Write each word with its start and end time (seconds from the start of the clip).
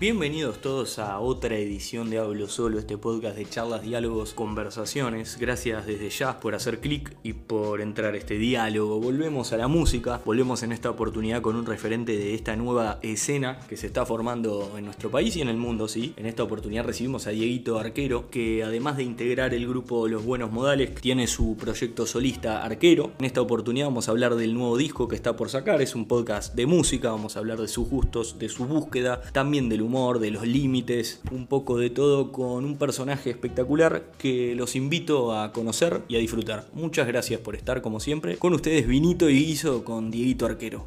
Bienvenidos 0.00 0.60
todos 0.60 1.00
a 1.00 1.18
otra 1.18 1.56
edición 1.56 2.08
de 2.08 2.18
Hablo 2.18 2.46
Solo, 2.46 2.78
este 2.78 2.96
podcast 2.96 3.36
de 3.36 3.46
charlas, 3.46 3.82
diálogos, 3.82 4.32
conversaciones. 4.32 5.36
Gracias 5.40 5.88
desde 5.88 6.08
ya 6.08 6.38
por 6.38 6.54
hacer 6.54 6.78
clic 6.78 7.16
y 7.24 7.32
por 7.32 7.80
entrar 7.80 8.14
a 8.14 8.16
este 8.16 8.38
diálogo. 8.38 9.00
Volvemos 9.00 9.52
a 9.52 9.56
la 9.56 9.66
música, 9.66 10.20
volvemos 10.24 10.62
en 10.62 10.70
esta 10.70 10.88
oportunidad 10.88 11.42
con 11.42 11.56
un 11.56 11.66
referente 11.66 12.16
de 12.16 12.36
esta 12.36 12.54
nueva 12.54 13.00
escena 13.02 13.58
que 13.68 13.76
se 13.76 13.88
está 13.88 14.06
formando 14.06 14.72
en 14.78 14.84
nuestro 14.84 15.10
país 15.10 15.34
y 15.34 15.40
en 15.40 15.48
el 15.48 15.56
mundo, 15.56 15.88
sí. 15.88 16.14
En 16.16 16.26
esta 16.26 16.44
oportunidad 16.44 16.84
recibimos 16.84 17.26
a 17.26 17.30
Dieguito 17.30 17.76
Arquero, 17.76 18.30
que 18.30 18.62
además 18.62 18.98
de 18.98 19.02
integrar 19.02 19.52
el 19.52 19.66
grupo 19.66 20.06
Los 20.06 20.24
Buenos 20.24 20.52
Modales, 20.52 20.94
tiene 20.94 21.26
su 21.26 21.56
proyecto 21.56 22.06
solista 22.06 22.62
Arquero. 22.62 23.10
En 23.18 23.24
esta 23.24 23.40
oportunidad 23.40 23.86
vamos 23.86 24.06
a 24.06 24.12
hablar 24.12 24.36
del 24.36 24.54
nuevo 24.54 24.76
disco 24.76 25.08
que 25.08 25.16
está 25.16 25.34
por 25.34 25.50
sacar, 25.50 25.82
es 25.82 25.96
un 25.96 26.06
podcast 26.06 26.54
de 26.54 26.66
música, 26.66 27.10
vamos 27.10 27.34
a 27.34 27.40
hablar 27.40 27.60
de 27.60 27.66
sus 27.66 27.88
gustos, 27.88 28.38
de 28.38 28.48
su 28.48 28.64
búsqueda, 28.64 29.22
también 29.32 29.68
del 29.68 29.87
humor, 29.88 30.18
de 30.20 30.30
los 30.30 30.46
límites, 30.46 31.20
un 31.32 31.46
poco 31.46 31.76
de 31.78 31.90
todo 31.90 32.30
con 32.30 32.64
un 32.64 32.76
personaje 32.78 33.30
espectacular 33.30 34.12
que 34.18 34.54
los 34.54 34.76
invito 34.76 35.32
a 35.36 35.52
conocer 35.52 36.02
y 36.08 36.16
a 36.16 36.18
disfrutar. 36.20 36.66
Muchas 36.74 37.06
gracias 37.06 37.40
por 37.40 37.56
estar 37.56 37.82
como 37.82 37.98
siempre. 38.00 38.36
Con 38.36 38.52
ustedes 38.54 38.86
Vinito 38.86 39.28
y 39.28 39.44
Guiso 39.44 39.84
con 39.84 40.10
Dieguito 40.10 40.46
Arquero. 40.46 40.86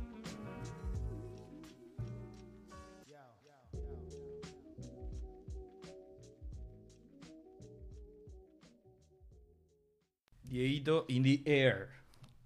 Dieguito 10.44 11.06
in 11.08 11.24
the 11.24 11.42
air. 11.46 11.90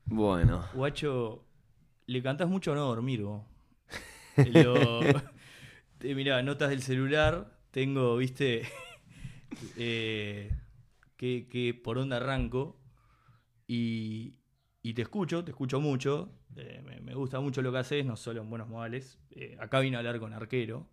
Bueno, 0.06 0.66
Guacho, 0.74 1.44
le 2.06 2.22
cantás 2.22 2.48
mucho 2.48 2.72
a 2.72 2.76
no 2.76 2.86
dormir 2.86 3.24
vos. 3.24 3.42
Lo- 4.38 5.02
Eh, 6.06 6.16
mirá, 6.16 6.42
notas 6.44 6.70
del 6.70 6.82
celular, 6.82 7.60
tengo, 7.72 8.18
viste, 8.18 8.64
eh, 9.78 10.52
que, 11.18 11.48
que 11.50 11.74
por 11.74 11.98
dónde 11.98 12.16
arranco 12.18 12.80
y, 13.68 14.36
y 14.82 14.94
te 14.94 15.04
escucho, 15.04 15.44
te 15.44 15.52
escucho 15.52 15.80
mucho, 15.82 16.30
eh, 16.56 16.82
me, 16.86 17.00
me 17.02 17.16
gusta 17.16 17.40
mucho 17.40 17.62
lo 17.62 17.72
que 17.72 17.80
haces, 17.80 18.06
no 18.06 18.18
solo 18.18 18.42
en 18.42 18.50
buenos 18.50 18.68
modales. 18.70 19.20
Eh, 19.32 19.58
acá 19.60 19.80
vine 19.80 19.98
a 19.98 20.00
hablar 20.00 20.20
con 20.20 20.34
Arquero, 20.34 20.88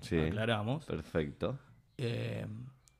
sí, 0.00 0.16
aclaramos. 0.18 0.84
perfecto. 0.86 1.58
Eh, 1.98 2.46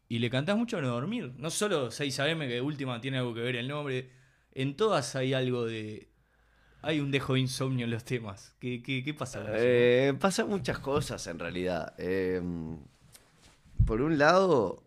y 0.08 0.18
le 0.18 0.30
cantás 0.30 0.56
mucho 0.56 0.78
a 0.78 0.80
no 0.82 0.88
dormir. 0.88 1.34
No 1.38 1.50
solo 1.50 1.90
6 1.90 2.18
AM, 2.20 2.40
que 2.40 2.54
de 2.54 2.60
última 2.60 3.00
tiene 3.00 3.18
algo 3.18 3.34
que 3.34 3.40
ver 3.40 3.56
el 3.56 3.68
nombre. 3.68 4.10
En 4.52 4.76
todas 4.76 5.14
hay 5.16 5.32
algo 5.34 5.64
de. 5.66 6.09
Hay 6.82 7.00
un 7.00 7.10
dejo 7.10 7.34
de 7.34 7.40
insomnio 7.40 7.84
en 7.84 7.90
los 7.90 8.04
temas. 8.04 8.54
¿Qué, 8.58 8.82
qué, 8.82 9.02
qué 9.04 9.12
pasa? 9.14 9.44
Eh, 9.48 10.14
pasan 10.18 10.48
muchas 10.48 10.78
cosas 10.78 11.26
en 11.26 11.38
realidad. 11.38 11.94
Eh, 11.98 12.40
por 13.86 14.00
un 14.00 14.18
lado, 14.18 14.82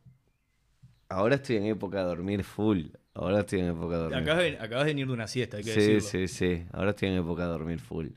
ahora 1.10 1.36
estoy 1.36 1.58
en 1.58 1.66
época 1.66 2.00
de 2.00 2.06
dormir 2.06 2.44
full. 2.44 2.88
Ahora 3.14 3.42
estoy 3.42 3.60
en 3.60 3.68
época 3.68 3.96
de 3.98 4.04
dormir. 4.04 4.18
Acabas 4.24 4.44
de, 4.44 4.58
acabas 4.60 4.86
de 4.86 4.92
venir 4.92 5.08
de 5.08 5.14
una 5.14 5.28
siesta, 5.28 5.58
hay 5.58 5.64
que 5.64 5.72
sí, 5.72 5.80
decirlo. 5.80 6.10
sí, 6.10 6.28
sí. 6.28 6.66
Ahora 6.72 6.92
estoy 6.92 7.10
en 7.10 7.16
época 7.16 7.44
de 7.44 7.50
dormir 7.50 7.80
full. 7.80 8.08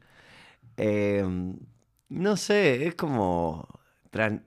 Eh, 0.76 1.24
no 2.08 2.36
sé, 2.36 2.86
es 2.86 2.94
como. 2.94 3.68
tran- 4.10 4.42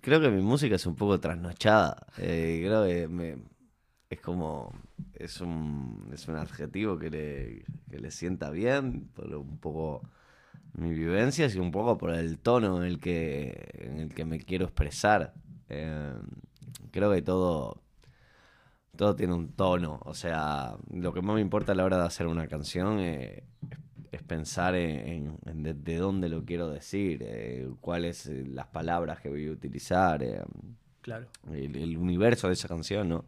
Creo 0.00 0.20
que 0.20 0.28
mi 0.30 0.42
música 0.42 0.74
es 0.74 0.86
un 0.86 0.96
poco 0.96 1.20
trasnochada. 1.20 2.06
Eh, 2.18 2.62
creo 2.64 2.84
que 2.86 3.08
me- 3.08 3.36
es 4.10 4.20
como. 4.20 4.72
Es 5.14 5.40
un, 5.40 6.08
es 6.12 6.28
un 6.28 6.36
adjetivo 6.36 6.98
que 6.98 7.10
le, 7.10 7.64
que 7.90 7.98
le 7.98 8.10
sienta 8.10 8.50
bien, 8.50 9.08
por 9.14 9.34
un 9.34 9.58
poco 9.58 10.02
mi 10.74 10.92
vivencia 10.94 11.46
y 11.46 11.58
un 11.58 11.70
poco 11.70 11.98
por 11.98 12.10
el 12.14 12.38
tono 12.38 12.78
en 12.78 12.84
el 12.84 13.00
que, 13.00 13.70
en 13.74 13.98
el 14.00 14.14
que 14.14 14.24
me 14.24 14.40
quiero 14.40 14.64
expresar. 14.66 15.34
Eh, 15.68 16.14
creo 16.90 17.12
que 17.12 17.22
todo 17.22 17.80
todo 18.96 19.16
tiene 19.16 19.34
un 19.34 19.48
tono. 19.52 20.00
O 20.04 20.14
sea, 20.14 20.76
lo 20.92 21.12
que 21.12 21.22
más 21.22 21.34
me 21.34 21.40
importa 21.40 21.72
a 21.72 21.74
la 21.74 21.84
hora 21.84 21.98
de 21.98 22.04
hacer 22.04 22.26
una 22.26 22.46
canción 22.46 22.98
eh, 23.00 23.44
es, 23.70 23.78
es 24.12 24.22
pensar 24.22 24.74
en, 24.76 25.08
en- 25.08 25.38
en 25.46 25.62
de, 25.62 25.74
de 25.74 25.96
dónde 25.96 26.28
lo 26.28 26.44
quiero 26.44 26.68
decir, 26.70 27.18
eh, 27.26 27.68
cuáles 27.80 28.26
eh, 28.26 28.44
las 28.46 28.66
palabras 28.68 29.20
que 29.20 29.28
voy 29.28 29.48
a 29.48 29.52
utilizar, 29.52 30.22
Claro. 31.00 31.26
el, 31.52 31.76
el 31.76 31.96
universo 31.98 32.46
de 32.48 32.54
esa 32.54 32.68
canción, 32.68 33.08
¿no? 33.08 33.24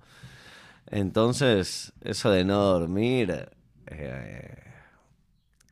Entonces, 0.90 1.92
eso 2.02 2.30
de 2.30 2.44
no 2.44 2.62
dormir 2.62 3.48
eh, 3.86 4.54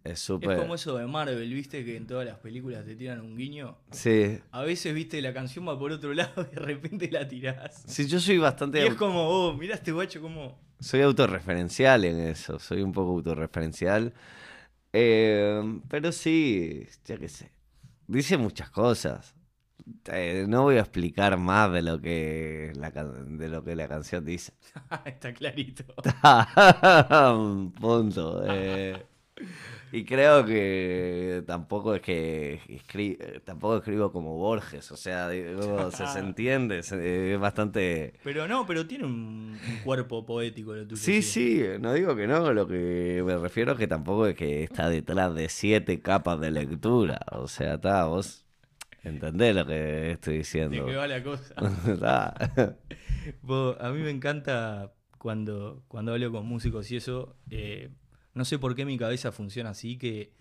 es 0.03 0.13
Es 0.13 0.21
súper... 0.21 0.59
como 0.59 0.75
eso 0.75 0.97
de 0.97 1.07
Marvel, 1.07 1.53
viste, 1.55 1.85
que 1.85 1.97
en 1.97 2.07
todas 2.07 2.27
las 2.27 2.39
películas 2.39 2.85
te 2.85 2.97
tiran 2.97 3.21
un 3.21 3.37
guiño. 3.37 3.79
Sí. 3.91 4.39
A 4.51 4.63
veces, 4.63 4.95
viste, 4.95 5.23
la 5.23 5.33
canción 5.33 5.67
va 5.67 5.79
por 5.79 5.93
otro 5.93 6.13
lado 6.15 6.47
y 6.51 6.55
de 6.55 6.61
repente 6.61 7.11
la 7.11 7.27
tirás. 7.29 7.85
Sí, 7.87 8.07
yo 8.07 8.21
soy 8.21 8.35
Y 8.35 8.39
bastante... 8.39 8.87
es 8.87 8.95
como, 8.95 9.29
oh, 9.29 9.55
mirá 9.55 9.75
este 9.77 9.93
guacho 9.93 10.21
como. 10.21 10.59
Soy 10.81 11.01
autorreferencial 11.01 12.05
en 12.05 12.19
eso, 12.21 12.59
soy 12.59 12.83
un 12.83 12.93
poco 12.93 13.13
autorreferencial. 13.13 14.13
Eh, 14.93 15.81
pero 15.89 16.13
sí, 16.13 16.87
ya 17.05 17.17
que 17.17 17.29
sé. 17.29 17.51
Dice 18.07 18.37
muchas 18.37 18.71
cosas. 18.71 19.34
Eh, 20.07 20.47
no 20.49 20.63
voy 20.63 20.77
a 20.77 20.81
explicar 20.81 21.37
más 21.39 21.73
de 21.73 21.83
lo 21.83 22.01
que 22.01 22.73
la, 22.77 22.91
de 22.91 23.49
lo 23.49 23.65
que 23.65 23.77
la 23.77 23.89
canción 23.89 24.25
dice. 24.25 24.53
Está 25.05 25.33
clarito. 25.35 25.85
Punto. 27.81 28.43
eh. 28.47 29.03
y 29.93 30.05
creo 30.05 30.45
que 30.45 31.43
tampoco 31.47 31.95
es 31.95 32.01
que 32.03 32.61
escri- 32.69 33.17
eh, 33.21 33.41
tampoco 33.45 33.77
escribo 33.77 34.11
como 34.11 34.37
Borges, 34.37 34.91
o 34.93 34.97
sea, 34.97 35.29
digo, 35.29 35.91
se, 35.93 36.07
se 36.07 36.19
entiende, 36.19 36.83
se- 36.83 37.35
es 37.35 37.41
bastante... 37.41 38.15
Pero 38.25 38.49
no, 38.49 38.67
pero 38.67 38.87
tiene 38.87 39.05
un, 39.05 39.59
un 39.69 39.77
cuerpo 39.85 40.25
poético 40.25 40.75
lo 40.75 40.87
tuyo. 40.87 41.01
Sí, 41.01 41.23
sí, 41.23 41.63
no 41.81 41.93
digo 41.93 42.17
que 42.17 42.27
no, 42.27 42.53
lo 42.53 42.67
que 42.67 43.23
me 43.25 43.37
refiero 43.37 43.73
es 43.73 43.79
que 43.79 43.87
tampoco 43.87 44.27
es 44.27 44.35
que 44.37 44.65
está 44.65 44.89
detrás 44.89 45.35
de 45.35 45.49
siete 45.49 46.01
capas 46.01 46.41
de 46.41 46.51
lectura. 46.51 47.21
O 47.33 47.47
sea, 47.49 47.75
está, 47.75 48.07
vos 48.07 48.44
entendés 49.09 49.55
lo 49.55 49.67
que 49.67 50.13
estoy 50.13 50.35
De 50.35 50.39
diciendo. 50.39 50.87
qué 50.87 50.95
va 50.97 51.07
la 51.07 51.23
cosa. 51.23 51.55
Vos, 53.43 53.77
a 53.81 53.91
mí 53.91 54.01
me 54.03 54.11
encanta 54.11 54.93
cuando, 55.19 55.85
cuando 55.89 56.13
hablo 56.13 56.31
con 56.33 56.47
músicos 56.47 56.91
y 56.91 56.97
eso. 56.97 57.37
eh, 57.51 57.91
no 58.35 58.45
sé 58.45 58.59
por 58.59 58.75
qué 58.75 58.85
mi 58.85 58.99
cabeza 58.99 59.31
funciona 59.33 59.71
así, 59.71 59.97
que 59.97 60.35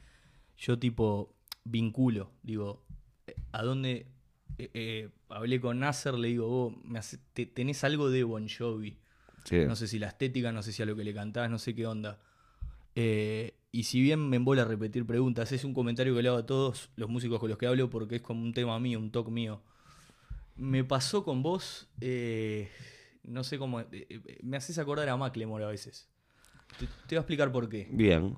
yo 0.58 0.80
tipo 0.80 1.36
vinculo. 1.64 2.32
Digo, 2.42 2.86
eh, 3.28 3.36
¿a 3.52 3.64
dónde? 3.64 4.08
eh, 4.58 4.70
eh, 4.74 5.10
hablé 5.30 5.60
con 5.60 5.80
Nasser, 5.80 6.14
le 6.16 6.28
digo, 6.30 6.48
vos 6.48 6.74
me 6.84 7.00
hace- 7.00 7.18
te- 7.34 7.46
tenés 7.48 7.84
algo 7.84 8.10
de 8.10 8.24
Bon 8.24 8.48
Jovi. 8.48 9.00
Sí. 9.46 9.58
No 9.68 9.76
sé 9.76 9.88
si 9.88 10.00
la 10.00 10.08
estética, 10.08 10.52
no 10.52 10.62
sé 10.64 10.72
si 10.72 10.82
a 10.84 10.86
lo 10.86 10.96
que 10.96 11.04
le 11.04 11.14
cantás, 11.14 11.50
no 11.50 11.58
sé 11.60 11.74
qué 11.76 11.86
onda. 11.88 12.20
Eh, 12.96 13.54
y 13.72 13.84
si 13.84 14.02
bien 14.02 14.30
me 14.30 14.36
embola 14.38 14.66
repetir 14.66 15.06
preguntas, 15.06 15.52
es 15.52 15.64
un 15.64 15.74
comentario 15.74 16.16
que 16.16 16.22
le 16.22 16.30
hago 16.30 16.38
a 16.38 16.46
todos 16.46 16.90
los 16.96 17.10
músicos 17.10 17.40
con 17.40 17.50
los 17.50 17.58
que 17.58 17.66
hablo 17.66 17.90
porque 17.90 18.18
es 18.18 18.22
como 18.22 18.44
un 18.44 18.54
tema 18.54 18.80
mío, 18.80 19.00
un 19.00 19.12
toque 19.12 19.32
mío. 19.32 19.62
Me 20.56 20.84
pasó 20.84 21.24
con 21.24 21.42
vos, 21.42 21.88
eh, 22.02 22.70
no 23.24 23.44
sé 23.44 23.58
cómo, 23.58 23.80
eh, 23.82 24.40
me 24.44 24.58
haces 24.58 24.78
acordar 24.78 25.10
a 25.10 25.18
Macklemore 25.18 25.64
a 25.64 25.70
veces. 25.70 26.08
Te, 26.78 26.86
te 26.86 27.16
voy 27.16 27.18
a 27.18 27.20
explicar 27.22 27.52
por 27.52 27.68
qué. 27.70 27.88
Bien. 27.92 28.36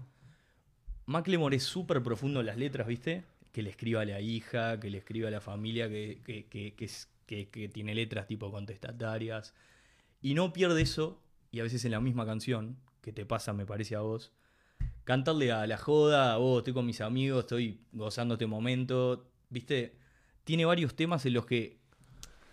Macklemore 1.06 1.58
es 1.58 1.64
súper 1.64 2.02
profundo 2.02 2.40
en 2.40 2.46
las 2.46 2.58
letras, 2.58 2.88
¿viste? 2.88 3.26
Que 3.52 3.62
le 3.62 3.70
escriba 3.70 4.02
a 4.02 4.06
la 4.06 4.22
hija, 4.22 4.80
que 4.80 4.90
le 4.90 4.98
escriba 5.00 5.28
a 5.28 5.32
la 5.32 5.42
familia, 5.42 5.90
que, 5.90 6.22
que- 6.24 6.46
que 7.28 7.70
tiene 7.70 7.94
letras 7.96 8.28
tipo 8.28 8.52
contestatarias. 8.52 9.54
Y 10.22 10.34
no 10.34 10.54
pierde 10.54 10.82
eso, 10.82 11.22
y 11.52 11.60
a 11.60 11.64
veces 11.64 11.84
en 11.86 11.92
la 11.92 12.00
misma 12.00 12.26
canción, 12.26 12.78
que 13.02 13.12
te 13.12 13.26
pasa, 13.26 13.52
me 13.54 13.66
parece 13.66 13.96
a 13.96 14.00
vos, 14.02 14.32
cantarle 15.06 15.52
a 15.52 15.66
la 15.68 15.78
joda, 15.78 16.36
vos, 16.38 16.60
estoy 16.60 16.74
con 16.74 16.86
mis 16.86 17.00
amigos, 17.00 17.42
estoy 17.46 17.80
gozando 17.94 18.34
este 18.36 18.48
momento, 18.48 19.30
¿viste? 19.50 19.96
Tiene 20.44 20.66
varios 20.66 20.96
temas 20.96 21.26
en 21.26 21.34
los 21.34 21.46
que, 21.46 21.78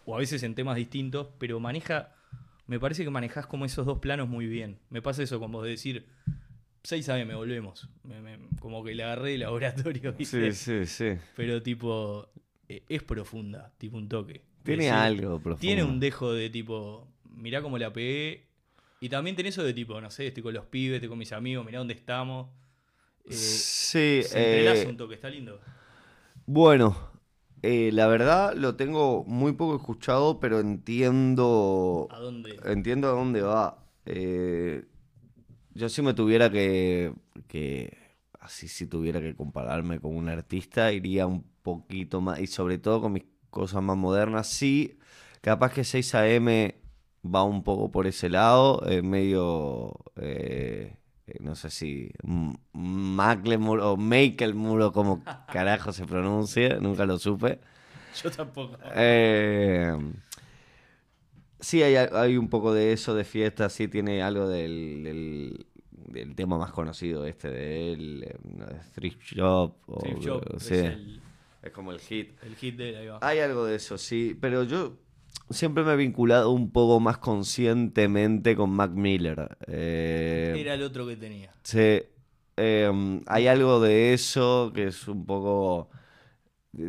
o 0.07 0.15
a 0.15 0.19
veces 0.19 0.43
en 0.45 0.55
temas 0.55 0.77
distintos, 0.77 1.29
pero 1.39 1.59
maneja, 1.61 2.15
me 2.67 2.79
parece 2.79 3.05
que 3.05 3.11
manejás 3.11 3.47
como 3.47 3.65
esos 3.65 3.85
dos 3.87 3.99
planos 3.99 4.29
muy 4.29 4.47
bien. 4.47 4.79
Me 4.91 5.03
pasa 5.03 5.23
eso 5.23 5.41
con 5.41 5.51
vos 5.51 5.65
de 5.65 5.71
decir, 5.71 6.07
6 6.85 7.09
AM, 7.09 7.35
volvemos. 7.35 7.89
Me- 8.05 8.21
me- 8.21 8.39
como 8.61 8.85
que 8.85 8.95
le 8.95 9.03
agarré 9.03 9.33
de 9.33 9.39
laboratorio, 9.39 10.13
¿viste? 10.19 10.53
Sí, 10.53 10.85
sí, 10.87 10.87
sí. 10.87 11.21
Pero 11.37 11.63
tipo, 11.63 12.29
eh, 12.69 12.85
es 12.89 13.03
profunda, 13.03 13.73
tipo 13.79 13.97
un 13.97 14.09
toque. 14.09 14.43
Tiene 14.63 14.85
Decir, 14.85 14.95
algo 14.95 15.41
profundo. 15.41 15.61
Tiene 15.61 15.85
un 15.85 15.99
dejo 16.01 16.33
de 16.33 16.49
tipo, 16.51 17.09
mirá 17.35 17.63
cómo 17.63 17.79
la 17.79 17.93
pegué. 17.93 18.47
Y 19.03 19.09
también 19.09 19.37
tiene 19.37 19.51
eso 19.51 19.63
de 19.65 19.75
tipo, 19.75 20.01
no 20.01 20.11
sé, 20.11 20.29
estoy 20.29 20.43
con 20.43 20.55
los 20.55 20.67
pibes, 20.67 20.97
estoy 20.97 21.09
con 21.11 21.19
mis 21.19 21.33
amigos, 21.33 21.67
mirá 21.67 21.79
dónde 21.79 21.95
estamos. 21.95 22.49
Eh, 23.27 23.65
Sí, 23.91 24.23
se 24.23 24.87
eh, 24.87 24.87
un 24.87 24.97
toque, 24.97 25.15
está 25.15 25.31
lindo. 25.31 25.61
bueno, 26.47 26.97
eh, 27.63 27.91
la 27.93 28.07
verdad 28.09 28.55
lo 28.55 28.77
tengo 28.77 29.25
muy 29.25 29.53
poco 29.53 29.77
escuchado, 29.77 30.41
pero 30.41 30.61
entiendo, 30.61 32.09
¿A 32.11 32.19
dónde? 32.21 32.59
entiendo 32.65 33.09
a 33.09 33.13
dónde 33.13 33.43
va. 33.43 33.87
Eh, 34.07 34.87
yo 35.75 35.89
si 35.89 36.03
me 36.03 36.15
tuviera 36.15 36.51
que, 36.51 37.15
que, 37.49 37.99
así 38.41 38.69
si 38.69 38.87
tuviera 38.87 39.21
que 39.21 39.37
compararme 39.37 40.01
con 40.01 40.17
un 40.17 40.29
artista, 40.29 40.93
iría 40.93 41.27
un 41.27 41.45
poquito 41.63 42.21
más, 42.21 42.41
y 42.41 42.47
sobre 42.49 42.79
todo 42.79 43.03
con 43.03 43.13
mis 43.15 43.25
cosas 43.51 43.83
más 43.83 43.97
modernas, 43.97 44.49
sí, 44.49 44.99
capaz 45.41 45.73
que 45.75 45.85
6 45.85 46.27
AM 46.27 46.77
va 47.25 47.45
un 47.45 47.63
poco 47.63 47.91
por 47.91 48.07
ese 48.07 48.29
lado, 48.29 48.83
eh, 48.89 49.03
medio, 49.03 49.95
eh, 50.17 50.97
eh, 51.27 51.37
no 51.41 51.55
sé 51.55 51.71
si 51.71 52.11
Macklemore 52.73 53.83
o 53.83 53.97
Macklemore 53.97 54.85
o 54.85 54.93
como 54.93 55.23
carajo 55.53 55.93
se 55.93 56.05
pronuncia, 56.07 56.79
nunca 56.81 57.07
lo 57.07 57.19
supe. 57.19 57.61
Yo 58.23 58.31
tampoco. 58.31 58.77
Eh, 58.95 59.97
sí, 61.61 61.83
hay, 61.83 61.95
hay 61.97 62.37
un 62.37 62.49
poco 62.49 62.73
de 62.75 62.93
eso 62.93 63.15
de 63.15 63.25
fiesta, 63.25 63.69
sí 63.69 63.89
tiene 63.89 64.23
algo 64.23 64.49
del, 64.49 65.03
del, 65.05 65.67
del 65.91 66.35
tema 66.35 66.59
más 66.59 66.73
conocido 66.73 67.25
este 67.27 67.51
de 67.51 68.37
Thrift 68.95 69.21
Shop. 69.23 69.77
o- 69.87 70.01
Steve 70.01 70.21
Jobs 70.23 70.47
Oh, 70.55 70.59
sí, 70.61 70.75
es 70.75 70.85
el, 70.85 71.21
es 71.63 71.71
como 71.71 71.93
el 71.93 72.01
hit. 72.01 72.33
el 72.43 72.57
hit 72.57 72.77
de 72.77 72.97
ahí 72.97 73.07
va. 73.07 73.19
Hay 73.23 73.39
algo 73.39 73.65
de 73.65 73.77
eso, 73.77 73.97
sí, 73.97 74.37
pero 74.41 74.65
yo 74.65 74.97
siempre 75.51 75.85
me 75.85 75.93
he 75.93 75.97
vinculado 75.97 76.51
un 76.51 76.71
poco 76.71 77.01
más 77.01 77.19
conscientemente 77.19 78.57
con 78.57 78.71
Mac 78.71 78.93
Miller. 78.93 79.57
Eh, 79.67 80.55
Era 80.57 80.75
el 80.75 80.83
otro 80.83 81.07
que 81.07 81.17
tenía. 81.17 81.53
Sí, 81.63 82.03
em, 82.57 83.23
hay 83.27 83.47
algo 83.47 83.81
de 83.81 84.13
eso 84.15 84.73
que 84.75 84.89
es 84.89 85.09
un 85.09 85.25
poco... 85.27 85.91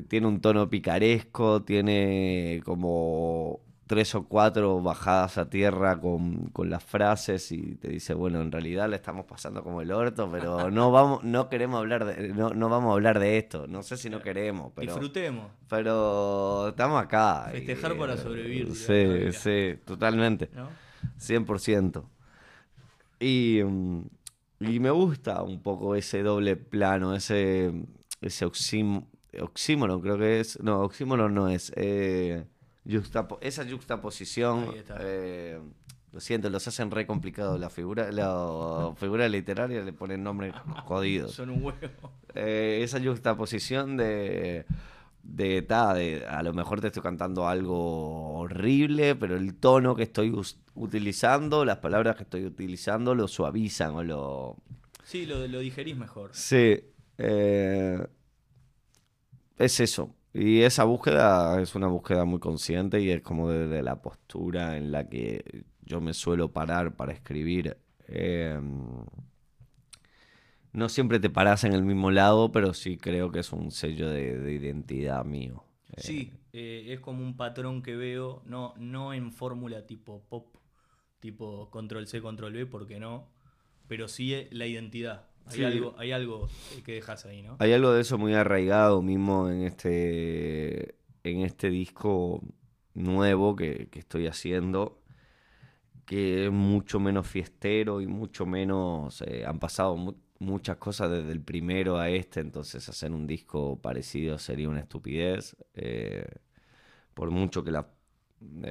Tiene 0.08 0.28
un 0.28 0.40
tono 0.40 0.70
picaresco, 0.70 1.64
tiene 1.64 2.62
como 2.64 3.60
tres 3.86 4.16
o 4.16 4.24
cuatro 4.26 4.82
bajadas 4.82 5.38
a 5.38 5.50
tierra 5.50 6.00
con, 6.00 6.46
con 6.48 6.70
las 6.70 6.84
frases 6.84 7.52
y 7.52 7.76
te 7.76 7.90
dice, 7.90 8.14
bueno, 8.14 8.42
en 8.42 8.52
realidad 8.52 8.90
le 8.90 8.96
estamos 8.96 9.26
pasando 9.26 9.62
como 9.64 9.82
el 9.82 9.92
orto, 9.92 10.30
pero 10.32 10.72
no 10.72 10.90
vamos, 10.92 11.24
no 11.24 11.50
queremos 11.50 11.80
hablar 11.80 12.06
de, 12.06 12.30
no, 12.30 12.52
no 12.52 12.70
vamos 12.70 12.92
a 12.92 12.94
hablar 12.94 13.20
de 13.20 13.38
esto. 13.38 13.68
No 13.68 13.84
sé 13.84 13.98
si 13.98 14.10
no 14.10 14.22
queremos, 14.22 14.72
pero, 14.76 14.94
Disfrutemos. 14.94 15.52
pero 15.70 16.70
estamos 16.70 17.02
acá. 17.04 17.50
y, 17.52 17.58
Festejar 17.58 17.98
para 17.98 18.14
eh, 18.14 18.18
sobrevivir, 18.18 18.74
Sí, 18.76 19.34
sí, 19.34 19.80
totalmente. 19.86 20.50
¿no? 20.56 20.70
100%. 21.20 22.04
Y, 23.20 23.62
mm, 23.64 24.02
y 24.62 24.80
me 24.80 24.92
gusta 24.92 25.42
un 25.44 25.62
poco 25.62 25.96
ese 25.96 26.24
doble 26.24 26.56
plano, 26.56 27.16
ese, 27.16 27.72
ese 28.22 28.46
oxím- 28.46 29.06
oxímoron, 29.42 30.02
creo 30.02 30.18
que 30.18 30.40
es. 30.40 30.60
No, 30.62 30.82
oxímoron 30.82 31.34
no 31.34 31.50
es. 31.50 31.72
eh, 31.76 32.46
yuxtapo- 32.86 33.38
esa 33.42 33.64
está. 34.76 34.98
eh, 35.00 35.60
lo 36.12 36.20
siento, 36.20 36.50
los 36.50 36.68
hacen 36.68 36.92
re 36.92 37.08
complicado. 37.08 37.58
La 37.58 37.70
figura, 37.70 38.12
la 38.12 38.94
figura 38.98 39.28
literaria 39.28 39.82
le 39.82 39.94
ponen 39.94 40.24
nombres 40.24 40.54
jodidos. 40.86 41.32
Son 41.36 41.50
un 41.50 41.64
huevo. 41.64 42.12
Eh, 42.36 42.82
esa 42.84 43.00
juxtaposición 43.02 43.98
de, 43.98 44.66
de, 45.24 45.62
ta, 45.64 45.94
de 45.96 46.24
a 46.28 46.44
lo 46.44 46.54
mejor 46.54 46.82
te 46.82 46.88
estoy 46.88 47.02
cantando 47.02 47.48
algo 47.48 48.34
horrible, 48.38 49.16
pero 49.16 49.36
el 49.38 49.56
tono 49.56 49.96
que 49.96 50.04
estoy 50.04 50.32
utilizando, 50.76 51.66
las 51.66 51.78
palabras 51.78 52.16
que 52.16 52.24
estoy 52.24 52.46
utilizando, 52.46 53.16
lo 53.16 53.28
suavizan 53.28 53.96
o 53.96 54.04
lo... 54.04 54.58
Sí, 55.04 55.26
lo, 55.26 55.48
lo 55.48 55.60
digerís 55.60 55.98
mejor. 55.98 56.30
Sí, 56.34 56.80
eh, 57.18 58.08
es 59.58 59.80
eso. 59.80 60.14
Y 60.34 60.62
esa 60.62 60.84
búsqueda 60.86 61.62
es 61.62 61.76
una 61.76 61.88
búsqueda 61.88 62.26
muy 62.26 62.40
consciente 62.40 63.00
y 63.02 63.12
es 63.12 63.22
como 63.22 63.50
desde 63.52 63.84
la 63.84 64.02
postura 64.02 64.78
en 64.78 64.92
la 64.92 65.08
que 65.08 65.66
yo 65.82 66.02
me 66.02 66.14
suelo 66.14 66.52
parar 66.52 66.96
para 66.96 67.14
escribir. 67.14 67.78
Eh, 68.08 68.60
no 70.74 70.90
siempre 70.90 71.20
te 71.20 71.30
paras 71.30 71.64
en 71.64 71.74
el 71.74 71.84
mismo 71.84 72.12
lado, 72.12 72.52
pero 72.52 72.74
sí 72.74 72.98
creo 72.98 73.32
que 73.32 73.40
es 73.40 73.52
un 73.54 73.72
sello 73.72 74.10
de, 74.10 74.38
de 74.40 74.54
identidad 74.54 75.24
mío. 75.24 75.64
Eh, 75.98 76.02
Sí, 76.02 76.34
eh, 76.54 76.86
es 76.90 77.00
como 77.00 77.24
un 77.24 77.38
patrón 77.38 77.82
que 77.84 77.96
veo, 77.96 78.42
no, 78.46 78.74
no 78.78 79.14
en 79.14 79.32
fórmula 79.32 79.86
tipo 79.88 80.24
pop, 80.30 80.56
tipo 81.20 81.70
control 81.72 82.08
C, 82.08 82.22
control 82.22 82.54
V, 82.56 82.66
porque 82.68 83.00
no, 83.00 83.30
pero 83.88 84.08
sí 84.08 84.48
la 84.52 84.68
identidad. 84.68 85.28
Hay 85.48 85.58
Sí. 85.58 85.64
algo, 85.64 85.96
hay 85.98 86.12
algo 86.12 86.48
eh, 86.78 86.82
que 86.84 86.94
dejas 86.94 87.26
ahí, 87.26 87.42
¿no? 87.42 87.56
Hay 87.60 87.74
algo 87.74 87.92
de 87.92 88.02
eso 88.02 88.18
muy 88.18 88.34
arraigado 88.34 89.02
mismo 89.02 89.50
en 89.50 89.62
este, 89.64 90.96
en 91.24 91.42
este 91.42 91.70
disco 91.70 92.42
nuevo 92.94 93.56
que, 93.56 93.90
que 93.92 94.00
estoy 94.00 94.28
haciendo, 94.28 95.00
que 96.06 96.46
es 96.46 96.52
mucho 96.52 97.00
menos 97.00 97.28
fiestero 97.28 98.02
y 98.02 98.08
mucho 98.08 98.46
menos... 98.46 99.22
eh, 99.22 99.46
han 99.46 99.60
pasado 99.60 99.96
mu- 99.96 100.16
muchas 100.40 100.78
cosas 100.78 101.10
desde 101.12 101.32
el 101.32 101.42
primero 101.42 101.98
a 101.98 102.10
este, 102.10 102.42
entonces 102.42 102.88
hacer 102.90 103.12
un 103.12 103.26
disco 103.28 103.80
parecido 103.82 104.38
sería 104.38 104.70
una 104.70 104.82
estupidez. 104.82 105.56
eh, 105.76 106.26
por 107.14 107.32
mucho 107.32 107.64
que 107.64 107.72
la 107.72 107.88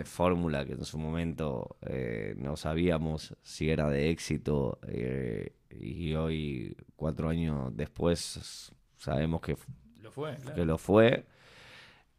fórmula 0.05 0.65
que 0.65 0.73
en 0.73 0.85
su 0.85 0.99
momento 0.99 1.77
eh, 1.83 2.35
no 2.37 2.57
sabíamos 2.57 3.35
si 3.43 3.71
era 3.71 3.89
de 3.89 4.11
éxito 4.11 4.79
eh, 4.87 5.55
y 5.71 6.15
hoy, 6.15 6.77
cuatro 6.97 7.29
años 7.29 7.75
después, 7.77 8.73
sabemos 8.97 9.41
que, 9.41 9.57
Lo 10.01 10.11
fue, 10.11 10.37
claro. 10.37 10.55
que 10.55 10.65
lo 10.65 10.79
fue. 10.79 11.27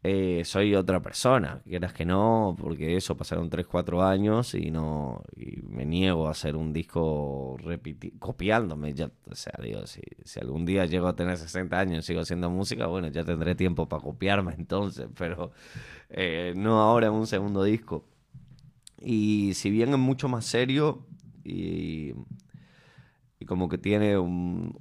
Eh, 0.04 0.42
soy 0.44 0.74
otra 0.74 1.00
persona, 1.02 1.62
quieras 1.64 1.94
que 1.94 2.04
no, 2.04 2.56
porque 2.60 2.96
eso 2.96 3.16
pasaron 3.16 3.50
3, 3.50 3.66
4 3.66 4.02
años 4.04 4.54
y 4.54 4.70
no 4.70 5.22
y 5.36 5.62
me 5.62 5.86
niego 5.86 6.28
a 6.28 6.32
hacer 6.32 6.56
un 6.56 6.72
disco 6.74 7.56
copiándome. 8.18 8.94
Ya, 8.94 9.10
o 9.30 9.34
sea, 9.34 9.54
digo, 9.62 9.86
si, 9.86 10.02
si 10.24 10.40
algún 10.40 10.66
día 10.66 10.84
llego 10.86 11.08
a 11.08 11.16
tener 11.16 11.38
60 11.38 11.80
años 11.80 12.04
y 12.04 12.06
sigo 12.08 12.20
haciendo 12.20 12.50
música, 12.50 12.86
bueno, 12.86 13.08
ya 13.08 13.24
tendré 13.24 13.54
tiempo 13.54 13.88
para 13.88 14.02
copiarme 14.02 14.54
entonces, 14.54 15.08
pero 15.18 15.52
eh, 16.10 16.54
no 16.56 16.80
ahora 16.82 17.08
en 17.08 17.14
un 17.14 17.26
segundo 17.26 17.64
disco. 17.64 18.04
Y 19.00 19.54
si 19.54 19.70
bien 19.70 19.90
es 19.90 19.98
mucho 19.98 20.28
más 20.28 20.46
serio 20.46 21.06
y, 21.44 22.14
y 23.38 23.46
como 23.46 23.68
que 23.68 23.78
tiene 23.78 24.18
un- 24.18 24.76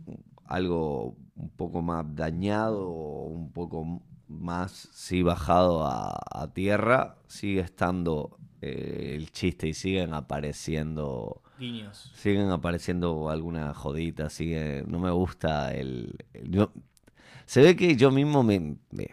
algo 0.46 1.16
un 1.36 1.50
poco 1.50 1.82
más 1.82 2.06
dañado, 2.16 2.90
un 2.90 3.52
poco 3.52 4.02
más, 4.34 4.90
sí, 4.94 5.22
bajado 5.24 5.86
a, 5.86 6.20
a 6.32 6.54
tierra, 6.54 7.18
sigue 7.28 7.62
estando 7.62 8.38
eh, 8.62 9.14
el 9.16 9.32
chiste 9.32 9.68
y 9.68 9.74
siguen 9.74 10.14
apareciendo, 10.14 11.42
Guiños. 11.60 12.12
siguen 12.16 12.50
apareciendo 12.50 13.30
algunas 13.30 13.76
joditas, 13.76 14.34
sigue, 14.34 14.84
no 14.88 15.00
me 15.00 15.12
gusta 15.12 15.74
el... 15.74 16.16
el- 16.34 16.50
yo- 16.52 16.72
se 17.46 17.62
ve 17.62 17.76
que 17.76 17.96
yo 17.98 18.10
mismo 18.12 18.42
me... 18.44 18.78
me, 18.92 19.10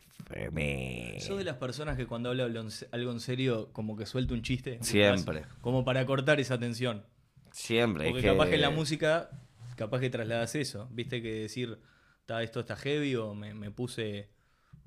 me- 0.52 1.16
¿Sos 1.20 1.38
de 1.38 1.44
las 1.44 1.56
personas 1.56 1.96
que 1.96 2.06
cuando 2.06 2.30
habla 2.30 2.44
algo 2.92 3.10
en 3.12 3.20
serio, 3.20 3.70
como 3.72 3.96
que 3.96 4.06
suelta 4.06 4.34
un 4.34 4.42
chiste? 4.42 4.78
Siempre. 4.82 5.44
Como 5.60 5.84
para 5.84 6.06
cortar 6.06 6.38
esa 6.38 6.56
tensión. 6.58 7.04
Siempre. 7.50 8.06
es 8.06 8.12
Porque 8.12 8.26
capaz 8.28 8.48
que 8.48 8.54
en 8.54 8.60
la 8.60 8.70
música, 8.70 9.30
capaz 9.74 9.98
que 9.98 10.10
trasladas 10.10 10.54
eso. 10.54 10.88
Viste 10.92 11.20
que 11.20 11.32
decir, 11.32 11.80
"Ta, 12.26 12.44
esto 12.44 12.60
está 12.60 12.76
heavy 12.76 13.16
o 13.16 13.34
me, 13.34 13.52
me 13.54 13.72
puse 13.72 14.30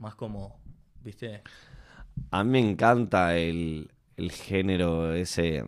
más 0.03 0.15
como, 0.15 0.59
viste, 1.03 1.41
A 2.31 2.43
mí 2.43 2.51
me 2.51 2.59
encanta 2.59 3.35
el, 3.37 3.89
el 4.17 4.31
género 4.31 5.13
ese, 5.13 5.63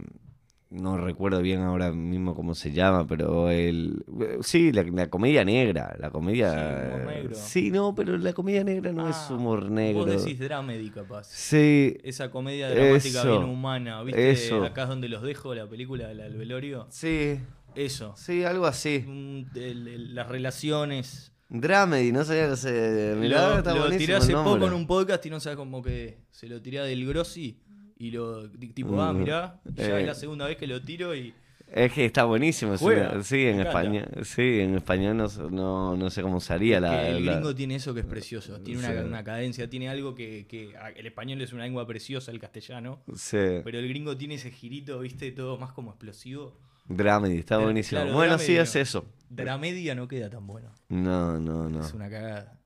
no 0.70 0.98
recuerdo 0.98 1.42
bien 1.42 1.62
ahora 1.62 1.92
mismo 1.92 2.36
cómo 2.36 2.54
se 2.54 2.72
llama, 2.72 3.08
pero 3.08 3.50
el... 3.50 4.04
Sí, 4.42 4.72
la, 4.72 4.84
la 4.84 5.10
comedia 5.10 5.44
negra, 5.46 5.96
la 5.98 6.10
comedia... 6.12 6.52
Sí, 6.52 6.88
humor 6.96 7.06
negro. 7.14 7.36
Sí, 7.36 7.72
no, 7.72 7.96
pero 7.96 8.18
la 8.18 8.34
comedia 8.34 8.64
negra 8.64 8.92
no 8.92 9.08
es 9.10 9.16
Ah, 9.30 9.34
humor 9.34 9.70
negro. 9.72 10.06
Vos 10.06 10.24
decís 10.24 10.40
dramedy 10.40 10.90
capaz. 10.90 11.28
Sí, 11.30 11.98
Esa 12.04 12.30
comedia 12.30 12.70
dramática 12.70 13.22
Eso, 13.22 13.32
bien 13.40 13.50
humana, 13.50 14.04
¿viste? 14.04 14.32
eso. 14.32 14.64
Acá 14.64 14.84
es 14.84 14.90
donde 14.90 15.08
los 15.10 15.22
dejo, 15.24 15.56
la 15.56 15.68
película 15.68 16.08
del 16.10 16.36
velorio. 16.38 16.88
sí, 16.90 17.40
Eso. 17.76 18.14
sí, 18.18 18.44
algo 18.44 18.66
así. 18.66 19.04
Un- 19.08 19.50
el- 19.56 19.88
el- 19.88 20.16
las 20.16 20.28
relaciones. 20.28 21.32
Dramedy, 21.50 22.12
no 22.12 22.24
sabía 22.24 22.50
que 22.50 22.56
se... 22.58 23.16
Mirá, 23.18 23.62
lo 23.62 23.90
lo 23.90 23.98
tiré 23.98 24.16
hace 24.16 24.34
poco 24.34 24.66
en 24.68 24.74
un 24.74 24.88
podcast 24.88 25.26
y 25.26 25.30
no 25.30 25.40
sabes 25.40 25.58
cómo 25.58 25.82
que 25.82 26.18
se 26.32 26.48
lo 26.48 26.62
tiré 26.62 26.80
del 26.82 27.06
Grossi 27.06 27.60
y 27.98 28.12
lo 28.12 28.50
tipo, 28.52 29.00
ah, 29.02 29.14
Mm, 29.14 29.18
mirá, 29.20 29.62
ya 29.76 29.98
eh. 29.98 30.02
es 30.02 30.08
la 30.08 30.16
segunda 30.16 30.48
vez 30.48 30.58
que 30.58 30.68
lo 30.68 30.82
tiro 30.82 31.16
y 31.16 31.34
Es 31.72 31.92
que 31.94 32.06
está 32.06 32.26
buenísimo. 32.26 32.74
una- 32.82 33.24
sí, 33.24 33.46
en 33.46 33.60
español, 33.62 34.06
sí, 34.24 34.60
en 34.60 34.76
español 34.76 35.18
no, 35.18 35.28
no, 35.50 35.96
no 35.96 36.10
sé 36.10 36.22
cómo 36.22 36.40
sería 36.42 36.80
la... 36.80 36.92
que 37.02 37.10
el 37.12 37.26
la- 37.26 37.34
gringo 37.34 37.56
tiene 37.56 37.76
eso 37.76 37.94
que 37.94 38.00
es 38.02 38.06
precioso, 38.06 38.60
tiene 38.62 38.80
una, 38.80 38.90
Sí. 38.92 38.98
una 39.08 39.24
cadencia, 39.24 39.70
tiene 39.70 39.88
algo 39.90 40.14
que, 40.16 40.46
que 40.48 40.76
a- 40.78 40.90
el 40.90 41.06
español 41.06 41.42
es 41.42 41.54
una 41.54 41.64
lengua 41.64 41.86
preciosa, 41.88 42.32
el 42.32 42.40
castellano, 42.40 43.02
Sí. 43.16 43.38
pero 43.64 43.80
el 43.80 43.88
gringo 43.88 44.18
tiene 44.18 44.36
ese 44.36 44.52
girito, 44.52 45.00
viste, 45.00 45.32
todo 45.32 45.58
más 45.58 45.72
como 45.72 45.92
explosivo. 45.92 46.58
Dramedy, 46.88 47.38
está 47.40 47.58
Dra- 47.58 47.64
buenísimo. 47.64 48.02
claro, 48.02 48.16
bueno, 48.16 48.32
dramedy 48.34 48.48
sí, 48.48 48.56
no. 48.56 48.62
es 48.62 48.76
eso. 48.76 49.06
Dramedia 49.30 49.96
no 49.96 50.08
queda 50.08 50.30
tan 50.30 50.46
bueno, 50.48 50.70
No, 50.90 51.40
no, 51.40 51.70
no. 51.70 51.82
es 51.82 51.94
una 51.94 52.10
cagada. 52.10 52.60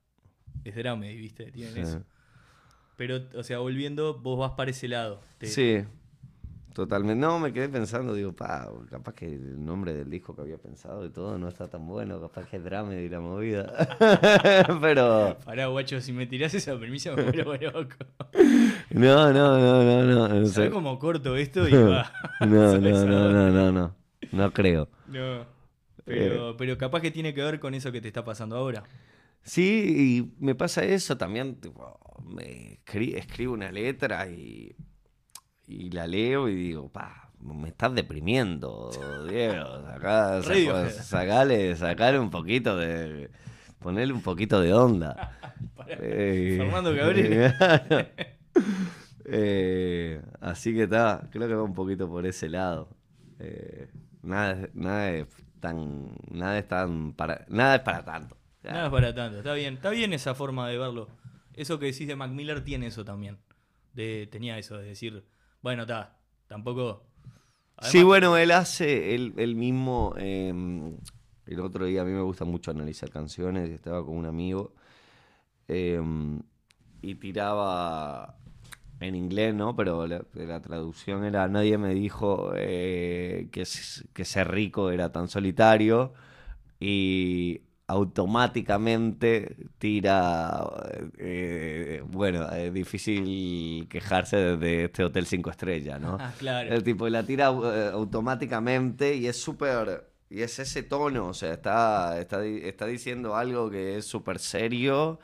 Es 0.64 0.74
dramedy, 0.76 1.16
viste, 1.16 1.50
tienen 1.50 1.74
Sí. 1.74 1.80
eso. 1.80 2.02
Pero, 2.96 3.18
o 3.34 3.42
sea, 3.42 3.58
volviendo, 3.60 4.18
vos 4.18 4.38
vas 4.38 4.52
para 4.52 4.70
ese 4.70 4.86
lado. 4.88 5.20
Te- 5.38 5.46
Sí. 5.46 5.84
Totalmente. 6.74 7.16
No, 7.20 7.40
me 7.40 7.52
quedé 7.52 7.68
pensando, 7.68 8.14
digo, 8.14 8.32
pa, 8.32 8.70
capaz 8.88 9.12
que 9.14 9.26
el 9.26 9.62
nombre 9.64 9.92
del 9.92 10.08
disco 10.08 10.36
que 10.36 10.42
había 10.42 10.56
pensado 10.56 11.04
y 11.04 11.10
todo 11.10 11.36
no 11.36 11.48
está 11.48 11.66
tan 11.68 11.84
bueno, 11.88 12.20
capaz 12.20 12.46
que 12.46 12.58
es 12.58 12.64
drama 12.64 12.94
y 12.94 13.08
la 13.08 13.18
movida. 13.18 13.72
Pero. 14.80 15.36
Pará, 15.44 15.66
guacho, 15.66 16.00
si 16.00 16.12
me 16.12 16.26
tirás 16.26 16.54
esa 16.54 16.78
premisa 16.78 17.12
me 17.16 17.24
vuelvo 17.24 17.54
loco. 17.56 17.96
No, 18.90 19.32
no, 19.32 19.58
no, 19.58 19.82
no, 19.82 20.04
no. 20.04 20.28
no 20.28 20.46
sé. 20.46 20.52
¿Sabes 20.52 20.70
cómo 20.70 20.96
corto 20.98 21.36
esto 21.36 21.68
y 21.68 21.72
va? 21.74 22.12
No, 22.40 22.46
no, 22.78 23.04
no, 23.04 23.32
no, 23.32 23.50
no, 23.50 23.72
no. 23.72 23.96
No 24.32 24.52
creo. 24.52 24.88
No. 25.08 25.46
Pero, 26.04 26.56
pero 26.56 26.76
capaz 26.78 27.00
que 27.00 27.10
tiene 27.10 27.34
que 27.34 27.42
ver 27.42 27.60
con 27.60 27.74
eso 27.74 27.92
que 27.92 28.00
te 28.00 28.08
está 28.08 28.24
pasando 28.24 28.56
ahora. 28.56 28.82
Sí, 29.42 30.24
y 30.38 30.44
me 30.44 30.54
pasa 30.54 30.82
eso 30.84 31.16
también. 31.16 31.56
Tipo, 31.60 31.98
me 32.24 32.78
escri- 32.84 33.16
escribo 33.16 33.54
una 33.54 33.70
letra 33.70 34.28
y, 34.28 34.74
y 35.66 35.90
la 35.90 36.06
leo 36.06 36.48
y 36.48 36.54
digo, 36.54 36.88
pa, 36.90 37.30
me 37.40 37.68
estás 37.68 37.94
deprimiendo, 37.94 38.90
Diego. 39.28 39.82
Sacá, 39.86 40.42
sacale, 40.90 41.76
sacale 41.76 42.18
un 42.18 42.30
poquito 42.30 42.76
de. 42.76 43.30
Ponerle 43.78 44.12
un 44.12 44.22
poquito 44.22 44.60
de 44.60 44.74
onda. 44.74 45.38
Pará. 45.76 45.96
Eh, 46.00 46.56
Fernando 46.58 46.94
Cabrera. 46.94 47.56
Eh, 49.24 50.20
así 50.40 50.74
que 50.74 50.84
está, 50.84 51.28
creo 51.30 51.46
que 51.48 51.54
va 51.54 51.62
un 51.62 51.74
poquito 51.74 52.08
por 52.08 52.26
ese 52.26 52.48
lado. 52.48 52.88
Eh, 53.38 53.88
nada, 54.22 54.52
es- 54.52 54.74
nada 54.74 55.10
es 55.12 55.26
tan. 55.60 56.14
Nada 56.30 56.58
es 56.58 56.68
tan 56.68 57.12
para. 57.12 57.44
Nada 57.48 57.76
es 57.76 57.82
para 57.82 58.04
tanto. 58.04 58.36
O 58.58 58.62
sea, 58.62 58.72
Nada 58.72 58.86
es 58.86 58.90
para 58.92 59.14
tanto, 59.14 59.38
está 59.38 59.54
bien, 59.54 59.74
está 59.74 59.90
bien 59.90 60.12
esa 60.12 60.34
forma 60.34 60.68
de 60.68 60.76
verlo. 60.78 61.08
Eso 61.54 61.78
que 61.78 61.86
decís 61.86 62.06
de 62.06 62.16
Mac 62.16 62.30
Miller 62.30 62.62
tiene 62.62 62.86
eso 62.88 63.04
también. 63.04 63.38
De, 63.94 64.28
tenía 64.30 64.58
eso 64.58 64.76
de 64.78 64.84
decir, 64.84 65.24
bueno, 65.62 65.82
está, 65.82 66.18
tampoco. 66.46 67.06
Sí, 67.82 68.02
bueno, 68.02 68.36
él 68.36 68.50
hace 68.50 69.14
él, 69.14 69.32
él 69.38 69.56
mismo. 69.56 70.14
eh, 70.18 70.52
el 71.46 71.60
otro 71.60 71.86
día 71.86 72.02
a 72.02 72.04
mí 72.04 72.12
me 72.12 72.20
gusta 72.20 72.44
mucho 72.44 72.70
analizar 72.70 73.10
canciones 73.10 73.70
estaba 73.70 74.04
con 74.04 74.16
un 74.16 74.26
amigo 74.26 74.74
eh, 75.68 76.00
y 77.02 77.14
tiraba 77.16 78.36
en 79.00 79.14
inglés, 79.14 79.54
¿no? 79.54 79.74
Pero 79.74 80.06
la, 80.06 80.22
la 80.34 80.60
traducción 80.60 81.24
era: 81.24 81.48
Nadie 81.48 81.78
me 81.78 81.94
dijo 81.94 82.52
eh, 82.56 83.48
que, 83.50 83.64
que 84.12 84.24
ser 84.24 84.50
rico 84.50 84.90
era 84.90 85.10
tan 85.12 85.28
solitario 85.28 86.12
y 86.78 87.62
automáticamente 87.90 89.56
tira, 89.78 90.64
eh, 91.18 92.02
bueno, 92.06 92.48
es 92.52 92.72
difícil 92.72 93.88
quejarse 93.88 94.36
de, 94.56 94.84
este 94.84 95.02
hotel 95.02 95.26
cinco 95.26 95.50
estrellas, 95.50 96.00
¿no? 96.00 96.16
Ah, 96.20 96.32
claro. 96.38 96.72
El 96.72 96.84
tipo 96.84 97.08
la 97.08 97.24
tira 97.24 97.50
eh, 97.50 97.90
automáticamente 97.92 99.16
y 99.16 99.26
es 99.26 99.36
súper. 99.40 100.08
Y 100.32 100.42
es 100.42 100.60
ese 100.60 100.84
tono, 100.84 101.26
o 101.26 101.34
sea, 101.34 101.54
está, 101.54 102.20
está, 102.20 102.44
está 102.44 102.86
diciendo 102.86 103.34
algo 103.34 103.68
que 103.68 103.96
es 103.96 104.04
súper 104.04 104.38
serio, 104.38 105.18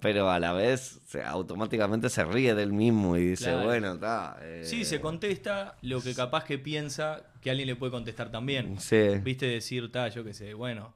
pero 0.00 0.30
a 0.30 0.38
la 0.40 0.52
vez 0.52 0.96
o 1.04 1.10
sea, 1.10 1.30
automáticamente 1.30 2.08
se 2.08 2.24
ríe 2.24 2.54
del 2.54 2.72
mismo 2.72 3.16
y 3.16 3.26
dice, 3.28 3.44
Claro. 3.46 3.64
bueno, 3.66 3.92
está. 3.94 4.38
eh, 4.42 4.62
Sí, 4.64 4.84
se 4.84 5.00
contesta 5.00 5.76
lo 5.82 6.00
que 6.02 6.14
capaz 6.14 6.44
que 6.44 6.58
piensa 6.58 7.22
que 7.40 7.50
alguien 7.50 7.66
le 7.68 7.76
puede 7.76 7.92
contestar 7.92 8.30
también. 8.30 8.78
Sí, 8.80 8.96
Viste 9.22 9.46
decir, 9.46 9.84
está, 9.84 10.08
yo 10.08 10.24
qué 10.24 10.34
sé, 10.34 10.54
bueno, 10.54 10.94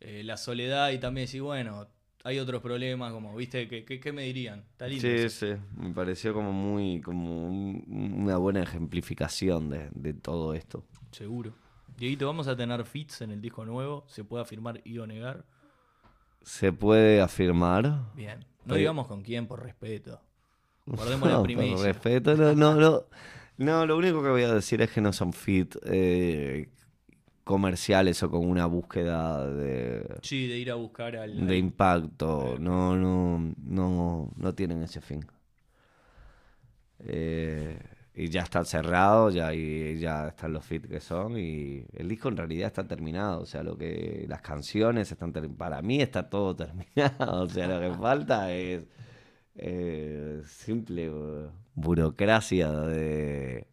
eh, 0.00 0.22
la 0.24 0.36
soledad 0.36 0.90
y 0.90 0.98
también 0.98 1.24
decir, 1.26 1.42
bueno, 1.42 1.88
hay 2.24 2.38
otros 2.40 2.60
problemas, 2.60 3.12
como, 3.12 3.34
viste, 3.36 3.68
¿qué, 3.68 3.84
qué, 3.84 4.00
qué 4.00 4.12
me 4.12 4.22
dirían? 4.24 4.64
Lindo. 4.80 5.00
sí, 5.00 5.08
eso. 5.08 5.46
sí, 5.46 5.60
me 5.76 5.92
pareció 5.94 6.34
como 6.34 6.52
muy, 6.52 7.00
como 7.00 7.46
un- 7.48 7.84
una 8.18 8.36
buena 8.36 8.62
ejemplificación 8.62 9.70
de, 9.70 9.88
de 9.92 10.14
todo 10.14 10.52
esto. 10.54 10.84
Seguro. 11.12 11.52
Dieguito, 11.96 12.26
vamos 12.26 12.46
a 12.48 12.56
tener 12.56 12.84
fits 12.84 13.22
en 13.22 13.30
el 13.32 13.40
disco 13.40 13.64
nuevo, 13.64 14.04
se 14.08 14.22
puede 14.24 14.42
afirmar 14.42 14.80
y 14.84 14.98
o 14.98 15.06
negar. 15.06 15.44
¿Se 16.42 16.72
puede 16.72 17.20
afirmar? 17.20 18.12
Bien. 18.14 18.44
No 18.64 18.74
Oye. 18.74 18.80
digamos 18.80 19.06
con 19.06 19.22
quién, 19.22 19.46
por 19.46 19.62
respeto. 19.62 20.20
Guardemos 20.86 21.28
la 21.30 21.34
No, 21.36 21.42
primicia. 21.42 21.76
Por 21.76 21.84
respeto, 21.86 22.34
no, 22.36 22.54
no, 22.54 22.74
no. 22.74 23.04
No, 23.58 23.86
lo 23.86 23.96
único 23.96 24.22
que 24.22 24.28
voy 24.28 24.42
a 24.42 24.54
decir 24.54 24.80
es 24.82 24.90
que 24.90 25.00
no 25.00 25.12
son 25.12 25.32
fit 25.32 25.74
eh, 25.84 26.68
comerciales 27.44 28.22
o 28.22 28.30
con 28.30 28.46
una 28.48 28.66
búsqueda 28.66 29.50
de, 29.50 30.16
Sí, 30.22 30.46
de 30.46 30.58
ir 30.58 30.70
a 30.70 30.76
buscar 30.76 31.16
al. 31.16 31.46
de 31.46 31.56
impacto. 31.58 32.56
No, 32.60 32.96
no, 32.96 33.52
no, 33.64 34.30
no 34.36 34.54
tienen 34.54 34.82
ese 34.82 35.00
fin. 35.00 35.26
Eh, 37.00 37.78
y 38.18 38.28
ya 38.30 38.42
están 38.42 38.64
cerrados, 38.66 39.34
ya, 39.34 39.54
y 39.54 39.98
ya 39.98 40.28
están 40.28 40.52
los 40.52 40.64
fit 40.64 40.86
que 40.88 41.00
son. 41.00 41.38
Y 41.38 41.84
el 41.94 42.08
disco 42.08 42.28
en 42.28 42.36
realidad 42.36 42.66
está 42.68 42.86
terminado. 42.86 43.40
O 43.42 43.46
sea, 43.46 43.62
lo 43.62 43.76
que 43.78 44.24
las 44.28 44.40
canciones 44.42 45.10
están 45.12 45.32
para 45.32 45.82
mí 45.82 46.00
está 46.02 46.28
todo 46.28 46.56
terminado. 46.64 47.42
O 47.44 47.48
sea, 47.48 47.68
lo 47.68 47.80
que 47.80 47.96
falta 47.98 48.52
es 48.52 48.86
eh, 49.56 50.42
simple 50.46 51.10
bu- 51.10 51.50
burocracia 51.74 52.70
de. 52.72 53.66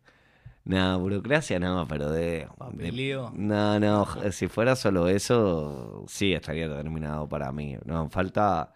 No, 0.65 0.99
burocracia 0.99 1.59
no, 1.59 1.87
pero 1.87 2.11
de. 2.11 2.47
de- 2.71 2.93
Papeleo. 2.97 3.31
no, 3.35 3.79
no, 3.79 4.07
si 4.31 4.47
fuera 4.47 4.75
solo 4.75 5.07
eso, 5.09 6.05
sí 6.07 6.33
estaría 6.33 6.67
terminado 6.69 7.27
para 7.29 7.51
mí. 7.51 7.77
No, 7.85 8.09
falta 8.09 8.73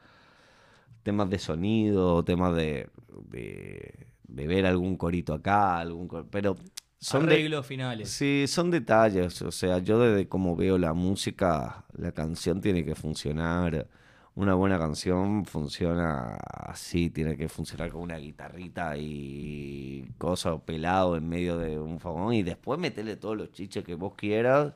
temas 1.03 1.29
de 1.29 1.39
sonido, 1.39 2.23
temas 2.23 2.55
de, 2.55 2.89
de, 3.31 4.07
de 4.29 4.47
ver 4.47 4.65
algún 4.65 4.95
corito 4.97 5.33
acá, 5.33 5.79
algún 5.79 6.07
cor- 6.07 6.27
pero 6.29 6.55
son 6.99 7.25
de- 7.27 7.33
Arreglos 7.35 7.65
finales. 7.65 8.09
Sí, 8.09 8.45
son 8.47 8.71
detalles. 8.71 9.41
O 9.41 9.51
sea, 9.51 9.79
yo 9.79 9.99
desde 9.99 10.27
cómo 10.27 10.55
veo 10.55 10.77
la 10.77 10.93
música, 10.93 11.85
la 11.93 12.11
canción 12.11 12.61
tiene 12.61 12.83
que 12.85 12.95
funcionar. 12.95 13.87
Una 14.35 14.53
buena 14.53 14.77
canción 14.79 15.43
funciona 15.45 16.35
así, 16.35 17.09
tiene 17.09 17.35
que 17.35 17.49
funcionar 17.49 17.89
con 17.91 18.01
una 18.03 18.17
guitarrita 18.17 18.95
y 18.97 20.07
cosa 20.17 20.57
pelado 20.59 21.17
en 21.17 21.27
medio 21.27 21.57
de 21.57 21.77
un 21.79 21.99
fogón 21.99 22.33
y 22.33 22.43
después 22.43 22.79
meterle 22.79 23.17
todos 23.17 23.35
los 23.35 23.51
chiches 23.51 23.83
que 23.83 23.95
vos 23.95 24.13
quieras. 24.15 24.73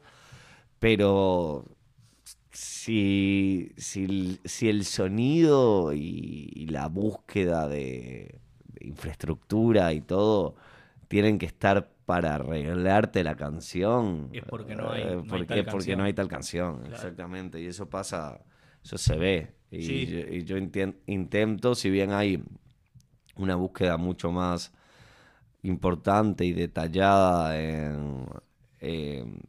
Pero 0.80 1.66
si, 2.52 3.72
si, 3.78 4.04
el- 4.06 4.40
si 4.46 4.70
el 4.70 4.86
sonido 4.86 5.94
y, 5.94 6.52
y 6.54 6.68
la 6.68 6.88
búsqueda 6.88 7.68
de 7.68 8.42
infraestructura 8.84 9.94
y 9.94 10.02
todo 10.02 10.56
tienen 11.08 11.38
que 11.40 11.46
estar 11.46 11.90
para 12.06 12.36
arreglarte 12.36 13.24
la 13.24 13.36
canción. 13.36 14.30
Es 14.34 14.44
porque 14.44 14.76
no 14.76 14.92
hay- 14.92 15.02
eh, 15.02 15.06
hay 15.10 15.16
porque, 15.30 15.46
tal 15.46 15.66
porque 15.66 15.72
canción. 15.72 15.98
no 16.00 16.04
hay 16.06 16.14
tal 16.14 16.28
canción, 16.28 16.78
Claro. 16.80 16.96
exactamente. 16.96 17.62
Y 17.62 17.66
eso 17.68 17.90
pasa, 17.90 18.42
eso 18.84 18.98
se 18.98 19.16
ve. 19.18 19.54
Y 19.72 19.84
Sí. 19.84 20.06
yo, 20.08 20.20
y 20.20 20.44
yo 20.44 20.58
intien- 20.58 20.98
intento, 21.08 21.76
si 21.76 21.90
bien 21.90 22.12
hay 22.12 22.44
una 23.36 23.56
búsqueda 23.56 23.98
mucho 23.98 24.32
más 24.32 24.72
importante 25.64 26.46
y 26.46 26.54
detallada 26.54 27.60
en, 27.60 28.26
en- 28.80 29.40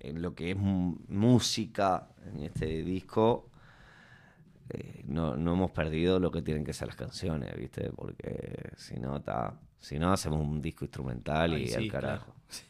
en 0.00 0.22
lo 0.22 0.34
que 0.34 0.50
es 0.52 0.56
música 0.56 2.08
en 2.26 2.42
este 2.44 2.66
disco, 2.84 3.47
eh, 4.70 5.02
no, 5.06 5.36
no 5.36 5.54
hemos 5.54 5.70
perdido 5.70 6.18
lo 6.20 6.30
que 6.30 6.42
tienen 6.42 6.64
que 6.64 6.72
ser 6.72 6.88
las 6.88 6.96
canciones, 6.96 7.54
¿viste? 7.56 7.90
Porque 7.94 8.70
si 8.76 8.98
no, 9.00 9.16
está, 9.16 9.58
si 9.80 9.98
no 9.98 10.12
hacemos 10.12 10.40
un 10.40 10.60
disco 10.60 10.84
instrumental 10.84 11.52
y 11.52 11.66
Ay, 11.66 11.74
al 11.74 11.82
sí, 11.82 11.88
carajo. 11.88 12.24
claro. 12.32 12.38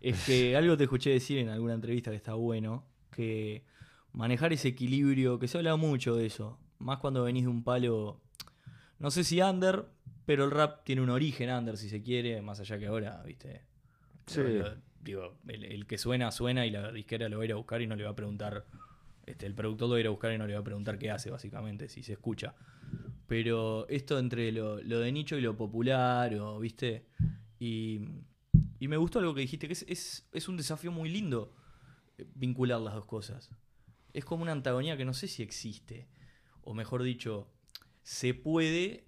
Es 0.00 0.24
que 0.24 0.56
algo 0.56 0.78
te 0.78 0.84
escuché 0.84 1.10
decir 1.10 1.36
en 1.38 1.50
alguna 1.50 1.74
entrevista 1.74 2.10
que 2.10 2.16
está 2.16 2.32
bueno, 2.32 2.86
que 3.10 3.64
manejar 4.12 4.50
ese 4.52 4.68
equilibrio, 4.68 5.38
que 5.38 5.46
se 5.46 5.58
habla 5.58 5.76
mucho 5.76 6.16
de 6.16 6.24
eso, 6.24 6.58
más 6.78 6.98
cuando 7.00 7.22
venís 7.24 7.44
de 7.44 7.50
un 7.50 7.62
palo, 7.62 8.18
no 8.98 9.10
sé 9.10 9.24
si 9.24 9.42
under, 9.42 9.84
pero 10.24 10.44
el 10.44 10.52
rap 10.52 10.84
tiene 10.84 11.02
un 11.02 11.10
origen 11.10 11.50
under, 11.50 11.76
si 11.76 11.90
se 11.90 12.02
quiere, 12.02 12.40
más 12.40 12.60
allá 12.60 12.78
que 12.78 12.86
ahora, 12.86 13.22
viste. 13.26 13.60
Sí. 14.26 14.40
Digo, 15.02 15.34
el, 15.48 15.64
el 15.64 15.86
que 15.86 15.98
suena, 15.98 16.30
suena 16.30 16.64
y 16.64 16.70
la 16.70 16.92
disquera 16.92 17.28
lo 17.28 17.36
va 17.38 17.42
a 17.42 17.46
ir 17.46 17.52
a 17.52 17.56
buscar 17.56 17.82
y 17.82 17.86
no 17.86 17.94
le 17.94 18.04
va 18.04 18.10
a 18.10 18.16
preguntar, 18.16 18.64
este, 19.30 19.46
el 19.46 19.54
productor 19.54 19.88
lo 19.88 19.94
va 19.94 20.00
a 20.00 20.10
buscar 20.10 20.32
y 20.32 20.38
no 20.38 20.46
le 20.46 20.54
va 20.54 20.60
a 20.60 20.64
preguntar 20.64 20.98
qué 20.98 21.10
hace, 21.10 21.30
básicamente, 21.30 21.88
si 21.88 22.02
se 22.02 22.12
escucha. 22.12 22.54
Pero 23.26 23.88
esto 23.88 24.18
entre 24.18 24.52
lo, 24.52 24.82
lo 24.82 25.00
de 25.00 25.12
nicho 25.12 25.36
y 25.36 25.40
lo 25.40 25.56
popular, 25.56 26.34
o, 26.36 26.58
viste, 26.58 27.06
y, 27.58 28.00
y 28.78 28.88
me 28.88 28.96
gustó 28.96 29.18
algo 29.18 29.34
que 29.34 29.42
dijiste, 29.42 29.66
que 29.66 29.74
es, 29.74 29.84
es, 29.88 30.28
es 30.32 30.48
un 30.48 30.56
desafío 30.56 30.92
muy 30.92 31.08
lindo 31.08 31.54
eh, 32.18 32.26
vincular 32.34 32.80
las 32.80 32.94
dos 32.94 33.06
cosas. 33.06 33.50
Es 34.12 34.24
como 34.24 34.42
una 34.42 34.52
antagonía 34.52 34.96
que 34.96 35.04
no 35.04 35.14
sé 35.14 35.28
si 35.28 35.42
existe, 35.42 36.08
o 36.62 36.74
mejor 36.74 37.02
dicho, 37.02 37.48
se 38.02 38.34
puede 38.34 39.06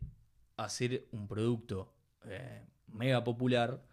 hacer 0.57 1.09
un 1.11 1.27
producto 1.27 1.95
eh, 2.25 2.65
mega 2.87 3.25
popular 3.25 3.85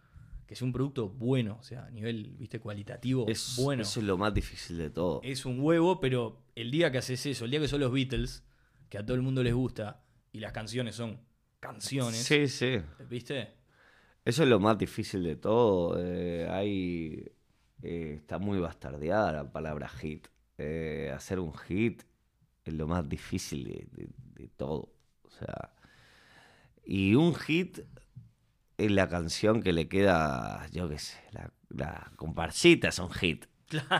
que 0.49 0.55
sea 0.55 0.65
un 0.65 0.73
producto 0.73 1.07
bueno, 1.09 1.57
o 1.59 1.63
sea, 1.63 1.85
a 1.85 1.91
nivel, 1.91 2.35
viste, 2.39 2.59
cualitativo, 2.59 3.27
Es, 3.27 3.53
bueno. 3.55 3.83
Eso 3.83 3.99
es 3.99 4.05
lo 4.07 4.17
más 4.17 4.33
difícil 4.33 4.79
de 4.79 4.89
todo. 4.89 5.21
Es 5.23 5.45
un 5.45 5.59
huevo, 5.59 5.99
pero 5.99 6.41
el 6.55 6.71
día 6.71 6.91
que 6.91 6.97
haces 6.97 7.23
eso, 7.27 7.45
el 7.45 7.51
día 7.51 7.59
que 7.59 7.67
son 7.67 7.81
los 7.81 7.91
Beatles, 7.91 8.43
que 8.89 8.97
a 8.97 9.05
todo 9.05 9.13
el 9.15 9.21
mundo 9.21 9.43
les 9.43 9.53
gusta, 9.53 10.01
y 10.31 10.39
las 10.39 10.51
canciones 10.51 10.95
son 10.95 11.19
canciones, 11.59 12.23
Sí, 12.23 12.47
sí. 12.47 12.77
¿viste? 13.07 13.53
Eso 14.25 14.41
es 14.41 14.49
lo 14.49 14.59
más 14.59 14.75
difícil 14.79 15.23
de 15.23 15.35
todo. 15.35 15.95
eh, 16.03 16.47
hay, 16.49 17.31
eh, 17.83 18.15
está 18.17 18.39
muy 18.39 18.57
bastardeada 18.57 19.31
la 19.31 19.51
palabra 19.51 19.87
hit. 19.87 20.29
Eh, 20.57 21.13
hacer 21.15 21.37
un 21.39 21.53
hit 21.53 22.01
es 22.65 22.73
lo 22.73 22.87
más 22.87 23.07
difícil 23.07 23.65
de, 23.65 23.87
de- 23.91 24.09
de 24.33 24.47
todo. 24.47 24.91
O 25.25 25.29
sea, 25.29 25.75
y 26.83 27.13
un 27.13 27.35
hit 27.35 27.81
es 28.79 28.91
la 28.91 29.07
canción 29.07 29.61
que 29.61 29.73
le 29.73 29.87
queda, 29.87 30.67
yo 30.71 30.87
qué 30.89 30.97
sé, 30.99 31.17
la, 31.31 31.51
la 31.69 32.11
comparsita 32.15 32.89
es 32.89 32.99
un 32.99 33.11
hit. 33.11 33.45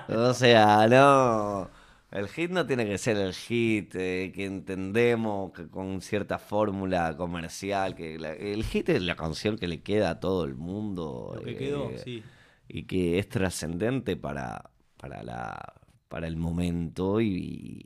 O 0.09 0.33
sea, 0.33 0.87
no. 0.87 1.69
El 2.11 2.27
hit 2.27 2.49
no 2.49 2.65
tiene 2.65 2.87
que 2.87 2.97
ser 2.97 3.17
el 3.17 3.33
hit 3.35 3.93
eh, 3.93 4.31
que 4.33 4.45
entendemos 4.45 5.51
que 5.51 5.67
con 5.69 6.01
cierta 6.01 6.39
fórmula 6.39 7.15
comercial. 7.15 7.93
que 7.93 8.17
la- 8.17 8.33
El 8.33 8.63
hit 8.63 8.89
es 8.89 9.03
la 9.03 9.15
canción 9.15 9.57
que 9.59 9.67
le 9.67 9.81
queda 9.83 10.09
a 10.11 10.19
todo 10.19 10.45
el 10.45 10.55
mundo. 10.55 11.33
Lo 11.35 11.41
que 11.43 11.51
eh, 11.51 11.57
quedó, 11.57 11.91
sí. 12.03 12.23
Y 12.67 12.83
que 12.83 13.19
es 13.19 13.29
trascendente 13.29 14.15
para, 14.15 14.71
para, 14.97 15.21
la, 15.21 15.73
para 16.07 16.25
el 16.27 16.35
momento 16.37 17.21
y, 17.21 17.27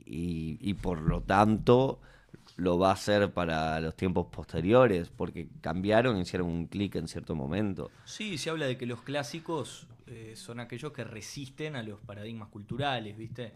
y- 0.06 0.58
y 0.60 0.74
por 0.74 1.02
lo 1.02 1.20
tanto 1.22 2.00
lo 2.56 2.78
va 2.78 2.92
a 2.92 2.96
ser 2.96 3.32
para 3.32 3.80
los 3.80 3.96
tiempos 3.96 4.26
posteriores, 4.26 5.10
porque 5.10 5.48
cambiaron 5.60 6.18
hicieron 6.18 6.48
un 6.48 6.66
clic 6.66 6.94
en 6.96 7.08
cierto 7.08 7.34
momento. 7.34 7.90
Sí, 8.04 8.38
se 8.38 8.50
habla 8.50 8.66
de 8.66 8.76
que 8.76 8.86
los 8.86 9.02
clásicos 9.02 9.88
eh, 10.06 10.34
son 10.36 10.60
aquellos 10.60 10.92
que 10.92 11.04
resisten 11.04 11.76
a 11.76 11.82
los 11.82 12.00
paradigmas 12.00 12.48
culturales, 12.48 13.16
¿viste? 13.16 13.54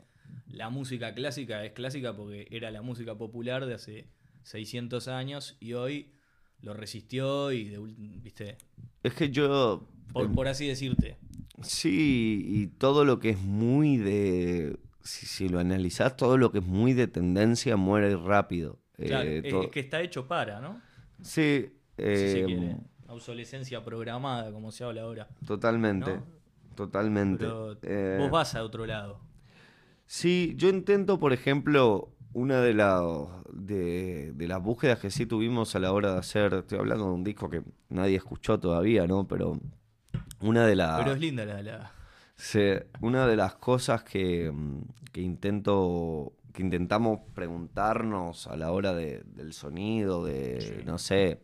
La 0.49 0.71
música 0.71 1.14
clásica 1.14 1.64
es 1.64 1.73
clásica 1.73 2.17
porque 2.17 2.49
era 2.50 2.71
la 2.71 2.83
música 2.83 3.17
popular 3.17 3.67
de 3.67 3.75
hace 3.75 4.09
600 4.43 5.09
años 5.09 5.57
y 5.61 5.75
hoy 5.75 6.12
lo 6.61 6.75
resistió 6.75 7.52
y, 7.52 7.64
de 7.64 7.78
¿viste? 7.78 8.57
Es 9.02 9.14
que 9.14 9.31
yo 9.31 9.87
Por, 10.12 10.35
por 10.35 10.49
así 10.49 10.67
decirte. 10.67 11.19
Sí, 11.62 12.45
y 12.47 12.67
todo 12.67 13.05
lo 13.05 13.21
que 13.21 13.31
es 13.31 13.40
muy 13.40 13.97
de. 13.97 14.78
Si, 15.02 15.26
si 15.26 15.49
lo 15.49 15.59
analizás, 15.59 16.17
todo 16.17 16.37
lo 16.37 16.52
que 16.52 16.59
es 16.59 16.67
muy 16.67 16.93
de 16.93 17.07
tendencia 17.07 17.76
muere 17.76 18.17
rápido. 18.17 18.78
Claro, 18.99 19.28
Eh, 19.31 19.43
es, 19.45 19.71
que 19.71 19.81
está 19.81 20.00
hecho 20.00 20.26
para, 20.26 20.61
¿no? 20.61 20.81
Sí, 21.23 21.73
Si 21.97 22.28
se 22.28 22.43
eh, 22.43 22.45
quiere. 22.47 22.76
Obsolescencia 23.09 23.83
programada, 23.85 24.52
como 24.52 24.71
se 24.71 24.85
habla 24.85 25.02
ahora. 25.02 25.28
totalmente. 25.47 26.11
¿No? 26.12 26.26
Totalmente. 26.75 27.45
Pero 27.45 27.76
Eh, 27.83 28.17
vos 28.21 28.31
vas 28.31 28.55
a 28.55 28.62
otro 28.62 28.87
lado. 28.87 29.19
Sí, 30.07 30.55
yo 30.57 30.69
intento, 30.69 31.19
por 31.19 31.33
ejemplo, 31.33 32.09
una 32.33 32.61
de, 32.61 32.75
las 32.75 33.02
de, 33.52 34.33
de 34.35 34.49
las 34.49 34.62
búsquedas 34.62 34.99
que 35.00 35.11
sí 35.11 35.26
tuvimos 35.26 35.75
a 35.75 35.81
la 35.81 35.93
hora 35.93 36.12
de 36.12 36.19
hacer. 36.19 36.55
Estoy 36.55 36.78
hablando 36.78 37.07
de 37.07 37.11
un 37.12 37.25
disco 37.25 37.50
que 37.50 37.62
nadie 37.88 38.17
escuchó 38.17 38.59
todavía, 38.59 39.07
¿no? 39.07 39.26
Pero 39.26 39.61
una 40.40 40.67
de 40.67 40.76
las. 40.76 40.99
Pero 41.00 41.12
es 41.12 41.21
linda 41.21 41.45
la... 41.45 41.62
la- 41.62 41.93
Sí, 42.37 42.61
una 43.00 43.26
de 43.26 43.35
las 43.35 43.57
cosas 43.57 44.05
que, 44.05 44.50
mm, 44.52 44.83
que 45.12 45.21
intento, 45.21 46.33
que 46.59 46.65
intentamos 46.65 47.21
preguntarnos 47.35 48.49
a 48.49 48.57
la 48.57 48.73
hora 48.73 48.93
de- 48.93 49.23
del 49.27 49.53
sonido, 49.53 50.25
de, 50.25 50.83
no 50.85 50.99
sé, 50.99 51.41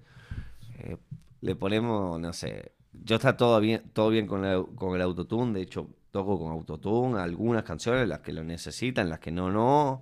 eh, 0.80 0.96
le 1.40 1.54
ponemos, 1.54 2.18
no 2.18 2.32
sé, 2.32 2.72
yo 2.92 3.14
está 3.14 3.36
todo 3.36 3.60
bien, 3.60 3.90
todo 3.92 4.08
bien 4.10 4.26
con, 4.26 4.42
la- 4.42 4.64
con 4.74 4.96
el 4.96 5.02
autotune, 5.02 5.52
de 5.52 5.62
hecho 5.62 5.88
toco 6.10 6.36
con 6.36 6.50
autotune, 6.50 7.20
algunas 7.20 7.62
canciones, 7.62 8.08
las 8.08 8.20
que 8.20 8.32
lo 8.32 8.42
necesitan, 8.42 9.08
las 9.08 9.20
que 9.20 9.30
no, 9.30 9.52
no. 9.52 10.00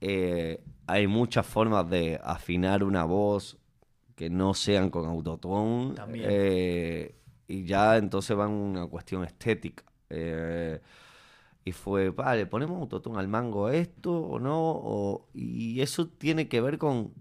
Eh, 0.00 0.62
hay 0.86 1.08
muchas 1.08 1.44
formas 1.44 1.90
de 1.90 2.20
afinar 2.22 2.84
una 2.84 3.04
voz 3.04 3.58
que 4.14 4.30
no 4.30 4.54
sean 4.54 4.88
con 4.90 5.04
autotune. 5.06 5.94
También. 5.94 6.26
eh, 6.28 7.14
y 7.48 7.64
ya 7.64 7.96
entonces 7.96 8.38
va 8.38 8.44
en 8.44 8.52
una 8.52 8.86
cuestión 8.86 9.24
estética. 9.24 9.82
Eh, 10.10 10.80
y 11.68 11.72
fue, 11.72 12.10
vale, 12.10 12.46
¿ponemos 12.46 12.80
autotune 12.80 13.18
al 13.18 13.28
mango 13.28 13.66
a 13.66 13.74
esto 13.76 14.12
o 14.18 14.38
no? 14.38 14.58
O- 14.60 15.28
y 15.34 15.80
eso 15.80 16.08
tiene 16.08 16.48
que 16.48 16.60
ver 16.60 16.78
con. 16.78 17.12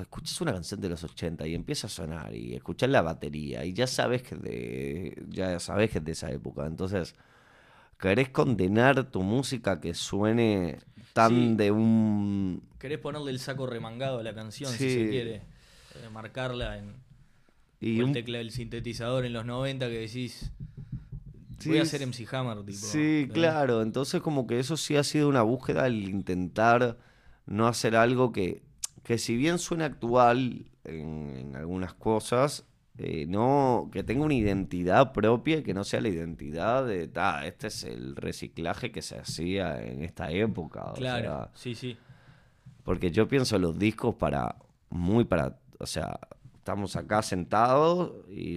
Escuchas 0.00 0.40
una 0.40 0.52
canción 0.52 0.80
de 0.80 0.88
los 0.88 1.02
80 1.02 1.46
y 1.48 1.54
empieza 1.56 1.88
a 1.88 1.90
sonar 1.90 2.32
y 2.34 2.54
escuchas 2.54 2.88
la 2.90 3.02
batería 3.02 3.64
y 3.64 3.72
ya 3.72 3.88
sabes 3.88 4.22
que 4.22 4.36
de, 4.36 5.20
ya 5.28 5.58
sabes 5.58 5.90
que 5.90 5.98
es 5.98 6.04
de 6.04 6.12
esa 6.12 6.30
época. 6.30 6.64
Entonces, 6.66 7.16
querés 7.98 8.28
condenar 8.28 9.10
tu 9.10 9.22
música 9.22 9.80
que 9.80 9.94
suene 9.94 10.78
tan 11.12 11.30
Sí. 11.30 11.54
de 11.56 11.70
un. 11.72 12.62
Querés 12.78 12.98
ponerle 12.98 13.32
el 13.32 13.40
saco 13.40 13.66
remangado 13.66 14.20
a 14.20 14.22
la 14.22 14.32
canción, 14.34 14.70
si 14.70 14.78
se 14.90 15.08
quiere. 15.10 15.34
eh, 15.36 16.08
marcarla 16.12 16.78
en... 16.78 16.94
Y 17.80 17.98
el 17.98 18.04
un- 18.04 18.12
tecla 18.12 18.38
del 18.38 18.52
sintetizador 18.52 19.24
en 19.26 19.32
los 19.32 19.44
90 19.44 19.88
que 19.88 19.98
decís... 19.98 20.52
Sí, 21.60 21.68
voy 21.68 21.78
a 21.78 21.82
hacer 21.82 22.00
s- 22.00 22.04
MC 22.04 22.26
Hammer, 22.36 22.64
tipo. 22.64 22.86
Sí, 22.86 23.26
¿eh? 23.26 23.30
claro. 23.32 23.82
Entonces 23.82 24.20
como 24.22 24.46
que 24.46 24.58
eso 24.58 24.76
sí 24.76 24.96
ha 24.96 25.04
sido 25.04 25.28
una 25.28 25.42
búsqueda 25.42 25.86
el 25.86 26.08
intentar 26.08 26.98
no 27.46 27.66
hacer 27.66 27.96
algo 27.96 28.32
que, 28.32 28.62
que 29.04 29.18
si 29.18 29.36
bien 29.36 29.58
suena 29.58 29.86
actual 29.86 30.66
en, 30.84 31.36
en 31.36 31.56
algunas 31.56 31.94
cosas, 31.94 32.64
eh, 32.98 33.26
no, 33.28 33.88
que 33.92 34.02
tenga 34.02 34.24
una 34.24 34.34
identidad 34.34 35.12
propia 35.12 35.58
y 35.58 35.62
que 35.62 35.74
no 35.74 35.84
sea 35.84 36.00
la 36.00 36.08
identidad 36.08 36.86
de, 36.86 37.08
ta, 37.08 37.46
este 37.46 37.68
es 37.68 37.84
el 37.84 38.14
reciclaje 38.16 38.92
que 38.92 39.02
se 39.02 39.18
hacía 39.18 39.82
en 39.82 40.02
esta 40.04 40.30
época. 40.30 40.92
o 40.92 40.94
Claro, 40.94 41.22
sea, 41.24 41.50
sí, 41.54 41.74
sí. 41.74 41.96
porque 42.84 43.10
yo 43.10 43.28
pienso 43.28 43.58
los 43.58 43.78
discos 43.78 44.14
para, 44.14 44.56
muy 44.90 45.24
para, 45.24 45.58
o 45.78 45.86
sea, 45.86 46.18
estamos 46.70 46.94
acá 46.94 47.20
sentados 47.20 48.12
y, 48.28 48.54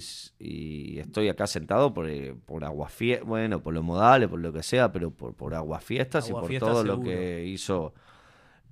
estoy 1.00 1.30
acá 1.30 1.48
sentado 1.48 1.96
por, 1.96 2.08
eh, 2.08 2.36
por 2.46 2.64
aguafiestas, 2.64 3.28
bueno, 3.28 3.64
por 3.64 3.74
los 3.74 3.84
modales, 3.84 4.30
por 4.30 4.40
lo 4.40 4.54
que 4.54 4.62
sea, 4.62 4.92
pero 4.92 5.10
por, 5.10 5.34
por 5.34 5.56
aguafiestas 5.56 6.30
y 6.30 6.32
por 6.32 6.56
todo 6.60 6.84
lo 6.84 7.02
que 7.02 7.44
hizo 7.44 7.96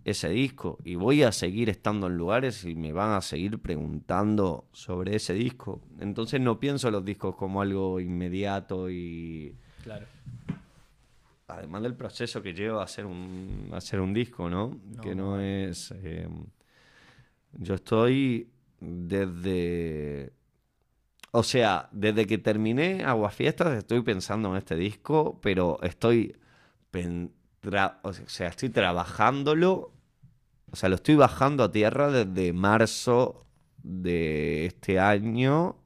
ese 0.05 0.29
disco. 0.29 0.77
Y 0.83 0.93
voy 0.93 1.23
a 1.23 1.31
seguir 1.31 1.69
estando 1.71 2.05
en 2.05 2.17
lugares 2.17 2.65
y 2.65 2.75
me 2.75 2.91
van 2.91 3.13
a 3.13 3.21
seguir 3.21 3.57
preguntando 3.57 4.65
sobre 4.73 5.15
ese 5.15 5.33
disco. 5.33 5.81
Entonces 5.99 6.39
no 6.39 6.59
pienso 6.59 6.91
los 6.91 7.03
discos 7.03 7.35
como 7.35 7.63
algo 7.63 7.99
inmediato 7.99 8.91
y 8.91 9.55
Claro. 9.81 10.05
además 11.47 11.81
del 11.81 11.95
proceso 11.95 12.43
que 12.43 12.53
lleva 12.53 12.81
a 12.81 12.83
hacer 12.83 13.07
un, 13.07 13.69
a 13.73 13.77
hacer 13.77 13.99
un 14.01 14.13
disco, 14.13 14.51
¿no? 14.51 14.79
No, 14.95 15.01
que 15.01 15.15
no. 15.15 15.31
no 15.37 15.41
es... 15.41 15.91
eh, 16.03 16.27
yo 17.53 17.73
estoy 17.73 18.47
desde... 18.81 20.33
O 21.31 21.43
sea, 21.43 21.87
desde 21.93 22.27
que 22.27 22.37
terminé 22.37 23.03
Aguafiestas 23.05 23.77
estoy 23.77 24.01
pensando 24.01 24.51
en 24.51 24.57
este 24.57 24.75
disco, 24.75 25.39
pero 25.41 25.79
estoy... 25.83 26.35
pen- 26.91 27.33
tra- 27.63 27.99
o 28.03 28.13
sea, 28.13 28.49
estoy 28.49 28.69
trabajándolo. 28.69 29.93
O 30.71 30.75
sea, 30.75 30.89
lo 30.89 30.95
estoy 30.95 31.15
bajando 31.15 31.63
a 31.65 31.71
tierra 31.71 32.11
desde 32.11 32.53
marzo 32.53 33.45
de 33.83 34.65
este 34.67 34.99
año. 34.99 35.77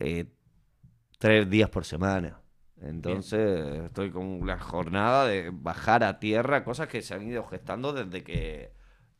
eh, 0.00 0.26
tres 1.18 1.48
días 1.48 1.70
por 1.70 1.84
semana. 1.84 2.40
Entonces 2.80 3.84
estoy 3.84 4.10
con 4.10 4.44
la 4.46 4.58
jornada 4.58 5.26
de 5.26 5.50
bajar 5.52 6.02
a 6.04 6.18
tierra 6.18 6.64
cosas 6.64 6.88
que 6.88 7.02
se 7.02 7.14
han 7.14 7.22
ido 7.28 7.44
gestando 7.44 7.92
desde 7.92 8.24
que 8.24 8.72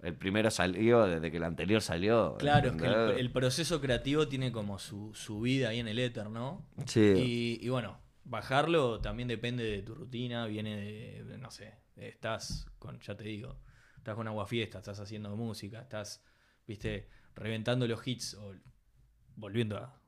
el 0.02 0.16
primero 0.16 0.50
salió, 0.50 1.06
desde 1.06 1.30
que 1.30 1.36
el 1.36 1.44
anterior 1.44 1.80
salió. 1.80 2.36
Claro, 2.38 2.70
es 2.70 2.76
que 2.76 3.20
el, 3.20 3.30
proceso 3.30 3.80
creativo 3.80 4.26
tiene 4.26 4.50
como 4.50 4.78
su, 4.78 5.14
su 5.14 5.40
vida 5.40 5.68
ahí 5.68 5.78
en 5.78 5.88
el 5.88 5.98
éter, 5.98 6.28
¿no? 6.28 6.66
Sí. 6.86 7.00
Y, 7.16 7.64
y 7.64 7.68
bueno, 7.68 8.00
bajarlo 8.24 9.00
también 9.00 9.28
depende 9.28 9.64
de 9.64 9.82
tu 9.82 9.94
rutina, 9.94 10.46
viene 10.46 10.76
de, 10.76 11.38
no 11.38 11.50
sé, 11.50 11.74
estás 11.96 12.66
con, 12.78 13.00
ya 13.00 13.16
te 13.16 13.24
digo, 13.24 13.60
estás 13.96 14.14
con 14.16 14.26
agua 14.26 14.46
fiesta, 14.46 14.78
estás 14.78 14.98
haciendo 15.00 15.34
música, 15.36 15.80
estás, 15.82 16.24
viste, 16.66 17.08
reventando 17.34 17.86
los 17.86 18.06
hits 18.06 18.34
o 18.34 18.54
volviendo 19.36 19.76
a 19.76 19.98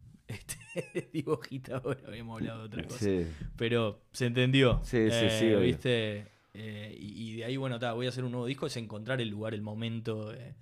este 0.28 1.10
digo 1.12 1.38
hit 1.38 1.70
ahora, 1.70 2.00
habíamos 2.06 2.40
hablado 2.40 2.60
de 2.60 2.66
otra 2.66 2.84
cosa. 2.84 2.98
Sí. 2.98 3.26
Pero 3.56 4.04
se 4.12 4.26
entendió. 4.26 4.80
Sí, 4.84 5.10
sí, 5.10 5.28
sí, 5.30 5.46
Eh, 5.46 5.56
obvio. 5.56 5.60
¿Viste? 5.60 6.39
Eh, 6.54 6.96
y, 6.98 7.32
y 7.32 7.36
de 7.36 7.44
ahí, 7.44 7.56
bueno, 7.56 7.78
ta, 7.78 7.92
voy 7.92 8.06
a 8.06 8.08
hacer 8.10 8.24
un 8.24 8.32
nuevo 8.32 8.46
disco, 8.46 8.66
es 8.66 8.76
encontrar 8.76 9.20
el 9.20 9.28
lugar, 9.28 9.54
el 9.54 9.62
momento, 9.62 10.32
eh, 10.32 10.54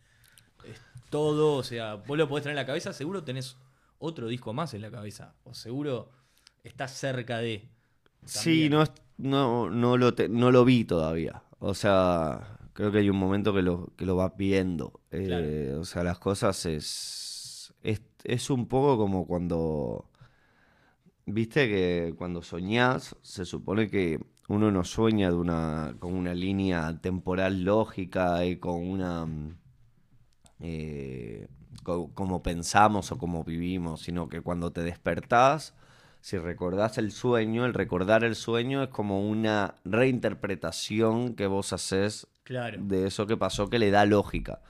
es 0.65 0.81
todo. 1.11 1.57
O 1.57 1.63
sea, 1.63 1.95
vos 1.97 2.19
lo 2.19 2.29
podés 2.29 2.45
tener 2.45 2.55
en 2.59 2.63
la 2.63 2.67
cabeza, 2.67 2.93
seguro 2.93 3.25
tenés 3.25 3.57
otro 3.99 4.29
disco 4.29 4.53
más 4.53 4.75
en 4.75 4.83
la 4.83 4.91
cabeza. 4.91 5.35
O 5.45 5.55
seguro 5.55 6.11
estás 6.65 6.93
cerca 6.93 7.39
de. 7.39 7.69
Sí, 8.25 8.69
no, 8.69 8.85
no, 9.17 9.71
no, 9.71 9.97
lo 9.97 10.15
te- 10.15 10.29
no 10.29 10.51
lo 10.51 10.65
vi 10.65 10.85
todavía. 10.85 11.43
O 11.61 11.75
sea, 11.75 12.59
creo 12.75 12.93
que 12.93 12.99
hay 12.99 13.11
un 13.11 13.17
momento 13.19 13.55
que 13.55 13.63
lo, 13.63 13.93
que 13.97 14.05
lo 14.07 14.17
vas 14.17 14.33
viendo. 14.37 15.01
Eh, 15.11 15.75
O 15.79 15.85
sea, 15.85 16.05
las 16.05 16.19
cosas 16.19 16.67
es, 16.67 17.75
es, 17.83 18.03
es 18.25 18.51
un 18.51 18.67
poco 18.69 18.99
como 18.99 19.27
cuando, 19.27 20.11
viste 21.27 21.69
que 21.69 22.15
cuando 22.17 22.43
soñás, 22.43 23.17
se 23.23 23.45
supone 23.45 23.89
que 23.89 24.21
uno 24.49 24.71
no 24.73 24.85
sueña 24.85 25.31
de 25.31 25.37
una, 25.37 25.95
con 26.01 26.15
una 26.15 26.35
línea 26.35 26.99
temporal 27.01 27.63
lógica 27.65 28.45
y 28.45 28.57
con 28.57 28.77
una... 28.89 29.27
mm, 29.27 29.57
eh, 30.61 31.49
co- 31.83 32.11
como 32.15 32.43
pensamos 32.43 33.13
o 33.13 33.19
como 33.19 33.45
vivimos, 33.45 34.03
sino 34.03 34.29
que 34.29 34.41
cuando 34.41 34.73
te 34.73 34.83
despertás, 34.83 35.75
si 36.21 36.37
recordás 36.39 36.99
el 36.99 37.13
sueño, 37.13 37.65
el 37.65 37.75
recordar 37.75 38.25
el 38.25 38.35
sueño 38.35 38.83
es 38.83 38.89
como 38.89 39.29
una 39.29 39.75
reinterpretación 39.85 41.35
que 41.35 41.47
vos 41.47 41.73
haces 41.73 42.27
Claro. 42.45 42.79
de 42.81 43.07
eso 43.07 43.27
que 43.27 43.37
pasó 43.37 43.69
que 43.71 43.79
le 43.79 43.91
da 43.91 44.05
lógica. 44.05 44.61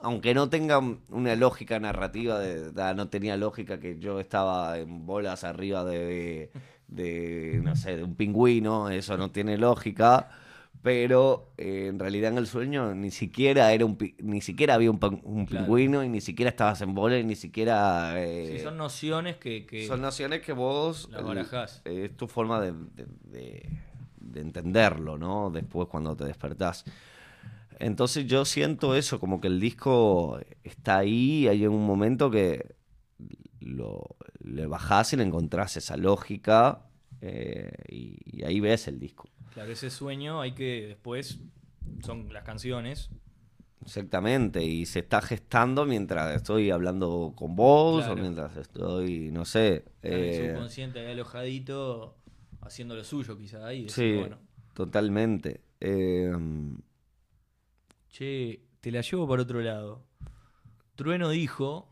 Aunque 0.00 0.34
no 0.34 0.48
tenga 0.48 0.78
una 1.10 1.36
lógica 1.36 1.80
narrativa, 1.80 2.38
de, 2.38 2.72
no 2.94 3.08
tenía 3.08 3.36
lógica 3.36 3.80
que 3.80 3.98
yo 3.98 4.20
estaba 4.20 4.78
en 4.78 5.06
bolas 5.06 5.44
arriba 5.44 5.84
de, 5.84 6.50
de, 6.88 7.60
no 7.62 7.76
sé, 7.76 7.96
de 7.96 8.04
un 8.04 8.14
pingüino, 8.16 8.90
eso 8.90 9.16
no 9.16 9.30
tiene 9.30 9.56
lógica. 9.58 10.30
Pero 10.82 11.52
eh, 11.58 11.88
en 11.88 11.98
realidad 11.98 12.30
en 12.32 12.38
el 12.38 12.46
sueño 12.46 12.94
ni 12.94 13.10
siquiera 13.10 13.72
era 13.72 13.84
un 13.84 13.98
ni 14.22 14.40
siquiera 14.40 14.74
había 14.74 14.90
un, 14.92 15.00
un 15.24 15.44
Claro. 15.46 15.64
pingüino 15.64 16.04
y 16.04 16.08
ni 16.08 16.20
siquiera 16.20 16.50
estabas 16.50 16.80
en 16.82 16.94
bola 16.94 17.18
y 17.18 17.24
ni 17.24 17.34
siquiera 17.34 18.12
Sí, 18.14 18.20
eh, 18.22 18.60
son 18.62 18.76
nociones 18.76 19.36
que, 19.38 19.66
que 19.66 19.86
son 19.88 20.00
nociones 20.00 20.40
que 20.40 20.52
vos 20.52 21.08
las 21.10 21.20
eh, 21.20 21.24
barajás. 21.24 21.82
eh, 21.84 22.04
es 22.10 22.16
tu 22.16 22.28
forma 22.28 22.60
de, 22.60 22.72
de- 22.72 23.06
de- 23.24 23.70
de 24.20 24.40
entenderlo, 24.40 25.18
¿no? 25.18 25.50
Después 25.50 25.88
cuando 25.88 26.14
te 26.16 26.24
despertás. 26.24 26.84
Entonces 27.80 28.26
yo 28.26 28.44
siento 28.44 28.94
eso, 28.96 29.20
como 29.20 29.40
que 29.40 29.48
el 29.48 29.60
disco 29.60 30.40
está 30.64 30.98
ahí 30.98 31.44
y 31.44 31.48
hay 31.48 31.66
un 31.66 31.86
momento 31.86 32.30
que 32.30 32.74
lo, 33.60 34.16
le 34.40 34.66
bajás 34.66 35.12
y 35.12 35.16
le 35.16 35.24
encontrás 35.24 35.76
esa 35.76 35.96
lógica 35.96 36.86
eh, 37.20 37.70
y, 37.88 38.18
y 38.24 38.44
ahí 38.44 38.60
ves 38.60 38.88
el 38.88 38.98
disco. 38.98 39.28
Claro, 39.52 39.72
ese 39.72 39.90
sueño 39.90 40.40
hay 40.40 40.52
que 40.52 40.86
después 40.88 41.40
son 42.04 42.32
las 42.32 42.44
canciones. 42.44 43.10
Exactamente, 43.84 44.62
y 44.64 44.84
se 44.86 44.98
está 44.98 45.22
gestando 45.22 45.86
mientras 45.86 46.36
estoy 46.36 46.70
hablando 46.70 47.32
con 47.34 47.56
vos 47.56 48.04
Claro. 48.04 48.20
o 48.20 48.22
mientras 48.22 48.56
estoy, 48.56 49.30
no 49.30 49.44
sé. 49.44 49.84
El 50.02 50.24
eh, 50.24 50.48
subconsciente 50.50 50.98
ahí 51.00 51.12
alojadito, 51.12 52.16
haciendo 52.60 52.94
lo 52.94 53.04
suyo 53.04 53.36
quizá 53.38 53.66
ahí. 53.66 53.84
decir, 53.84 54.14
sí, 54.14 54.18
bueno, 54.18 54.38
totalmente. 54.74 55.62
Eh, 55.80 56.30
che, 58.10 58.62
te 58.80 58.90
la 58.90 59.00
llevo 59.00 59.26
para 59.28 59.42
otro 59.42 59.60
lado. 59.60 60.04
Trueno 60.96 61.30
dijo, 61.30 61.88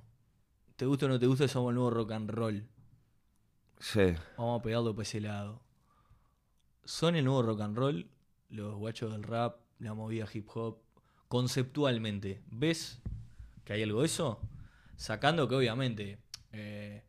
te 0.77 0.87
gusta 0.87 1.07
o 1.07 1.09
no 1.09 1.19
te 1.19 1.27
gusta, 1.27 1.49
somos 1.49 1.71
el 1.71 1.77
nuevo 1.77 1.91
rock 1.91 2.12
and 2.12 2.31
roll. 2.31 2.69
sí. 3.81 4.15
Vamos 4.37 4.61
a 4.61 4.62
pegarlo 4.62 4.95
por 4.95 5.03
ese 5.03 5.21
lado. 5.21 5.62
¿Son 6.85 7.17
el 7.17 7.25
nuevo 7.25 7.43
rock 7.43 7.61
and 7.62 7.77
roll? 7.77 8.11
Los 8.49 8.77
guachos 8.77 9.11
del 9.12 9.23
rap, 9.23 9.57
la 9.79 9.95
movida 9.95 10.27
hip 10.33 10.49
hop. 10.55 10.79
Conceptualmente, 11.29 12.43
¿ves 12.47 13.01
que 13.65 13.73
hay 13.73 13.83
algo 13.83 14.01
de 14.01 14.07
eso? 14.07 14.41
Sacando 14.97 15.49
que 15.49 15.57
obviamente 15.57 16.19
eh, 16.53 17.03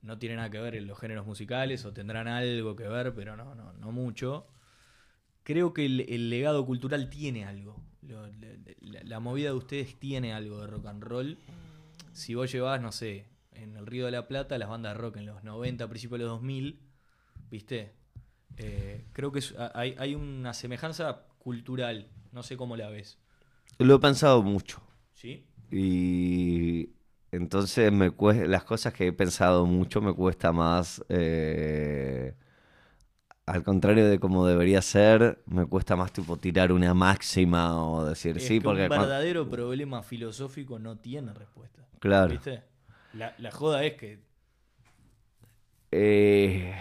no 0.00 0.18
tiene 0.18 0.36
nada 0.36 0.50
que 0.50 0.58
ver 0.60 0.74
en 0.76 0.86
los 0.86 0.98
géneros 0.98 1.26
musicales 1.26 1.84
o 1.84 1.92
tendrán 1.92 2.26
algo 2.28 2.74
que 2.76 2.88
ver, 2.88 3.14
pero 3.14 3.36
no, 3.36 3.54
no, 3.54 3.72
no 3.74 3.92
mucho. 3.92 4.46
Creo 5.42 5.74
que 5.74 5.84
el, 5.84 6.00
el 6.08 6.30
legado 6.30 6.64
cultural 6.64 7.10
tiene 7.10 7.44
algo. 7.44 7.76
Lo- 8.00 8.26
la, 8.80 9.02
la 9.04 9.20
movida 9.20 9.50
de 9.50 9.56
ustedes 9.56 9.98
tiene 9.98 10.32
algo 10.32 10.60
de 10.60 10.66
rock 10.68 10.86
and 10.86 11.02
roll. 11.02 11.38
Si 12.14 12.34
vos 12.34 12.50
llevás, 12.50 12.80
no 12.80 12.92
sé, 12.92 13.26
en 13.52 13.76
el 13.76 13.86
Río 13.86 14.06
de 14.06 14.12
la 14.12 14.26
Plata, 14.28 14.56
las 14.56 14.68
bandas 14.68 14.94
de 14.94 14.98
rock 15.00 15.16
en 15.18 15.26
los 15.26 15.44
90, 15.44 15.88
principios 15.88 16.18
de 16.20 16.24
los 16.26 16.32
2000, 16.34 16.80
¿viste? 17.50 17.92
Eh, 18.56 19.04
creo 19.12 19.32
que 19.32 19.40
es- 19.40 19.54
a- 19.58 19.72
hay, 19.74 19.94
hay 19.98 20.14
una 20.14 20.54
semejanza 20.54 21.26
cultural. 21.38 22.08
No 22.32 22.42
sé 22.42 22.56
cómo 22.56 22.76
la 22.76 22.88
ves. 22.88 23.18
Lo 23.78 23.96
he 23.96 23.98
pensado 23.98 24.42
mucho. 24.42 24.80
¿Sí? 25.12 25.44
Y 25.70 26.90
entonces 27.32 27.90
me 27.92 28.10
cuesta, 28.12 28.46
las 28.46 28.64
cosas 28.64 28.92
que 28.92 29.08
he 29.08 29.12
pensado 29.12 29.66
mucho 29.66 30.00
me 30.00 30.14
cuesta 30.14 30.52
más, 30.52 31.04
eh, 31.08 32.34
al 33.46 33.62
contrario 33.62 34.06
de 34.08 34.18
como 34.18 34.46
debería 34.46 34.80
ser, 34.82 35.42
me 35.46 35.66
cuesta 35.66 35.96
más 35.96 36.12
tipo 36.12 36.36
tirar 36.38 36.72
una 36.72 36.94
máxima 36.94 37.84
o 37.86 38.04
decir 38.06 38.40
Es 38.40 38.42
sí, 38.42 38.60
que 38.60 38.60
porque 38.60 38.82
un 38.82 38.88
verdadero 38.88 39.48
problema 39.48 40.02
filosófico 40.02 40.78
no 40.78 40.98
tiene 40.98 41.32
respuesta. 41.32 41.86
claro. 41.98 42.28
¿Viste? 42.28 42.64
La, 43.12 43.34
la 43.38 43.50
joda 43.50 43.84
es 43.84 43.94
que 43.94 44.24
Eh, 45.90 46.74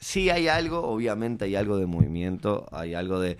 sí 0.00 0.30
hay 0.30 0.48
algo, 0.48 0.80
obviamente 0.82 1.44
hay 1.44 1.56
algo 1.56 1.76
de 1.78 1.86
movimiento, 1.86 2.66
hay 2.72 2.94
algo 2.94 3.20
de... 3.20 3.38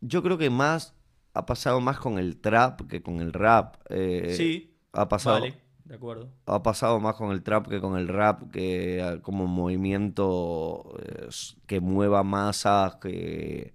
Yo 0.00 0.22
creo 0.22 0.38
que 0.38 0.50
más 0.50 0.94
ha 1.34 1.46
pasado 1.46 1.80
más 1.80 1.98
con 2.00 2.18
el 2.18 2.40
trap 2.40 2.82
que 2.88 3.02
con 3.02 3.20
el 3.20 3.32
rap. 3.32 3.76
eh, 3.90 4.34
sí, 4.36 4.78
ha 4.92 5.08
pasado, 5.08 5.38
vale, 5.40 5.60
de 5.90 5.96
acuerdo. 5.96 6.30
ha 6.46 6.62
pasado 6.62 7.00
más 7.00 7.14
con 7.16 7.30
el 7.32 7.42
trap 7.42 7.68
que 7.68 7.80
con 7.80 7.96
el 7.98 8.08
rap, 8.08 8.50
que 8.52 9.00
ah, 9.02 9.20
como 9.22 9.46
movimiento 9.46 10.94
eh, 11.02 11.28
que 11.66 11.80
mueva 11.80 12.22
masas, 12.24 12.96
que, 12.96 13.74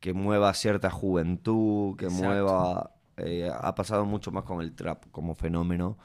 que 0.00 0.12
mueva 0.14 0.54
cierta 0.54 0.90
juventud, 0.90 1.96
que 1.98 2.06
Exacto. 2.06 2.10
mueva... 2.10 2.94
eh, 3.18 3.50
ha 3.54 3.74
pasado 3.76 4.06
mucho 4.06 4.32
más 4.32 4.44
con 4.44 4.62
el 4.62 4.74
trap 4.74 5.06
como 5.12 5.34
fenómeno. 5.34 5.98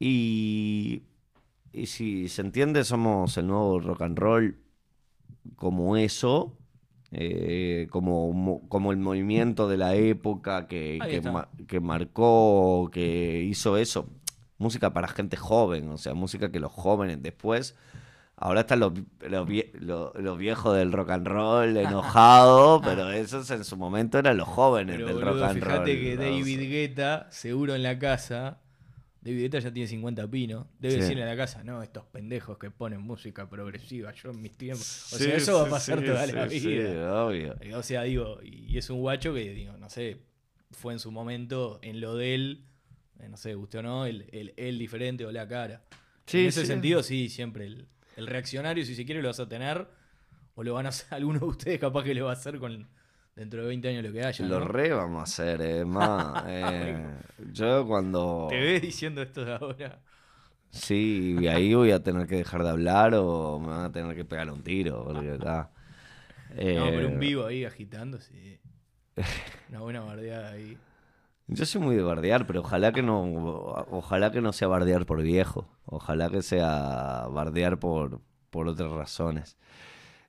Y, 0.00 1.04
y 1.72 1.86
si 1.86 2.28
se 2.28 2.42
entiende, 2.42 2.84
somos 2.84 3.36
el 3.38 3.48
nuevo 3.48 3.80
rock 3.80 4.02
and 4.02 4.18
roll 4.18 4.58
como 5.56 5.96
eso. 5.96 6.56
eh, 7.12 7.86
como, 7.90 8.66
como 8.68 8.92
el 8.92 8.98
movimiento 8.98 9.68
de 9.68 9.76
la 9.78 9.94
época 9.96 10.66
que, 10.66 11.20
ma- 11.24 11.48
que 11.68 11.80
marcó, 11.80 12.90
que 12.92 13.42
hizo 13.44 13.76
eso. 13.76 14.08
Música 14.58 14.92
para 14.92 15.08
gente 15.08 15.36
joven, 15.36 15.88
o 15.90 15.98
sea, 15.98 16.14
música 16.14 16.50
que 16.52 16.60
los 16.60 16.72
jóvenes 16.72 17.22
después. 17.22 17.76
Ahora 18.36 18.60
están 18.62 18.80
los, 18.80 18.92
los, 19.28 19.48
vie- 19.48 19.72
los- 19.74 20.12
los 20.16 20.36
viejos 20.38 20.76
del 20.76 20.90
rock 20.92 21.10
and 21.10 21.26
roll 21.26 21.76
enojados, 21.76 22.82
pero 22.84 23.10
esos 23.10 23.48
en 23.50 23.64
su 23.64 23.76
momento 23.76 24.18
eran 24.18 24.36
los 24.36 24.48
jóvenes 24.48 24.96
Pero 24.96 25.06
del 25.06 25.16
boludo, 25.16 25.32
rock 25.34 25.42
and 25.50 25.62
roll. 25.62 25.72
fíjate 25.72 26.00
que 26.00 26.16
¿no? 26.16 26.22
David 26.22 26.60
Guetta, 26.70 27.28
seguro 27.30 27.74
en 27.76 27.82
la 27.84 27.96
casa, 27.98 28.58
David 29.22 29.40
Guetta 29.42 29.58
ya 29.60 29.72
tiene 29.72 29.86
50 29.88 30.26
pinos, 30.28 30.66
debe 30.80 30.94
Sí. 30.94 31.00
decirle 31.00 31.22
en 31.22 31.28
la 31.28 31.36
casa, 31.36 31.62
no, 31.62 31.80
estos 31.82 32.04
pendejos 32.06 32.58
que 32.58 32.70
ponen 32.72 33.00
música 33.02 33.48
progresiva, 33.48 34.12
yo 34.12 34.30
en 34.30 34.42
mis 34.42 34.56
tiempos. 34.56 35.12
O 35.12 35.16
sí, 35.16 35.24
sea, 35.24 35.36
eso 35.36 35.54
va 35.60 35.66
a 35.68 35.70
pasar 35.70 36.00
sí, 36.00 36.04
toda 36.04 36.26
sí, 36.26 36.32
la 36.32 36.48
sí, 36.50 36.58
vida. 36.68 37.24
obvio. 37.24 37.54
Eh, 37.60 37.74
O 37.76 37.82
sea, 37.84 38.02
digo, 38.02 38.40
y 38.42 38.76
es 38.76 38.90
un 38.90 39.00
guacho 39.00 39.32
que, 39.32 39.50
digo, 39.54 39.76
no 39.78 39.88
sé, 39.88 40.18
fue 40.72 40.92
en 40.92 40.98
su 40.98 41.12
momento 41.12 41.78
en 41.82 42.00
lo 42.00 42.16
de 42.16 42.34
él, 42.34 42.64
no 43.28 43.36
sé, 43.36 43.54
guste 43.54 43.78
o 43.78 43.82
no, 43.82 44.06
el, 44.06 44.28
el, 44.32 44.54
el 44.56 44.78
diferente 44.78 45.24
o 45.26 45.32
la 45.32 45.46
cara. 45.48 45.82
Sí, 46.26 46.40
en 46.42 46.46
ese 46.46 46.62
sí. 46.62 46.66
sentido, 46.66 47.02
sí, 47.02 47.28
siempre 47.28 47.66
el, 47.66 47.88
el 48.16 48.26
reaccionario, 48.26 48.84
si 48.84 48.94
se 48.94 49.04
quiere, 49.04 49.22
lo 49.22 49.28
vas 49.28 49.40
a 49.40 49.48
tener, 49.48 49.88
o 50.54 50.62
lo 50.64 50.74
van 50.74 50.86
a 50.86 50.90
hacer, 50.90 51.08
alguno 51.14 51.40
de 51.40 51.46
ustedes 51.46 51.80
capaz 51.80 52.04
que 52.04 52.14
lo 52.14 52.26
va 52.26 52.32
a 52.32 52.34
hacer 52.34 52.58
con 52.58 52.88
dentro 53.36 53.62
de 53.62 53.68
20 53.68 53.88
años 53.88 54.04
lo 54.04 54.12
que 54.12 54.24
haya. 54.24 54.48
Lo 54.48 54.58
¿no? 54.58 54.60
re 54.60 54.92
vamos 54.92 55.20
a 55.20 55.22
hacer, 55.24 55.60
eh, 55.62 55.84
más. 55.84 56.44
eh, 56.46 57.20
yo 57.52 57.86
cuando... 57.86 58.46
¿Te 58.48 58.58
ves 58.60 58.82
diciendo 58.82 59.22
esto 59.22 59.44
de 59.44 59.52
ahora? 59.54 60.02
Sí, 60.70 61.36
y 61.40 61.46
ahí 61.48 61.72
voy 61.74 61.92
a 61.92 62.02
tener 62.02 62.26
que 62.26 62.36
dejar 62.36 62.62
de 62.64 62.70
hablar 62.70 63.14
o 63.14 63.58
me 63.60 63.68
van 63.68 63.84
a 63.84 63.92
tener 63.92 64.14
que 64.16 64.24
pegar 64.24 64.50
un 64.50 64.62
tiro. 64.62 65.04
Porque, 65.04 65.38
ta. 65.38 65.70
No, 66.72 66.92
pero 66.94 67.06
Eh, 67.06 67.06
un 67.08 67.18
vivo 67.18 67.46
ahí 67.46 67.64
agitando, 67.64 68.20
sí. 68.20 68.60
Una 69.68 69.80
buena 69.80 70.00
bardeada 70.00 70.50
ahí. 70.52 70.78
Yo 71.46 71.66
soy 71.66 71.80
muy 71.82 71.94
de 71.96 72.02
bardear, 72.02 72.46
pero 72.46 72.60
ojalá 72.60 72.92
que 72.92 73.02
no, 73.02 73.22
ojalá 73.90 74.30
que 74.32 74.40
no 74.40 74.52
sea 74.52 74.68
bardear 74.68 75.04
por 75.06 75.22
viejo. 75.22 75.68
Ojalá 75.84 76.30
que 76.30 76.42
sea 76.42 77.26
bardear 77.30 77.78
por, 77.78 78.20
por 78.50 78.66
otras 78.68 78.90
razones. 78.92 79.58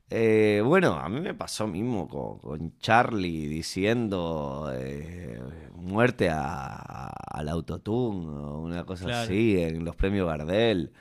Eh, 0.10 0.62
bueno, 0.66 0.94
a 0.94 1.10
mí 1.10 1.20
me 1.22 1.34
pasó 1.34 1.68
mismo 1.68 2.08
con, 2.08 2.38
con 2.40 2.78
Charlie 2.80 3.48
diciendo 3.48 4.70
eh, 4.74 5.42
muerte 5.74 6.30
a- 6.30 6.76
a- 6.76 7.08
al 7.32 7.50
autotune 7.50 8.28
o 8.28 8.60
una 8.60 8.84
cosa 8.86 9.06
Claro. 9.06 9.24
así 9.24 9.60
en 9.62 9.84
los 9.86 9.96
premios 9.96 10.28
Gardel. 10.28 10.92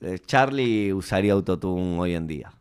Eh, 0.00 0.18
Charlie 0.26 0.92
usaría 0.92 1.32
autotune 1.34 1.98
hoy 1.98 2.14
en 2.14 2.26
día. 2.26 2.52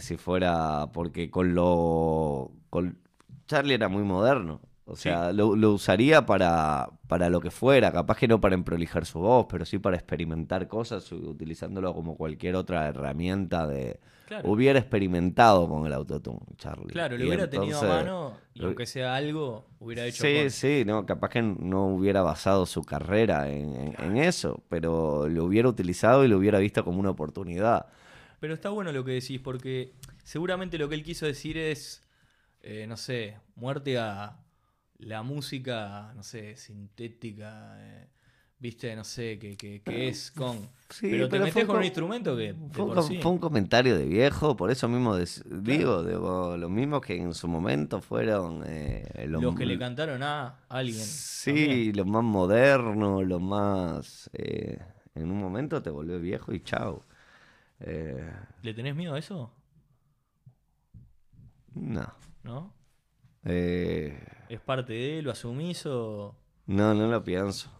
si 0.00 0.16
fuera 0.16 0.88
porque 0.92 1.30
con 1.30 1.54
lo... 1.54 2.50
Con, 2.70 2.98
Charlie 3.46 3.74
era 3.74 3.88
muy 3.88 4.02
moderno. 4.04 4.60
O 4.90 4.96
Sí. 4.96 5.02
sea, 5.02 5.32
lo, 5.32 5.54
lo 5.54 5.72
usaría 5.74 6.24
para, 6.24 6.88
para 7.08 7.28
lo 7.28 7.40
que 7.40 7.50
fuera. 7.50 7.92
Capaz 7.92 8.16
que 8.16 8.26
no 8.26 8.40
para 8.40 8.54
emprolijar 8.54 9.04
su 9.04 9.18
voz, 9.20 9.46
pero 9.50 9.66
sí 9.66 9.78
para 9.78 9.96
experimentar 9.96 10.66
cosas, 10.66 11.12
utilizándolo 11.12 11.92
como 11.94 12.16
cualquier 12.16 12.56
otra 12.56 12.88
herramienta 12.88 13.66
de... 13.66 14.00
Claro. 14.26 14.50
Hubiera 14.50 14.78
experimentado 14.78 15.68
con 15.68 15.86
el 15.86 15.92
autotune, 15.92 16.40
Charlie. 16.56 16.92
Claro, 16.92 17.16
lo 17.16 17.24
Y 17.24 17.28
hubiera 17.28 17.48
tenido 17.48 17.78
a 17.80 17.88
mano 17.88 18.32
y 18.54 18.62
aunque 18.62 18.84
sea 18.86 19.14
algo, 19.16 19.66
hubiera 19.80 20.04
hecho 20.06 20.22
Sí, 20.22 20.50
sí, 20.50 20.84
no, 20.86 21.06
capaz 21.06 21.30
que 21.30 21.40
no 21.42 21.86
hubiera 21.86 22.20
basado 22.22 22.66
su 22.66 22.82
carrera 22.82 23.48
en, 23.50 23.74
en- 23.74 23.94
en 23.98 24.16
eso, 24.18 24.62
pero 24.68 25.28
lo 25.28 25.44
hubiera 25.44 25.68
utilizado 25.68 26.24
y 26.24 26.28
lo 26.28 26.36
hubiera 26.38 26.58
visto 26.58 26.84
como 26.84 27.00
una 27.00 27.10
oportunidad. 27.10 27.86
Pero 28.40 28.52
está 28.54 28.68
bueno 28.70 28.92
lo 28.92 29.02
que 29.04 29.12
decís, 29.12 29.40
porque 29.40 29.94
seguramente 30.24 30.76
lo 30.78 30.88
que 30.90 30.94
él 30.94 31.02
quiso 31.02 31.24
decir 31.24 31.56
es, 31.56 32.02
eh, 32.62 32.86
no 32.86 32.96
sé, 32.98 33.36
muerte 33.56 33.98
a 33.98 34.36
la 34.98 35.22
música, 35.22 36.12
no 36.14 36.22
sé, 36.22 36.56
sintética, 36.56 37.76
eh, 37.80 38.08
viste, 38.58 38.94
no 38.96 39.04
sé, 39.04 39.38
que, 39.38 39.56
que, 39.56 39.82
que 39.82 40.08
es 40.08 40.30
con. 40.30 40.56
Sí, 40.90 41.08
pero 41.10 41.26
te 41.26 41.30
pero 41.32 41.44
metes 41.44 41.64
con 41.66 41.76
un 41.76 41.84
instrumento 41.84 42.36
que. 42.36 42.54
Fue 42.72 42.84
un, 42.84 42.88
por 42.88 42.94
com- 42.96 43.08
sí- 43.08 43.18
fue 43.20 43.30
un 43.32 43.38
comentario 43.38 43.96
de 43.96 44.06
viejo, 44.06 44.56
por 44.56 44.70
eso 44.70 44.88
mismo 44.88 45.16
digo, 45.16 46.02
digo, 46.02 46.56
lo 46.56 46.68
mismo 46.68 47.00
que 47.00 47.16
en 47.16 47.34
su 47.34 47.46
momento 47.48 48.00
fueron 48.00 48.64
eh, 48.66 49.26
los, 49.28 49.42
los 49.42 49.54
que 49.54 49.66
le 49.66 49.78
cantaron 49.78 50.22
a 50.22 50.60
alguien. 50.68 50.98
Sí, 50.98 51.52
también. 51.52 51.96
lo 51.96 52.04
más 52.04 52.24
moderno, 52.24 53.22
lo 53.22 53.38
más... 53.40 54.30
eh, 54.32 54.78
en 55.14 55.30
un 55.30 55.38
momento 55.40 55.82
te 55.82 55.90
volvés 55.90 56.20
viejo 56.20 56.52
y 56.52 56.60
chao. 56.60 57.04
¿Le 58.62 58.72
tenés 58.74 58.94
miedo 58.94 59.14
a 59.14 59.18
eso? 59.18 59.52
no. 61.74 62.06
¿No? 62.42 62.72
Eh, 63.48 64.18
¿Es 64.48 64.60
parte 64.60 64.92
de 64.92 65.18
él? 65.18 65.24
¿Lo 65.24 65.32
asumís 65.32 65.84
o.? 65.86 66.36
no, 66.66 66.94
no 66.94 67.08
lo 67.08 67.24
pienso. 67.24 67.70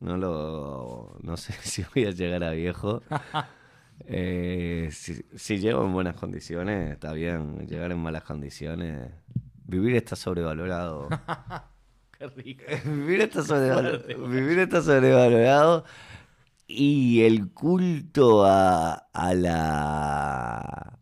No 0.00 0.16
lo... 0.16 1.16
No 1.22 1.36
sé 1.36 1.52
si 1.62 1.84
voy 1.94 2.06
a 2.06 2.10
llegar 2.10 2.44
a 2.44 2.50
viejo. 2.52 3.02
Eh, 4.06 4.90
si, 4.92 5.24
si 5.34 5.58
llego 5.58 5.84
en 5.84 5.92
buenas 5.92 6.14
condiciones, 6.14 6.92
está 6.92 7.12
bien. 7.12 7.66
Llegar 7.66 7.90
en 7.90 7.98
malas 7.98 8.22
condiciones... 8.22 9.10
Vivir 9.64 9.96
está 9.96 10.14
sobrevalorado. 10.14 11.08
Qué 12.18 12.26
rico. 12.28 12.64
vivir, 12.84 13.20
está 13.22 13.42
sobrevalorado, 13.42 14.28
vivir 14.28 14.58
está 14.60 14.82
sobrevalorado 14.82 15.84
y 16.66 17.22
el 17.22 17.50
culto 17.52 18.44
a, 18.44 18.94
a 19.12 19.34
la 19.34 20.98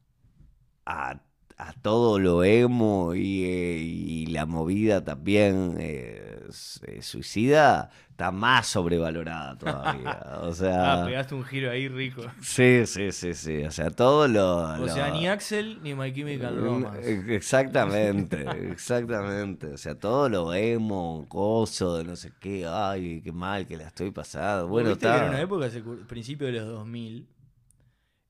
a, 0.86 1.20
a 1.58 1.72
todo 1.74 2.18
lo 2.18 2.44
emo 2.44 3.14
y, 3.14 3.44
eh, 3.44 3.78
y 3.82 4.26
la 4.26 4.44
movida 4.46 5.02
también 5.04 5.76
eh, 5.78 6.46
eh, 6.86 7.02
suicida 7.02 7.90
está 8.10 8.30
más 8.30 8.66
sobrevalorada 8.66 9.56
todavía. 9.58 10.20
O 10.42 10.48
Ah, 10.50 10.54
sea, 10.54 11.04
pegaste 11.04 11.34
un 11.34 11.44
giro 11.44 11.70
ahí 11.70 11.88
rico. 11.88 12.22
sí, 12.40 12.84
sí, 12.86 13.12
sí, 13.12 13.34
sí. 13.34 13.62
O 13.64 13.70
sea, 13.70 13.90
todo 13.90 14.26
lo. 14.28 14.58
O 14.82 14.88
sea, 14.88 15.10
ni 15.10 15.26
Axel 15.28 15.80
ni 15.82 15.94
My 15.94 16.12
Chemical 16.12 16.54
Mm, 16.54 16.64
Romance. 16.64 17.12
ex- 17.12 17.28
Exactamente, 17.28 18.70
exactamente. 18.70 19.66
O 19.68 19.76
sea, 19.76 19.94
todo 19.98 20.28
lo 20.28 20.54
emo, 20.54 21.26
coso, 21.28 21.96
de 21.98 22.04
no 22.04 22.16
sé 22.16 22.32
qué, 22.40 22.66
ay, 22.66 23.20
qué 23.22 23.32
mal 23.32 23.66
que 23.66 23.76
la 23.76 23.86
estoy 23.88 24.10
pasando. 24.10 24.68
Bueno, 24.68 24.90
¿Viste 24.90 25.06
que 25.06 25.08
era 25.08 25.16
está. 25.16 25.28
una 25.28 25.40
época, 25.40 25.68
principio 26.06 26.46
de 26.46 26.52
los 26.54 26.66
2000, 26.68 27.26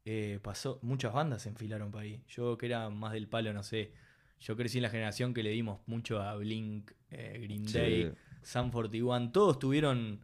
eh, 0.06 0.38
pasó, 0.42 0.78
muchas 0.82 1.12
bandas 1.12 1.42
se 1.42 1.48
enfilaron 1.50 1.90
para 1.90 2.04
ahí. 2.04 2.22
Yo 2.28 2.56
que 2.56 2.66
era 2.66 2.88
más 2.88 3.12
del 3.12 3.28
palo, 3.28 3.52
no 3.52 3.62
sé. 3.62 3.92
Yo 4.40 4.56
crecí 4.56 4.78
en 4.78 4.82
la 4.82 4.90
generación 4.90 5.34
que 5.34 5.42
le 5.42 5.50
dimos 5.50 5.80
mucho 5.86 6.22
a 6.22 6.34
Blink, 6.36 6.92
eh, 7.10 7.38
Green. 7.42 7.66
Day, 7.66 8.12
Sun 8.42 8.70
41. 8.70 9.32
Todos 9.32 9.58
tuvieron, 9.58 10.20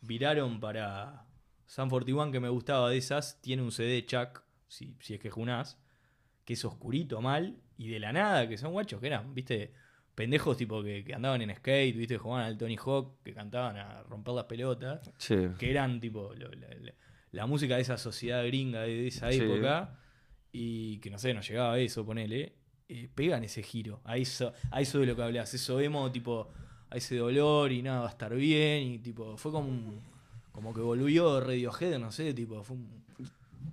viraron 0.00 0.60
para 0.60 1.26
Sun 1.66 1.88
41 1.88 2.30
que 2.32 2.40
me 2.40 2.48
gustaba 2.48 2.88
de 2.90 2.98
esas. 2.98 3.40
Tiene 3.40 3.62
un 3.62 3.72
CD 3.72 4.04
Chuck, 4.06 4.42
si, 4.68 4.94
si 5.00 5.14
es 5.14 5.20
que 5.20 5.30
junás, 5.30 5.78
que 6.44 6.52
es 6.54 6.64
oscurito 6.64 7.20
mal. 7.20 7.56
Y 7.78 7.88
de 7.88 7.98
la 8.00 8.12
nada, 8.12 8.48
que 8.48 8.56
son 8.56 8.72
guachos 8.72 9.00
que 9.00 9.08
eran, 9.08 9.34
viste, 9.34 9.72
pendejos 10.14 10.56
tipo 10.56 10.82
que, 10.82 11.04
que 11.04 11.12
andaban 11.14 11.42
en 11.42 11.54
skate, 11.54 11.94
viste, 11.96 12.16
jugaban 12.16 12.46
al 12.46 12.56
Tony 12.56 12.76
Hawk, 12.82 13.22
que 13.22 13.34
cantaban 13.34 13.76
a 13.76 14.02
romper 14.04 14.34
las 14.34 14.44
pelotas 14.44 15.10
Sí. 15.18 15.34
que 15.58 15.70
eran 15.70 16.00
tipo 16.00 16.32
lo- 16.34 16.50
la- 16.52 16.94
la 17.32 17.46
música 17.46 17.76
de 17.76 17.82
esa 17.82 17.98
sociedad 17.98 18.44
gringa 18.46 18.82
de, 18.82 19.08
esa 19.08 19.30
Sí. 19.32 19.38
época 19.40 19.98
y 20.52 20.98
que 20.98 21.10
no 21.10 21.18
sé, 21.18 21.34
nos 21.34 21.48
llegaba 21.48 21.74
a 21.74 21.78
eso, 21.78 22.04
ponele, 22.06 22.52
eh, 22.88 23.08
pegan 23.14 23.44
ese 23.44 23.62
giro, 23.62 24.00
a 24.04 24.16
eso, 24.16 24.52
a 24.70 24.80
eso 24.80 25.00
de 25.00 25.06
lo 25.06 25.16
que 25.16 25.22
hablas, 25.22 25.52
eso 25.52 25.80
emo 25.80 26.10
tipo 26.12 26.48
a 26.88 26.96
ese 26.96 27.16
dolor 27.16 27.72
y 27.72 27.82
nada, 27.82 28.00
va 28.00 28.06
a 28.06 28.10
estar 28.10 28.34
bien 28.34 28.84
y 28.84 28.98
tipo, 29.00 29.36
fue 29.36 29.50
como 29.52 29.68
un- 29.68 30.00
como 30.52 30.72
que 30.72 30.80
volvió 30.80 31.40
Radiohead, 31.40 31.98
no 31.98 32.10
sé, 32.12 32.32
tipo, 32.32 32.62
fue 32.62 32.76
un- 32.76 33.04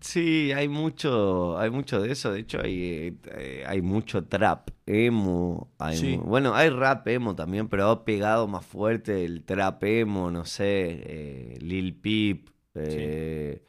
Sí, 0.02 0.52
hay 0.52 0.68
mucho, 0.68 1.58
hay 1.58 1.70
mucho 1.70 2.02
de 2.02 2.12
eso. 2.12 2.34
De 2.34 2.42
hecho, 2.42 2.60
hay, 2.62 3.18
eh, 3.38 3.64
hay 3.66 3.82
mucho 3.82 4.26
trap 4.26 4.70
emo. 4.86 5.70
hay 5.80 5.96
Sí. 5.96 6.18
mu- 6.18 6.24
bueno, 6.24 6.54
hay 6.56 6.70
rap 6.70 7.08
emo 7.08 7.36
también, 7.36 7.70
pero 7.70 7.88
ha 7.90 8.04
pegado 8.04 8.48
más 8.48 8.66
fuerte 8.66 9.24
el 9.24 9.44
trap 9.44 9.82
emo, 9.86 10.30
no 10.30 10.44
sé, 10.44 11.04
eh, 11.06 11.58
Lil 11.62 11.94
Peep. 11.96 12.50
Eh, 12.76 13.64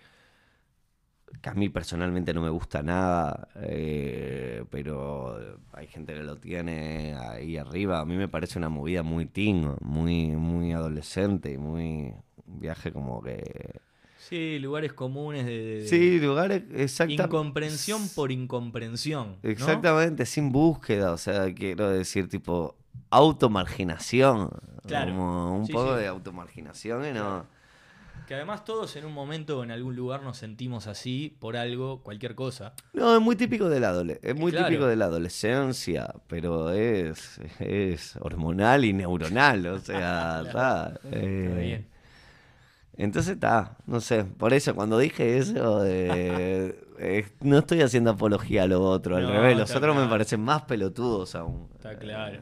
Que 1.42 1.50
a 1.50 1.54
mí 1.54 1.68
personalmente 1.68 2.32
no 2.32 2.40
me 2.40 2.48
gusta 2.48 2.82
nada, 2.82 3.48
eh, 3.56 4.64
pero 4.70 5.58
hay 5.72 5.86
gente 5.88 6.14
que 6.14 6.22
lo 6.22 6.36
tiene 6.36 7.14
ahí 7.16 7.56
arriba. 7.58 8.00
A 8.00 8.04
mí 8.06 8.16
me 8.16 8.28
parece 8.28 8.58
una 8.58 8.70
movida 8.70 9.02
muy 9.02 9.26
teen, 9.26 9.74
muy, 9.80 10.28
muy 10.36 10.72
adolescente 10.72 11.52
y 11.52 11.58
muy 11.58 12.14
un 12.46 12.60
viaje 12.60 12.92
como 12.92 13.20
que 13.22 13.80
sí, 14.16 14.58
lugares 14.58 14.92
comunes 14.94 15.44
de, 15.44 15.86
Sí, 15.86 16.18
lugares 16.18 16.62
exactamente. 16.72 17.24
incomprensión 17.24 18.08
por 18.08 18.32
incomprensión, 18.32 19.36
¿no? 19.42 19.50
Exactamente, 19.50 20.24
sin 20.26 20.50
búsqueda, 20.52 21.12
o 21.12 21.18
sea, 21.18 21.52
quiero 21.54 21.90
decir, 21.90 22.28
tipo, 22.28 22.76
automarginación. 23.10 24.50
Claro. 24.86 25.12
Como 25.12 25.56
un 25.58 25.66
Sí, 25.66 25.72
poco 25.72 25.94
sí. 25.94 26.00
de 26.00 26.06
automarginación 26.08 27.06
y 27.06 27.12
no. 27.12 27.46
Que 28.26 28.34
además 28.34 28.64
todos 28.64 28.96
en 28.96 29.04
un 29.04 29.12
momento 29.12 29.58
o 29.58 29.64
en 29.64 29.70
algún 29.70 29.94
lugar 29.96 30.22
nos 30.22 30.38
sentimos 30.38 30.86
así 30.86 31.36
por 31.40 31.56
algo, 31.58 32.00
cualquier 32.02 32.34
cosa. 32.34 32.72
No, 32.94 33.14
es 33.14 33.20
muy 33.20 33.36
típico 33.36 33.68
de 33.68 33.80
la 33.80 33.92
adole- 33.92 34.18
es 34.22 34.34
muy 34.34 34.50
Claro. 34.50 34.68
típico 34.68 34.86
de 34.86 34.96
la 34.96 35.04
adolescencia, 35.06 36.14
pero 36.26 36.70
es, 36.70 37.38
es 37.58 38.16
hormonal 38.16 38.84
y 38.86 38.94
neuronal, 38.94 39.66
o 39.66 39.78
sea, 39.78 40.42
está. 40.46 40.98
eh, 41.12 41.44
Está 41.48 41.58
bien. 41.60 41.86
Entonces 42.96 43.34
está, 43.34 43.76
no 43.86 44.00
sé, 44.00 44.24
por 44.24 44.54
eso 44.54 44.74
cuando 44.74 44.98
dije 44.98 45.36
eso, 45.38 45.84
eh, 45.84 46.78
eh, 46.98 47.26
no 47.40 47.58
estoy 47.58 47.82
haciendo 47.82 48.10
apología 48.12 48.62
a 48.62 48.66
lo 48.68 48.82
otro, 48.82 49.16
al 49.16 49.24
No, 49.24 49.32
revés, 49.32 49.58
los 49.58 49.74
otros 49.74 49.96
me 49.96 50.06
parecen 50.06 50.40
más 50.40 50.62
pelotudos 50.62 51.34
aún. 51.34 51.68
Está 51.74 51.98
claro. 51.98 52.40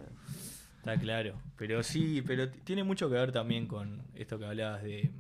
Está 0.79 0.97
claro. 0.99 1.35
Pero 1.57 1.83
sí, 1.83 2.23
pero 2.27 2.51
tiene 2.51 2.85
mucho 2.85 3.09
que 3.09 3.15
ver 3.15 3.33
también 3.33 3.67
con 3.67 4.03
esto 4.15 4.39
que 4.39 4.45
hablabas 4.45 4.83
de, 4.83 5.11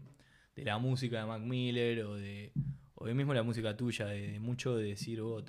de 0.55 0.65
la 0.65 0.79
música 0.79 1.19
de 1.21 1.27
Mac 1.27 1.41
Miller 1.43 2.05
o 2.05 2.15
de, 2.15 2.53
o 2.95 3.07
de 3.07 3.15
mismo 3.15 3.33
la 3.35 3.43
música 3.43 3.77
tuya, 3.77 4.07
de, 4.07 4.33
de 4.33 4.41
mucho 4.41 4.77
de 4.77 4.85
decir, 4.85 5.21
oh, 5.21 5.43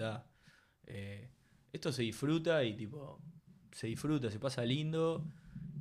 eh, 0.85 1.29
esto 1.71 1.91
se 1.91 2.03
disfruta 2.03 2.63
y 2.63 2.75
tipo, 2.75 3.19
se 3.71 3.87
disfruta, 3.87 4.29
se 4.29 4.39
pasa 4.39 4.63
lindo 4.63 5.25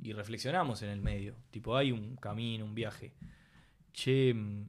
y 0.01 0.11
reflexionamos 0.13 0.81
en 0.81 0.89
el 0.89 1.01
medio. 1.01 1.35
Tipo, 1.51 1.75
hay 1.77 1.91
un 1.91 2.15
camino, 2.17 2.65
un 2.65 2.75
viaje. 2.75 3.13
Che, 3.93 4.33
mm, 4.33 4.67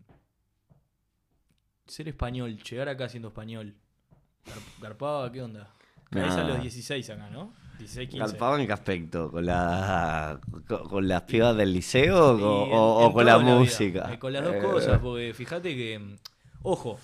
ser 1.86 2.08
español, 2.08 2.56
llegar 2.62 2.88
acá 2.88 3.08
siendo 3.08 3.28
español, 3.28 3.74
gar- 4.44 4.80
garpaba, 4.80 5.30
¿qué 5.32 5.42
onda? 5.42 5.74
Caes 6.10 6.34
a 6.34 6.44
los 6.48 6.60
16 6.62 7.10
acá, 7.10 7.28
¿no? 7.30 7.52
16, 7.78 8.08
15. 8.08 8.26
¿Garpaba 8.26 8.60
en 8.60 8.66
qué 8.66 8.72
aspecto? 8.72 9.30
¿Con, 9.30 9.46
la, 9.46 10.40
con, 10.66 10.88
con 10.88 11.08
las 11.08 11.22
pibas 11.22 11.56
del 11.56 11.72
liceo 11.72 12.34
o, 12.34 12.38
Y 12.38 12.42
o- 12.42 12.64
en- 12.66 12.72
o 12.72 13.06
en 13.06 13.12
con 13.12 13.26
la 13.26 13.38
música? 13.38 14.12
Eh, 14.12 14.18
Con 14.18 14.32
las 14.32 14.44
dos 14.44 14.54
Eh, 14.54 14.58
cosas, 14.60 14.98
porque 15.00 15.32
fíjate 15.34 15.74
que, 15.74 15.98
mm, 15.98 16.16
ojo, 16.62 16.98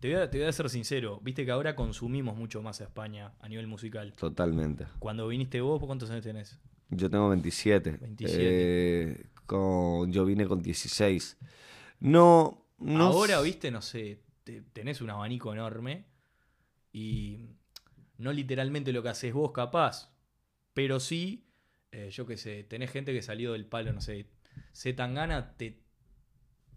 te 0.00 0.12
voy, 0.12 0.22
a, 0.22 0.30
te 0.30 0.38
voy 0.38 0.46
a 0.48 0.52
ser 0.52 0.68
sincero, 0.68 1.20
viste 1.22 1.44
que 1.44 1.50
ahora 1.52 1.74
consumimos 1.76 2.36
mucho 2.36 2.60
más 2.62 2.80
a 2.80 2.84
España 2.84 3.32
a 3.40 3.48
nivel 3.48 3.66
musical. 3.66 4.12
Totalmente. 4.14 4.86
Cuando 4.98 5.28
viniste 5.28 5.60
vos, 5.60 5.78
¿por 5.78 5.86
¿cuántos 5.86 6.10
años 6.10 6.24
tenés? 6.24 6.58
Yo 6.90 7.08
tengo 7.08 7.28
27. 7.30 7.98
27. 8.00 8.38
Eh, 8.44 9.26
con, 9.46 10.12
yo 10.12 10.24
vine 10.24 10.46
con 10.46 10.60
16. 10.60 11.38
No, 12.00 12.66
no. 12.78 13.04
ahora, 13.04 13.40
viste, 13.40 13.70
no 13.70 13.80
sé, 13.80 14.18
te- 14.44 14.62
tenés 14.72 15.00
un 15.00 15.10
abanico 15.10 15.52
enorme 15.52 16.04
y 16.92 17.38
no 18.22 18.32
literalmente 18.32 18.92
lo 18.92 19.02
que 19.02 19.10
haces 19.10 19.32
vos 19.34 19.52
capaz, 19.52 20.10
pero 20.74 21.00
sí, 21.00 21.46
eh, 21.92 22.10
yo 22.10 22.26
qué 22.26 22.36
sé, 22.36 22.64
tenés 22.64 22.90
gente 22.90 23.12
que 23.12 23.22
salió 23.22 23.52
del 23.52 23.66
palo, 23.66 23.92
no 23.92 24.00
sé, 24.00 24.26
se 24.72 24.92
tan 24.94 25.14
gana, 25.14 25.56
te 25.56 25.82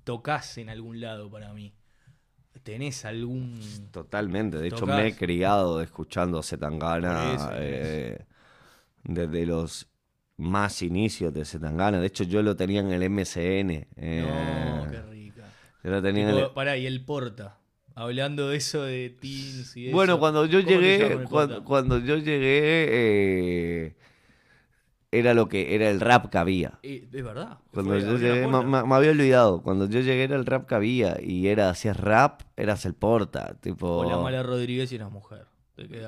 tocas 0.04 0.58
en 0.58 0.70
algún 0.70 1.00
lado 1.02 1.30
para 1.30 1.54
mí. 1.54 1.74
Tenés 2.64 3.06
algún... 3.06 3.90
Totalmente. 3.92 4.58
De 4.58 4.68
hecho, 4.68 4.86
me 4.88 5.08
he 5.08 5.16
criado 5.16 5.82
escuchando 5.82 6.42
Zetangana 6.42 7.34
eso, 7.34 7.50
eh, 7.58 8.26
desde 9.04 9.46
los 9.46 9.88
más 10.38 10.82
inicios 10.82 11.34
de 11.34 11.46
Zetangana. 11.46 12.00
De 12.00 12.08
hecho, 12.08 12.24
yo 12.24 12.42
lo 12.42 12.56
tenía 12.56 12.80
en 12.80 12.92
el 12.92 13.04
MCN. 13.04 13.88
eh, 13.98 14.22
No, 14.22 14.88
qué 14.90 15.02
rica. 15.02 15.52
yo 15.84 15.92
lo 15.92 16.02
tenía 16.02 16.30
en 16.30 16.38
el- 16.38 16.50
pará, 16.52 16.78
y 16.78 16.88
el 16.88 17.04
Porta. 17.06 17.60
Hablando 17.96 18.50
de 18.50 18.58
eso 18.58 18.84
de 18.84 19.10
teens 19.10 19.76
y 19.78 19.88
eso. 19.88 19.96
Bueno, 19.96 20.20
cuando 20.20 20.46
yo 20.46 20.60
¿Cómo 20.60 20.68
te 20.68 20.98
llamas 20.98 21.18
llegué, 21.18 21.26
cuando, 21.26 21.64
cuando 21.64 22.00
yo 22.00 22.18
llegué, 22.18 22.86
eh, 22.90 23.96
era 25.12 25.34
lo 25.34 25.48
que 25.48 25.76
era 25.76 25.90
el 25.90 26.02
rap 26.02 26.30
que 26.30 26.38
había. 26.38 26.78
Eh, 26.84 27.08
es 27.10 27.24
verdad. 27.24 27.60
Cuando 27.72 27.98
yo 27.98 28.18
llegué, 28.18 28.48
me 28.48 28.96
había 28.96 29.12
olvidado. 29.12 29.62
Cuando 29.62 29.86
yo 29.88 30.02
llegué 30.02 30.24
era 30.24 30.36
el 30.36 30.46
rap 30.46 30.68
que 30.68 30.76
había 30.76 31.22
y 31.22 31.48
era 31.48 31.70
hacías 31.70 31.98
rap, 31.98 32.42
eras 32.58 32.86
el 32.86 32.96
porta, 32.96 33.56
tipo. 33.62 33.88
O 33.88 34.10
la 34.10 34.18
mala 34.18 34.44
Rodríguez 34.44 34.92
y 34.92 34.98
una 34.98 35.08
mujer. 35.08 35.46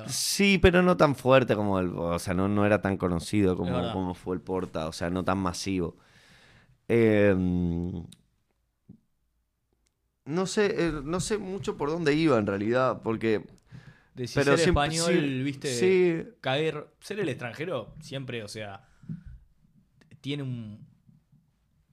Sí, 0.08 0.58
pero 0.58 0.82
no 0.82 0.96
tan 0.96 1.14
fuerte 1.14 1.54
como 1.54 1.78
el, 1.78 1.88
o 1.94 2.18
sea, 2.18 2.34
no, 2.34 2.48
no 2.48 2.64
era 2.64 2.80
tan 2.80 2.96
conocido 2.96 3.56
como, 3.56 3.92
como 3.92 4.14
fue 4.14 4.34
el 4.34 4.42
porta, 4.42 4.88
o 4.88 4.92
sea, 4.92 5.08
no 5.10 5.24
tan 5.24 5.38
masivo. 5.38 5.96
Eh, 6.88 7.34
no 10.28 10.46
sé, 10.46 10.66
eh, 10.88 10.92
no 11.04 11.20
sé 11.20 11.38
mucho 11.38 11.76
por 11.76 11.88
dónde 11.90 12.14
iba 12.14 12.38
en 12.38 12.46
realidad, 12.46 13.00
porque 13.02 13.44
Pero 14.14 14.26
ser 14.26 14.44
siempre- 14.58 14.62
español, 14.62 15.14
sí, 15.14 15.42
viste, 15.42 15.68
sí. 15.74 16.28
caer, 16.40 16.86
ser 17.00 17.20
el 17.20 17.28
extranjero 17.28 17.94
siempre, 18.00 18.42
o 18.42 18.48
sea, 18.48 18.86
tiene 20.20 20.42
un, 20.42 20.86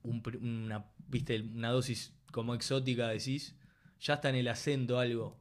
una, 0.04 0.86
viste, 1.08 1.42
una 1.42 1.70
dosis 1.70 2.14
como 2.32 2.54
exótica, 2.56 3.08
decís, 3.08 3.56
ya 4.02 4.16
está 4.16 4.30
en 4.30 4.36
el 4.36 4.48
acento 4.48 5.00
algo, 5.00 5.38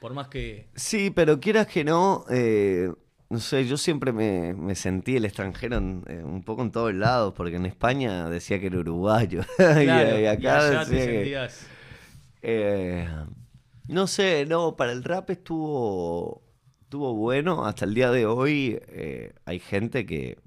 por 0.00 0.14
más 0.14 0.28
que, 0.28 0.68
Sí, 0.74 1.10
pero 1.10 1.38
quieras 1.40 1.66
que 1.66 1.84
no, 1.84 2.24
eh, 2.30 2.90
no 3.28 3.38
sé, 3.38 3.66
yo 3.66 3.76
siempre 3.76 4.12
me, 4.12 4.54
me 4.54 4.74
sentí 4.74 5.16
el 5.16 5.24
extranjero 5.24 5.76
en- 5.76 6.04
eh, 6.08 6.22
un 6.24 6.42
poco 6.42 6.62
en 6.62 6.70
todos 6.72 6.94
lados, 6.94 7.34
porque 7.36 7.56
en 7.56 7.66
España 7.66 8.28
decía 8.30 8.58
que 8.58 8.66
era 8.68 8.78
uruguayo. 8.78 9.40
y, 9.58 9.84
claro, 9.84 10.18
y 10.18 10.22
y 10.22 10.26
acá 10.26 10.58
te 10.86 10.90
decía 10.90 11.06
que- 11.06 11.14
sentías, 11.14 11.66
eh, 12.42 13.08
no 13.88 14.06
sé, 14.06 14.46
no, 14.46 14.76
para 14.76 14.92
el 14.92 15.04
rap 15.04 15.30
estuvo, 15.30 16.42
estuvo 16.82 17.14
bueno. 17.14 17.64
Hasta 17.66 17.84
el 17.84 17.94
día 17.94 18.10
de 18.10 18.26
hoy 18.26 18.78
eh, 18.88 19.34
hay 19.44 19.58
gente 19.60 20.06
que 20.06 20.38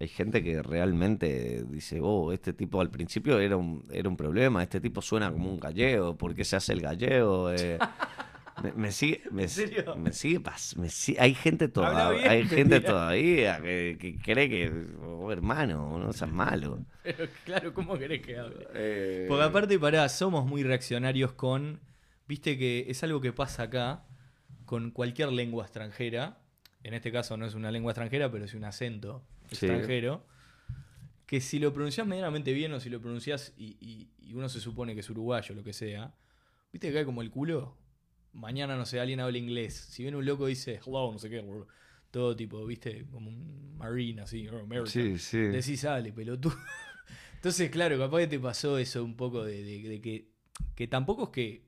hay 0.00 0.08
gente 0.08 0.42
que 0.42 0.62
realmente 0.62 1.64
dice, 1.68 2.00
oh, 2.02 2.32
este 2.32 2.52
tipo 2.52 2.80
al 2.80 2.90
principio 2.90 3.38
era 3.38 3.56
un, 3.56 3.86
era 3.90 4.08
un 4.08 4.16
problema, 4.16 4.62
este 4.62 4.80
tipo 4.80 5.00
suena 5.00 5.30
como 5.32 5.50
un 5.50 5.60
gallego, 5.60 6.16
¿por 6.16 6.34
qué 6.34 6.44
se 6.44 6.56
hace 6.56 6.72
el 6.72 6.80
gallego? 6.80 7.50
Eh, 7.52 7.78
me, 8.62 8.72
me 8.72 8.92
sigue, 8.92 9.22
me, 9.30 9.48
serio? 9.48 9.96
me 9.96 10.12
sigue, 10.12 10.40
pas- 10.40 10.76
me 10.76 10.88
sigue- 10.88 11.18
hay 11.20 11.34
gente 11.34 11.68
todavía, 11.68 12.10
bien, 12.18 12.30
hay 12.30 12.42
te 12.46 12.56
gente 12.56 12.80
todavía 12.80 13.60
que, 13.60 13.96
que 14.00 14.18
cree 14.18 14.48
que, 14.48 14.72
oh, 15.02 15.30
hermano, 15.32 15.98
no 15.98 16.12
seas 16.12 16.30
malo. 16.32 16.84
pero 17.02 17.26
claro, 17.44 17.74
¿cómo 17.74 17.98
querés 17.98 18.22
que 18.22 18.38
hable? 18.38 18.66
Eh, 18.74 19.26
Porque 19.28 19.44
aparte, 19.44 19.78
pará, 19.78 20.08
somos 20.08 20.46
muy 20.46 20.62
reaccionarios 20.62 21.32
con. 21.32 21.80
Viste 22.26 22.56
que 22.56 22.86
es 22.88 23.02
algo 23.04 23.20
que 23.20 23.32
pasa 23.32 23.64
acá 23.64 24.04
con 24.64 24.90
cualquier 24.92 25.30
lengua 25.32 25.64
extranjera. 25.64 26.38
En 26.82 26.94
este 26.94 27.10
caso 27.12 27.36
no 27.36 27.44
es 27.46 27.54
una 27.54 27.70
lengua 27.70 27.92
extranjera, 27.92 28.30
pero 28.30 28.44
es 28.44 28.54
un 28.54 28.64
acento 28.64 29.22
Sí. 29.50 29.66
extranjero. 29.66 30.24
Que 31.26 31.40
si 31.40 31.58
lo 31.58 31.72
pronunciás 31.72 32.06
medianamente 32.06 32.52
bien 32.52 32.72
o 32.72 32.80
si 32.80 32.88
lo 32.90 33.00
pronunciás 33.00 33.52
y, 33.56 33.76
y- 33.80 34.10
y 34.20 34.34
uno 34.34 34.48
se 34.48 34.60
supone 34.60 34.94
que 34.94 35.00
es 35.00 35.10
uruguayo, 35.10 35.54
lo 35.54 35.62
que 35.64 35.72
sea, 35.72 36.14
viste 36.72 36.88
que 36.88 36.94
cae 36.94 37.04
como 37.04 37.22
el 37.22 37.30
culo. 37.30 37.76
Mañana, 38.34 38.76
no 38.76 38.84
sé, 38.84 39.00
alguien 39.00 39.20
habla 39.20 39.38
inglés. 39.38 39.74
Si 39.74 40.02
viene 40.02 40.18
un 40.18 40.26
loco 40.26 40.46
y 40.48 40.50
dice 40.50 40.80
hello, 40.86 41.10
no 41.12 41.18
sé 41.18 41.30
qué, 41.30 41.44
todo 42.10 42.36
tipo, 42.36 42.64
viste, 42.66 43.06
como 43.10 43.28
un 43.30 43.76
marine 43.76 44.22
así, 44.22 44.46
American. 44.48 44.86
Sí, 44.86 45.18
sí. 45.18 45.38
Decís, 45.38 45.80
sale, 45.80 46.12
pelotudo. 46.12 46.54
Entonces, 47.36 47.70
claro, 47.70 47.98
capaz 47.98 48.18
que 48.20 48.26
te 48.28 48.38
pasó 48.40 48.78
eso 48.78 49.04
un 49.04 49.16
poco 49.16 49.44
de, 49.44 49.62
de- 49.64 49.88
de 49.88 50.00
que, 50.00 50.28
que 50.74 50.86
tampoco 50.88 51.24
es 51.24 51.30
que 51.30 51.64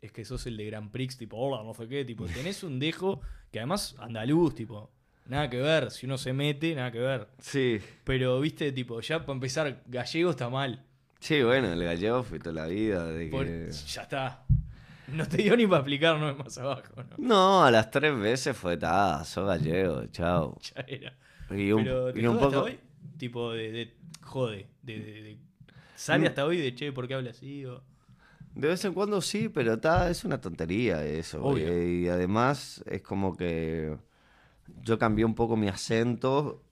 es 0.00 0.12
que 0.12 0.24
sos 0.24 0.46
el 0.46 0.56
de 0.56 0.66
Grand 0.66 0.90
Prix, 0.92 1.16
tipo, 1.18 1.36
hola, 1.36 1.62
no 1.64 1.74
sé 1.74 1.88
qué, 1.88 2.04
tipo, 2.04 2.24
tenés 2.34 2.62
un 2.62 2.78
dejo 2.78 3.20
que 3.50 3.58
además 3.58 3.96
andaluz, 3.98 4.54
tipo, 4.54 4.90
nada 5.26 5.50
que 5.50 5.56
ver, 5.58 5.90
si 5.90 6.06
uno 6.06 6.16
se 6.18 6.32
mete, 6.32 6.74
nada 6.74 6.92
que 6.92 7.00
ver. 7.00 7.28
Sí. 7.40 7.78
Pero, 8.04 8.40
viste, 8.40 8.70
tipo, 8.72 9.00
ya 9.00 9.20
para 9.20 9.32
empezar, 9.34 9.82
gallego 9.86 10.30
está 10.30 10.48
mal. 10.48 10.84
Sí, 11.20 11.42
bueno, 11.42 11.72
el 11.72 11.82
gallego 11.82 12.22
fue 12.22 12.38
toda 12.38 12.52
la 12.52 12.66
vida. 12.68 13.06
De 13.06 13.26
Por- 13.26 13.44
que... 13.46 13.70
ya 13.88 14.02
está. 14.02 14.44
No 15.12 15.26
te 15.26 15.38
dio 15.38 15.56
ni 15.56 15.66
para 15.66 15.84
es 16.30 16.38
más 16.38 16.58
abajo, 16.58 17.02
¿no? 17.10 17.16
No, 17.16 17.64
a 17.64 17.70
las 17.70 17.90
tres 17.90 18.16
veces 18.18 18.56
fue, 18.56 18.76
ta, 18.76 19.24
sos 19.24 19.46
gallego, 19.46 20.06
chao. 20.12 20.64
Ya 20.74 20.84
era. 20.86 21.16
Y 21.50 21.72
un, 21.72 21.84
Pero, 21.84 22.12
¿te 22.14 22.22
y 22.22 22.26
un 22.26 22.38
jode 22.38 22.42
hasta 22.42 22.60
poco... 22.60 22.62
hoy? 22.62 22.80
Tipo, 23.18 23.52
de, 23.52 23.72
de- 23.72 23.96
jode, 24.22 24.68
de, 24.82 25.00
de- 25.00 25.22
de- 25.22 25.38
sale 25.94 26.26
Mm. 26.26 26.28
hasta 26.28 26.44
hoy 26.46 26.58
de, 26.58 26.74
che, 26.74 26.92
¿por 26.92 27.08
qué 27.08 27.14
habla 27.14 27.30
así? 27.30 27.64
O... 27.66 27.82
De 28.54 28.68
vez 28.68 28.84
en 28.84 28.92
cuando 28.94 29.20
sí, 29.20 29.48
pero 29.48 29.74
está, 29.74 30.10
es 30.10 30.24
una 30.24 30.40
tontería 30.40 31.04
eso. 31.04 31.48
Obvio. 31.50 31.66
eh, 31.66 32.00
Y 32.04 32.08
además 32.08 32.82
es 32.86 33.02
como 33.02 33.36
que 33.36 33.96
yo 34.82 34.98
cambié 34.98 35.24
un 35.24 35.34
poco 35.34 35.56
mi 35.56 35.68
acento 35.68 36.64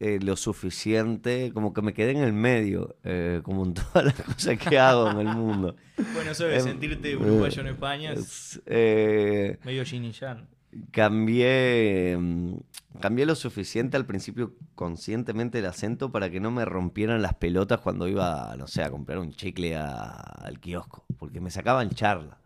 eh, 0.00 0.18
lo 0.22 0.36
suficiente, 0.36 1.50
como 1.54 1.72
que 1.72 1.82
me 1.82 1.94
quedé 1.94 2.10
en 2.12 2.18
el 2.22 2.32
medio, 2.32 2.96
eh, 3.04 3.40
como 3.42 3.64
en 3.64 3.74
todas 3.74 4.04
las 4.04 4.14
cosas 4.22 4.58
que 4.58 4.78
hago 4.78 5.10
en 5.10 5.20
el 5.20 5.28
mundo. 5.28 5.76
Bueno, 6.14 6.30
eso 6.32 6.44
de 6.44 6.56
Em, 6.56 6.62
sentirte 6.62 7.16
uruguayo 7.16 7.60
en 7.62 7.68
España 7.68 8.12
es 8.12 8.60
eh, 8.66 9.58
medio 9.64 9.82
yin 9.84 10.04
y 10.04 10.12
yang. 10.12 10.46
Cambié, 10.90 12.16
mm, 12.18 12.54
cambié 13.00 13.26
lo 13.26 13.34
suficiente 13.34 13.96
al 13.96 14.06
principio 14.06 14.54
conscientemente 14.74 15.58
el 15.60 15.66
acento 15.66 16.10
para 16.10 16.30
que 16.30 16.40
no 16.40 16.50
me 16.50 16.64
rompieran 16.64 17.22
las 17.22 17.34
pelotas 17.34 17.80
cuando 17.80 18.08
iba, 18.08 18.54
no 18.58 18.66
sé, 18.66 18.82
a 18.82 18.90
comprar 18.90 19.18
un 19.18 19.30
chicle 19.32 19.76
a- 19.76 20.10
al 20.10 20.58
kiosco, 20.60 21.04
porque 21.18 21.40
me 21.40 21.50
sacaban 21.50 21.90
charla. 21.90 22.38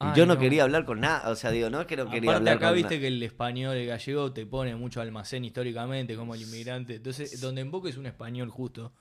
Ay, 0.00 0.12
yo 0.16 0.26
no, 0.26 0.34
no. 0.34 0.40
quería 0.40 0.62
hablar 0.62 0.84
con 0.84 1.00
nada, 1.00 1.28
o 1.30 1.34
sea, 1.36 1.50
digo, 1.50 1.70
no 1.70 1.80
es 1.80 1.86
que 1.86 1.96
no 1.96 2.08
quería 2.08 2.36
Aparte 2.36 2.50
hablar 2.50 2.56
acá 2.56 2.66
con 2.68 2.76
viste 2.76 3.00
que 3.00 3.08
el 3.08 3.22
español, 3.22 3.76
el 3.76 3.86
gallego 3.86 4.32
te 4.32 4.46
pone 4.46 4.76
mucho 4.76 5.00
almacén 5.00 5.44
históricamente 5.44 6.14
como 6.16 6.34
el 6.34 6.42
inmigrante. 6.42 6.96
Entonces, 6.96 7.40
donde 7.40 7.62
en 7.62 7.70
Boca 7.70 7.88
es 7.88 7.96
un 7.96 8.06
español 8.06 8.50
justo. 8.50 8.92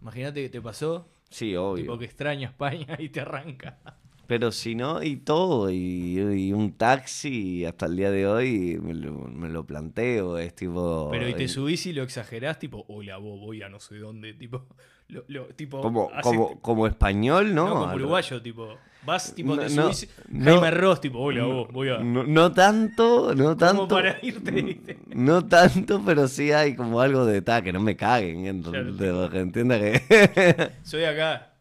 Imagínate 0.00 0.42
que 0.42 0.48
te 0.48 0.60
pasó, 0.62 1.06
Sí, 1.28 1.54
obvio. 1.56 1.82
tipo 1.84 1.98
que 1.98 2.04
extraña 2.06 2.48
España 2.48 2.96
y 2.98 3.08
te 3.10 3.20
arranca. 3.20 3.78
Pero 4.26 4.52
si 4.52 4.76
no, 4.76 5.02
y 5.02 5.16
todo, 5.16 5.70
y, 5.70 6.18
y 6.20 6.52
un 6.52 6.72
taxi, 6.76 7.64
hasta 7.64 7.86
el 7.86 7.96
día 7.96 8.10
de 8.12 8.26
hoy 8.28 8.78
me 8.80 8.94
lo, 8.94 9.12
me 9.12 9.48
lo 9.48 9.66
planteo, 9.66 10.38
es 10.38 10.54
tipo... 10.54 11.08
Pero 11.10 11.28
y 11.28 11.34
te 11.34 11.48
subís 11.48 11.84
y 11.86 11.92
lo 11.92 12.04
exagerás, 12.04 12.58
tipo, 12.60 12.84
hola, 12.88 13.16
vos 13.16 13.40
voy 13.40 13.62
a 13.62 13.68
no 13.68 13.80
sé 13.80 13.96
dónde, 13.98 14.32
tipo, 14.34 14.68
lo, 15.10 15.24
lo- 15.28 15.46
tipo, 15.54 15.80
como, 15.80 16.10
hace- 16.12 16.22
como, 16.22 16.60
como 16.60 16.86
español, 16.86 17.54
¿no? 17.54 17.68
no, 17.68 17.74
como 17.80 17.94
uruguayo, 17.94 18.40
tipo, 18.42 18.76
vas, 19.04 19.34
tipo, 19.34 19.54
No, 19.56 19.62
te 19.62 19.68
subís, 19.70 20.08
no. 20.28 20.52
Jaime 20.52 20.70
Ross, 20.70 21.00
tipo, 21.00 21.18
hola, 21.18 21.44
vos, 21.44 21.68
voy 21.72 21.88
a, 21.90 21.98
No, 21.98 22.24
no 22.24 22.52
tanto, 22.52 23.34
no 23.34 23.44
como 23.44 23.56
tanto. 23.56 23.88
para 23.88 24.16
irte, 24.22 24.50
¿viste? 24.50 24.98
No 25.14 25.44
tanto, 25.46 26.02
pero 26.04 26.28
sí 26.28 26.52
hay 26.52 26.74
como 26.76 27.00
algo 27.00 27.24
de 27.26 27.42
ta, 27.42 27.62
que 27.62 27.72
no 27.72 27.80
me 27.80 27.96
caguen, 27.96 28.62
Claro, 28.62 28.92
de 28.92 29.28
que 29.30 29.38
entienda 29.40 29.78
que. 29.80 30.70
Soy 30.82 31.04
acá, 31.04 31.54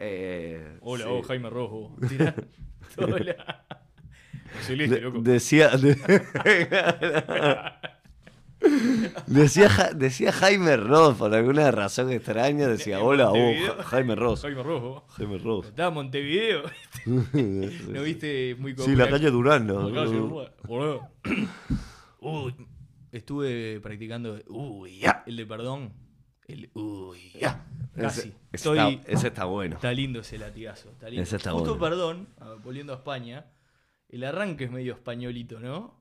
Eh, 0.00 0.78
hola, 0.80 1.04
sí. 1.04 1.10
vos, 1.10 1.26
Jaime 1.26 1.50
Ross, 1.50 1.70
vos, 1.70 1.90
tirá, 2.08 2.34
hola. 2.98 3.64
Soy 4.66 4.76
listo, 4.76 4.94
De- 4.94 5.00
loco. 5.02 5.20
decía. 5.20 5.68
de- 5.76 5.96
decía, 9.26 9.68
Ja- 9.68 9.92
decía 9.92 10.32
Jaime 10.32 10.76
Ross, 10.76 11.16
por 11.16 11.34
alguna 11.34 11.70
razón 11.70 12.10
extraña, 12.10 12.66
decía: 12.68 13.00
Hola, 13.00 13.28
vos, 13.28 13.86
Jaime 13.86 14.14
Ross. 14.14 14.42
Jaime 14.42 14.62
Ross. 14.62 15.02
Jaime 15.16 15.38
Ross. 15.38 15.66
Estaba 15.66 15.88
en 15.88 15.94
Montevideo, 15.94 16.62
¿no 17.06 18.02
viste? 18.02 18.56
Muy 18.58 18.74
Sí, 18.76 18.94
la 18.96 19.08
calle 19.08 19.30
Durán, 19.30 19.66
La 19.66 19.74
calle 19.74 20.12
¿no? 20.16 20.46
Boludo. 20.64 21.08
Uy, 22.20 22.54
estuve 23.12 23.80
practicando 23.80 24.38
uy, 24.48 24.98
ya, 24.98 25.22
el 25.26 25.36
de 25.36 25.46
perdón. 25.46 25.92
El 26.46 26.70
uy, 26.74 27.32
ya. 27.38 27.66
Casi. 27.94 28.20
Ese, 28.20 28.28
ese 28.28 28.36
Estoy, 28.52 28.78
está, 28.94 29.10
ese 29.12 29.26
está 29.28 29.44
bueno. 29.44 29.74
está 29.76 29.92
lindo 29.92 30.20
ese 30.20 30.38
latigazo. 30.38 30.88
Está 30.90 31.08
lindo. 31.10 31.22
Ese 31.22 31.36
está 31.36 31.50
Justo 31.52 31.76
bueno. 31.76 31.84
perdón, 31.84 32.28
a- 32.40 32.54
volviendo 32.54 32.92
a 32.92 32.96
España, 32.96 33.46
el 34.08 34.24
arranque 34.24 34.64
es 34.64 34.70
medio 34.70 34.94
españolito, 34.94 35.60
¿no? 35.60 35.97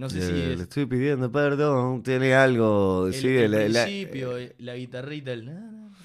No 0.00 0.08
sé 0.10 0.20
si 0.22 0.34
Le 0.56 0.62
es 0.62 0.64
estoy 0.64 0.86
pidiendo 0.86 1.30
perdón, 1.30 2.02
tiene 2.02 2.34
algo. 2.34 3.10
el, 3.10 3.12
sí, 3.12 3.28
el 3.36 3.52
la- 3.70 3.90
principio, 3.90 4.36
la 4.58 4.74
guitarrita, 4.76 5.32
el, 5.32 5.48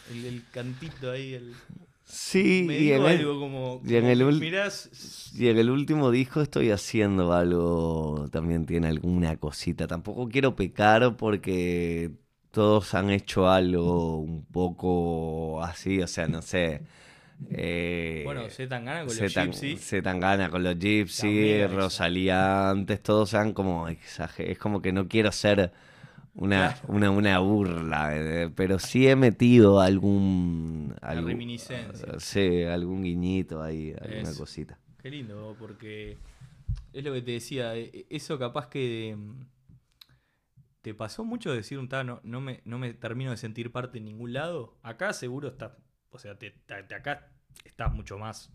el, 0.05 0.25
el 0.25 0.49
cantito 0.49 1.11
ahí, 1.11 1.33
el, 1.33 1.61
sí, 2.03 2.67
me 2.67 2.77
y 2.77 2.91
en 2.91 3.05
el- 3.05 3.21
algo 3.21 3.39
como, 3.39 3.83
y 3.83 3.95
en 3.95 4.05
como 4.05 4.07
el 4.07 4.21
ul- 4.23 4.51
mirás, 4.51 4.89
Y 5.33 5.49
en 5.49 5.57
el 5.59 5.69
último 5.71 6.11
disco 6.11 6.41
estoy 6.41 6.71
haciendo 6.71 7.33
algo, 7.33 8.29
también 8.31 8.65
tiene 8.65 8.87
alguna 8.89 9.37
cosita. 9.37 9.87
Tampoco 9.87 10.29
quiero 10.29 10.55
pecar 10.55 11.17
porque 11.17 12.11
todos 12.51 12.93
han 12.95 13.09
hecho 13.11 13.49
algo 13.49 14.17
un 14.19 14.45
poco 14.45 15.61
así, 15.63 16.01
o 16.01 16.07
sea, 16.07 16.27
no 16.29 16.41
sé. 16.41 16.83
Eh, 17.49 18.21
bueno, 18.25 18.49
se 18.49 18.67
tan 18.67 18.85
gana 18.85 19.05
con 19.05 19.15
los 19.17 19.33
Gypsy. 19.33 19.77
Zetangana 19.77 20.49
con 20.49 20.63
los 20.63 20.77
Gypsy. 20.79 21.65
Rosalía 21.67 22.69
antes, 22.69 23.01
todos 23.03 23.29
sean 23.29 23.53
como 23.53 23.87
exager- 23.89 24.49
Es 24.49 24.57
como 24.57 24.81
que 24.81 24.91
no 24.91 25.07
quiero 25.07 25.31
ser 25.31 25.71
una, 26.33 26.77
una, 26.87 27.11
una 27.11 27.39
burla, 27.39 28.09
eh, 28.15 28.49
pero 28.55 28.79
sí 28.79 29.07
he 29.07 29.15
metido 29.15 29.79
algún. 29.79 30.95
Algún- 31.01 31.27
reminiscencia. 31.29 32.19
Sí, 32.19 32.63
algún 32.63 33.03
guiñito 33.03 33.61
ahí, 33.61 33.93
alguna 34.01 34.29
Eso. 34.29 34.39
cosita. 34.39 34.77
Qué 35.01 35.09
lindo, 35.09 35.55
porque 35.59 36.17
es 36.93 37.03
lo 37.03 37.13
que 37.13 37.21
te 37.21 37.31
decía, 37.31 37.75
e- 37.75 38.05
eso 38.09 38.39
capaz 38.39 38.67
que 38.67 39.15
mm, 39.17 39.45
te 40.81 40.93
pasó 40.93 41.23
mucho 41.23 41.51
decir 41.53 41.79
un 41.79 41.89
no, 42.05 42.19
no 42.23 42.41
me, 42.41 42.61
no 42.65 42.77
me 42.77 42.93
termino 42.93 43.31
de 43.31 43.37
sentir 43.37 43.71
parte 43.71 43.97
en 43.99 44.05
ningún 44.05 44.33
lado. 44.33 44.77
Acá 44.83 45.13
seguro 45.13 45.47
estás, 45.49 45.71
o 46.15 46.19
sea, 46.19 46.37
te, 46.37 46.51
te- 46.51 46.83
te- 46.83 46.95
acá 46.95 47.27
estás 47.63 47.93
mucho 47.93 48.17
más. 48.17 48.51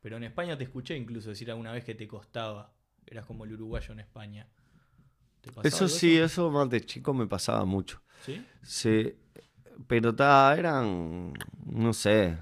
Pero 0.00 0.16
en 0.16 0.24
España 0.24 0.56
te 0.56 0.64
escuché 0.64 0.96
incluso 0.96 1.30
decir 1.30 1.50
alguna 1.50 1.72
vez 1.72 1.84
que 1.84 1.94
te 1.94 2.06
costaba. 2.08 2.72
Eras 3.06 3.26
como 3.26 3.44
el 3.44 3.52
uruguayo 3.54 3.92
en 3.92 4.00
España. 4.00 4.46
¿Te 5.40 5.50
pasaba 5.50 5.68
Eso 5.68 5.88
sí, 5.88 6.16
eso 6.16 6.50
más 6.50 6.68
de 6.70 6.80
chico 6.80 7.12
me 7.14 7.26
pasaba 7.26 7.64
mucho. 7.64 8.02
¿Sí? 8.24 8.44
Sí, 8.62 9.14
pero 9.86 10.14
ta, 10.14 10.54
eran, 10.56 11.32
no 11.66 11.92
sé, 11.92 12.36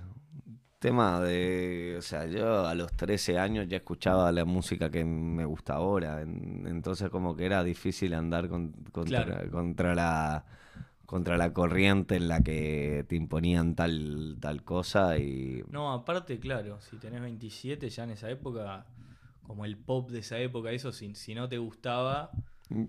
tema 0.78 1.20
de, 1.20 1.96
o 1.98 2.02
sea, 2.02 2.26
yo 2.26 2.66
a 2.66 2.74
los 2.74 2.92
13 2.96 3.38
años 3.38 3.66
ya 3.68 3.78
escuchaba 3.78 4.30
la 4.32 4.44
música 4.44 4.90
que 4.90 5.04
me 5.04 5.44
gusta 5.44 5.74
ahora, 5.74 6.22
en- 6.22 6.66
entonces 6.66 7.10
como 7.10 7.34
que 7.36 7.46
era 7.46 7.62
difícil 7.64 8.14
andar 8.14 8.48
con- 8.48 8.72
contra, 8.92 9.24
Claro. 9.24 9.50
contra 9.50 9.94
la 9.94 10.44
contra 11.06 11.36
la 11.38 11.52
corriente 11.52 12.16
en 12.16 12.28
la 12.28 12.42
que 12.42 13.04
te 13.08 13.16
imponían 13.16 13.74
tal 13.74 14.36
tal 14.40 14.62
cosa 14.64 15.18
y 15.18 15.62
No, 15.68 15.92
aparte, 15.92 16.38
claro, 16.38 16.80
si 16.80 16.98
tenés 16.98 17.20
27 17.20 17.88
ya 17.90 18.04
en 18.04 18.10
esa 18.10 18.30
época, 18.30 18.86
como 19.42 19.64
el 19.64 19.76
pop 19.78 20.10
de 20.10 20.20
esa 20.20 20.38
época, 20.38 20.70
eso, 20.72 20.92
si, 20.92 21.14
si 21.14 21.34
no 21.34 21.48
te 21.48 21.58
gustaba, 21.58 22.30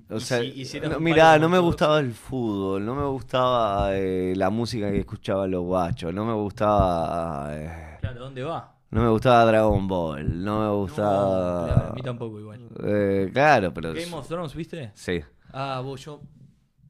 O 0.09 0.19
Y 0.19 0.25
sea, 0.25 0.43
si 0.65 0.79
no, 0.81 0.99
mirá, 0.99 1.37
no 1.37 1.49
me 1.49 1.59
gustaba 1.59 1.99
el 1.99 2.11
fútbol, 2.13 2.83
no 2.85 2.95
me 2.95 3.05
gustaba 3.05 3.95
eh, 3.95 4.33
la 4.35 4.49
música 4.49 4.89
que 4.91 4.99
escuchaban 5.01 5.51
los 5.51 5.63
guachos, 5.63 6.13
no 6.13 6.25
me 6.25 6.33
gustaba 6.33 7.49
eh, 7.55 7.97
claro, 7.97 8.19
¿dónde 8.19 8.43
va? 8.43 8.73
no 8.91 9.01
me 9.03 9.09
gustaba 9.09 9.45
Dragon 9.45 9.87
Ball, 9.87 10.43
no 10.43 10.61
me 10.61 10.75
No, 10.81 10.81
gustaba 10.81 11.57
claro, 11.61 11.87
a 11.87 11.91
mí 11.91 12.01
tampoco 12.01 12.39
igual. 12.39 12.71
Eh, 12.83 13.29
claro, 13.33 13.73
pero 13.73 13.93
Game 13.93 14.13
of 14.15 14.27
Thrones, 14.27 14.53
¿viste? 14.55 14.93
sí, 14.93 15.23
Ah, 15.51 15.81
vos, 15.83 16.05
yo. 16.05 16.21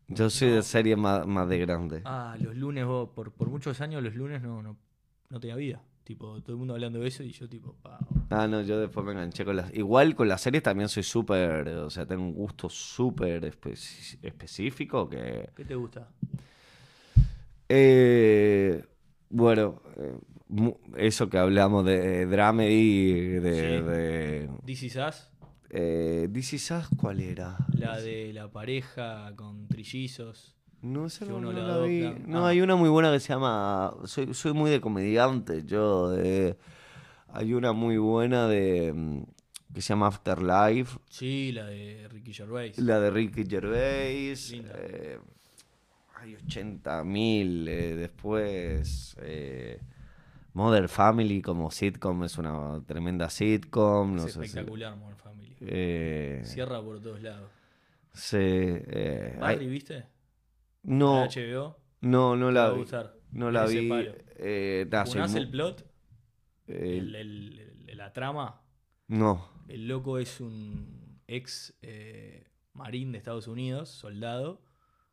Yo 0.08 0.30
soy 0.30 0.50
No. 0.50 0.56
de 0.56 0.62
serie 0.64 0.96
más, 0.96 1.26
más 1.28 1.48
de 1.50 1.58
grande. 1.60 2.02
Ah, 2.06 2.36
los 2.40 2.56
lunes, 2.56 2.86
vos, 2.86 3.10
por, 3.10 3.32
por 3.32 3.50
muchos 3.50 3.80
años, 3.82 4.02
los 4.04 4.16
lunes 4.16 4.42
no, 4.42 4.62
no, 4.62 4.78
no 5.30 5.40
tenía 5.40 5.56
vida. 5.56 5.82
Tipo, 6.04 6.42
todo 6.42 6.54
el 6.54 6.58
mundo 6.58 6.74
hablando 6.74 7.00
de 7.00 7.08
eso 7.10 7.22
y 7.24 7.32
yo, 7.34 7.50
tipo, 7.50 7.74
pa. 7.82 8.00
Ah, 8.30 8.48
no, 8.48 8.62
yo 8.62 8.80
después 8.80 9.06
me 9.06 9.12
enganché 9.12 9.44
con 9.44 9.58
las... 9.58 9.74
Igual 9.74 10.16
con 10.16 10.30
las 10.30 10.40
series 10.40 10.64
también 10.64 10.88
soy 10.88 11.04
súper, 11.04 11.68
o 11.68 11.90
sea, 11.90 12.06
tengo 12.06 12.24
un 12.24 12.34
gusto 12.34 12.70
súper 12.70 13.44
espe- 13.44 14.18
específico 14.22 15.10
que... 15.10 15.50
¿Qué 15.54 15.66
te 15.66 15.76
gusta? 15.76 16.08
Eh, 17.70 18.84
bueno, 19.30 19.82
eh, 19.98 20.18
eso 20.96 21.30
que 21.30 21.38
hablamos 21.38 21.86
de 21.86 22.26
dramedy, 22.26 23.12
de... 23.40 23.54
Sí. 23.54 23.84
de 23.86 24.50
This 24.66 24.84
Is 24.84 24.96
Us, 24.96 25.30
eh, 25.70 26.30
Us, 26.34 26.72
¿cuál 26.98 27.20
era? 27.20 27.58
la 27.74 28.00
de 28.00 28.32
la 28.34 28.50
pareja 28.52 29.32
con 29.36 29.68
trillizos. 29.68 30.56
No 30.82 31.10
sé, 31.10 31.26
no, 31.26 31.52
la 31.52 31.62
la 31.64 31.78
vi. 31.86 32.04
adopta. 32.04 32.24
No, 32.28 32.46
Ah. 32.46 32.50
hay 32.50 32.62
una 32.62 32.76
muy 32.76 32.90
buena 32.90 33.12
que 33.12 33.20
se 33.20 33.30
llama... 33.34 33.94
Soy, 34.06 34.34
soy 34.34 34.54
muy 34.54 34.70
de 34.70 34.80
comediante, 34.80 35.64
yo. 35.66 36.10
de- 36.12 36.56
Hay 37.30 37.54
una 37.54 37.74
muy 37.74 37.98
buena 37.98 38.48
de... 38.48 38.94
mm, 38.94 39.24
que 39.74 39.82
se 39.82 39.90
llama 39.90 40.08
Afterlife. 40.08 40.98
Sí, 41.10 41.52
la 41.52 41.66
de 41.66 42.08
Ricky 42.10 42.34
Gervais. 42.34 42.78
La 42.78 43.00
de 43.00 43.10
Ricky 43.12 43.44
Gervais. 43.46 44.54
Eh, 44.54 45.20
hay 46.16 46.36
80.000. 46.36 47.68
eh, 47.68 47.96
después. 47.96 49.16
eh, 49.22 49.80
Mother 50.54 50.90
Family 50.90 51.42
como 51.44 51.70
sitcom 51.70 52.24
es 52.24 52.38
una 52.40 52.82
tremenda 52.88 53.30
sitcom. 53.30 54.16
No 54.16 54.26
es 54.26 54.34
sé 54.34 54.40
si- 54.40 54.46
espectacular, 54.46 54.96
Modern 54.96 55.18
Family. 55.18 55.37
Eh, 55.62 56.42
Cierra 56.44 56.82
por 56.82 57.02
todos 57.02 57.22
lados. 57.22 57.50
sí, 58.14 58.38
eh, 58.40 59.34
hay- 59.36 59.56
Barry, 59.56 59.68
¿viste? 59.68 60.06
no, 60.84 61.22
La 61.22 61.28
HBO. 61.30 61.78
no, 62.02 62.36
no 62.36 62.52
la 62.52 62.72
vi. 62.72 62.86
No 63.32 63.52
la 63.52 63.66
vi. 63.66 63.90
eh, 64.38 64.88
el 65.36 65.50
plot, 65.50 65.86
el- 66.68 67.16
el- 67.16 67.84
el- 67.88 67.98
la 67.98 68.14
trama. 68.14 68.62
no. 69.08 69.50
El 69.68 69.88
loco 69.90 70.18
es 70.18 70.40
un 70.40 71.20
ex 71.28 71.78
eh, 71.82 72.48
marín 72.74 73.12
de 73.12 73.18
Estados 73.18 73.48
Unidos, 73.50 73.90
soldado, 73.90 74.62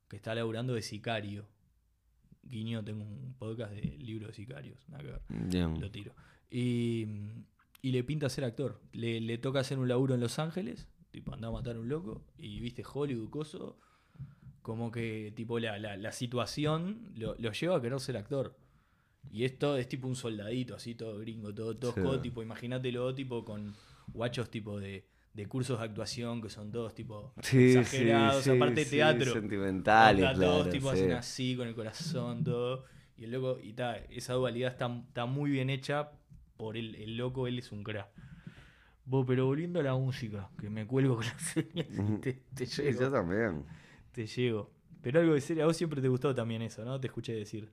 que 0.09 0.15
está 0.17 0.33
laburando 0.35 0.75
de 0.75 0.83
sicario. 0.83 1.49
Guiño, 2.45 2.85
tengo 2.85 3.03
un 3.03 3.35
podcast 3.37 3.73
de 3.73 3.81
libro 3.81 4.29
de 4.29 4.35
sicarios, 4.35 4.87
nada 4.89 5.03
que 5.03 5.11
ver, 5.11 5.23
lo 5.81 5.91
tiro. 5.91 6.15
Y, 6.51 7.07
y 7.85 7.93
le 7.93 8.03
pinta 8.03 8.31
ser 8.31 8.45
actor. 8.45 8.81
Le, 8.93 9.21
le 9.21 9.37
toca 9.37 9.61
hacer 9.61 9.79
un 9.79 9.89
laburo 9.89 10.15
en 10.15 10.21
Los 10.21 10.39
Ángeles, 10.39 10.89
tipo 11.11 11.35
anda 11.35 11.49
a 11.49 11.51
matar 11.51 11.77
a 11.77 11.81
un 11.81 11.89
loco, 11.91 12.25
y 12.39 12.59
viste 12.61 12.83
Hollywood, 12.83 13.29
coso, 13.29 13.79
como 14.63 14.91
que 14.91 15.33
tipo 15.37 15.59
la, 15.59 15.79
la, 15.79 15.97
la 15.99 16.11
situación 16.13 17.13
lo, 17.15 17.35
lo 17.39 17.53
lleva 17.53 17.77
a 17.77 17.83
querer 17.83 18.01
ser 18.01 18.17
actor. 18.17 18.57
Y 19.31 19.45
esto 19.45 19.77
es 19.77 19.87
tipo 19.89 20.09
un 20.09 20.17
soldadito, 20.17 20.75
así 20.75 20.95
todo 20.95 21.19
gringo, 21.19 21.53
todo 21.55 21.77
tosco, 21.77 22.15
Sí. 22.15 22.21
tipo, 22.23 22.43
imagínatelo, 22.43 23.15
tipo 23.15 23.45
con 23.45 23.75
guachos 24.15 24.49
tipo 24.51 24.81
de, 24.81 25.05
de 25.35 25.47
cursos 25.47 25.79
de 25.79 25.85
actuación 25.85 26.41
que 26.41 26.49
son 26.49 26.71
todos 26.71 26.95
tipo 26.95 27.35
Sí, 27.43 27.77
exagerados, 27.77 28.45
sí, 28.45 28.51
aparte 28.51 28.85
teatro. 28.87 29.33
Sentimentales, 29.35 30.25
Onda, 30.25 30.35
todos 30.47 30.63
claro, 30.63 30.71
tipo 30.71 30.89
hacen 30.91 31.13
así 31.13 31.55
con 31.57 31.69
el 31.69 31.75
corazón, 31.75 32.45
todo. 32.45 32.85
Y 33.17 33.25
el 33.25 33.31
loco, 33.33 33.59
y 33.63 33.75
ta, 33.75 33.97
esa 33.97 34.33
dualidad 34.35 34.73
está, 34.73 34.87
está 35.09 35.27
muy 35.27 35.51
bien 35.51 35.69
hecha 35.71 36.11
por 36.57 36.77
el, 36.77 36.95
el 36.97 37.17
loco, 37.17 37.47
él 37.47 37.59
es 37.59 37.73
un 37.73 37.83
crack. 37.85 38.09
Vos, 39.07 39.25
pero 39.27 39.47
volviendo 39.47 39.81
a 39.81 39.83
la 39.83 39.95
música, 39.95 40.51
que 40.59 40.71
me 40.71 40.87
cuelgo 40.87 41.17
con 41.17 41.27
las 41.27 41.43
señas 41.43 41.87
y 42.07 42.15
te, 42.15 42.43
te 42.55 42.67
Sí, 42.67 42.83
llego. 42.83 43.01
yo 43.01 43.11
también. 43.11 43.65
Te 44.13 44.27
llego. 44.27 44.71
Pero 45.03 45.21
algo 45.21 45.35
de 45.35 45.41
serio, 45.41 45.65
a 45.65 45.67
vos 45.67 45.77
siempre 45.77 46.01
te 46.01 46.09
gustó 46.09 46.35
también 46.35 46.63
eso, 46.63 46.85
¿no? 46.85 46.99
Te 47.01 47.09
escuché 47.09 47.35
decir. 47.35 47.71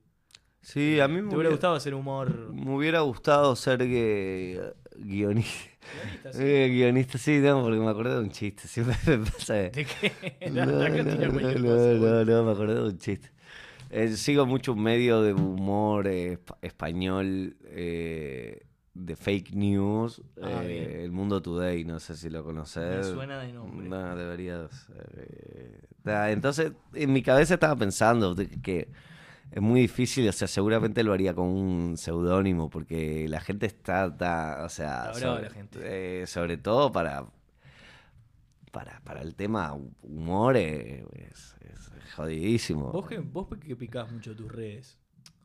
Sí, 0.61 0.99
a 0.99 1.07
mí 1.07 1.21
¿Te 1.27 1.35
me 1.35 1.35
hubiera 1.35 1.49
hubiera, 1.49 1.49
gustado 1.49 1.75
hacer 1.75 1.93
humor? 1.93 2.55
me 2.55 2.75
hubiera 2.75 3.01
gustado 3.01 3.55
ser 3.55 3.79
que, 3.79 4.73
guionista. 4.97 5.71
Guionista, 5.91 6.33
sí. 6.33 6.43
Eh, 6.43 6.69
guionista, 6.71 7.17
sí, 7.17 7.39
no, 7.39 7.61
porque 7.63 7.79
me 7.79 7.89
acordé 7.89 8.15
de 8.15 8.19
un 8.21 8.31
chiste. 8.31 8.67
Siempre 8.67 8.95
me 9.17 9.25
pasa. 9.25 9.55
¿De 9.55 9.85
qué? 9.85 10.37
No, 10.51 10.65
No, 10.65 10.89
no, 10.89 11.97
no, 11.99 12.25
no, 12.25 12.43
me 12.45 12.51
acordé 12.51 12.75
de 12.75 12.83
un 12.83 12.97
chiste. 12.97 13.31
Eh, 13.89 14.09
sigo 14.17 14.45
mucho 14.45 14.73
un 14.73 14.83
medio 14.83 15.21
de 15.23 15.33
humor 15.33 16.07
eh, 16.07 16.33
espa- 16.39 16.57
español 16.61 17.57
eh, 17.65 18.63
de 18.93 19.15
fake 19.15 19.53
news, 19.55 20.21
Ah, 20.41 20.63
eh. 20.65 21.03
El 21.05 21.11
Mundo 21.11 21.41
Today, 21.41 21.85
no 21.85 21.99
sé 21.99 22.15
si 22.15 22.29
lo 22.29 22.43
conoces. 22.43 23.07
Me 23.07 23.13
suena 23.13 23.39
de 23.39 23.53
nombre. 23.53 23.87
No, 23.87 24.15
deberías. 24.15 24.87
eh, 25.15 25.79
ta, 26.03 26.31
entonces, 26.31 26.73
en 26.93 27.13
mi 27.13 27.21
cabeza 27.21 27.53
estaba 27.53 27.75
pensando 27.75 28.35
que, 28.61 28.89
es 29.51 29.61
muy 29.61 29.81
difícil, 29.81 30.27
o 30.29 30.31
sea, 30.31 30.47
seguramente 30.47 31.03
lo 31.03 31.11
haría 31.13 31.33
con 31.33 31.47
un 31.47 31.97
seudónimo, 31.97 32.69
porque 32.69 33.27
la 33.27 33.41
gente 33.41 33.65
está, 33.65 34.05
o 34.63 34.69
sea, 34.69 35.11
Está 35.11 35.11
brava 35.11 35.17
sobre, 35.19 35.43
la 35.43 35.49
gente. 35.49 35.79
eh, 36.21 36.27
sobre 36.27 36.57
todo 36.57 36.91
para, 36.91 37.25
para, 38.71 38.99
para 39.01 39.21
el 39.21 39.35
tema 39.35 39.73
humor, 40.03 40.55
eh, 40.57 41.05
es, 41.13 41.55
es 41.61 42.13
jodidísimo. 42.15 42.91
Vos 42.91 43.07
que, 43.07 43.19
vos 43.19 43.47
que 43.59 43.75
picás 43.75 44.09
mucho 44.11 44.35
tus 44.35 44.51
redes. 44.51 44.97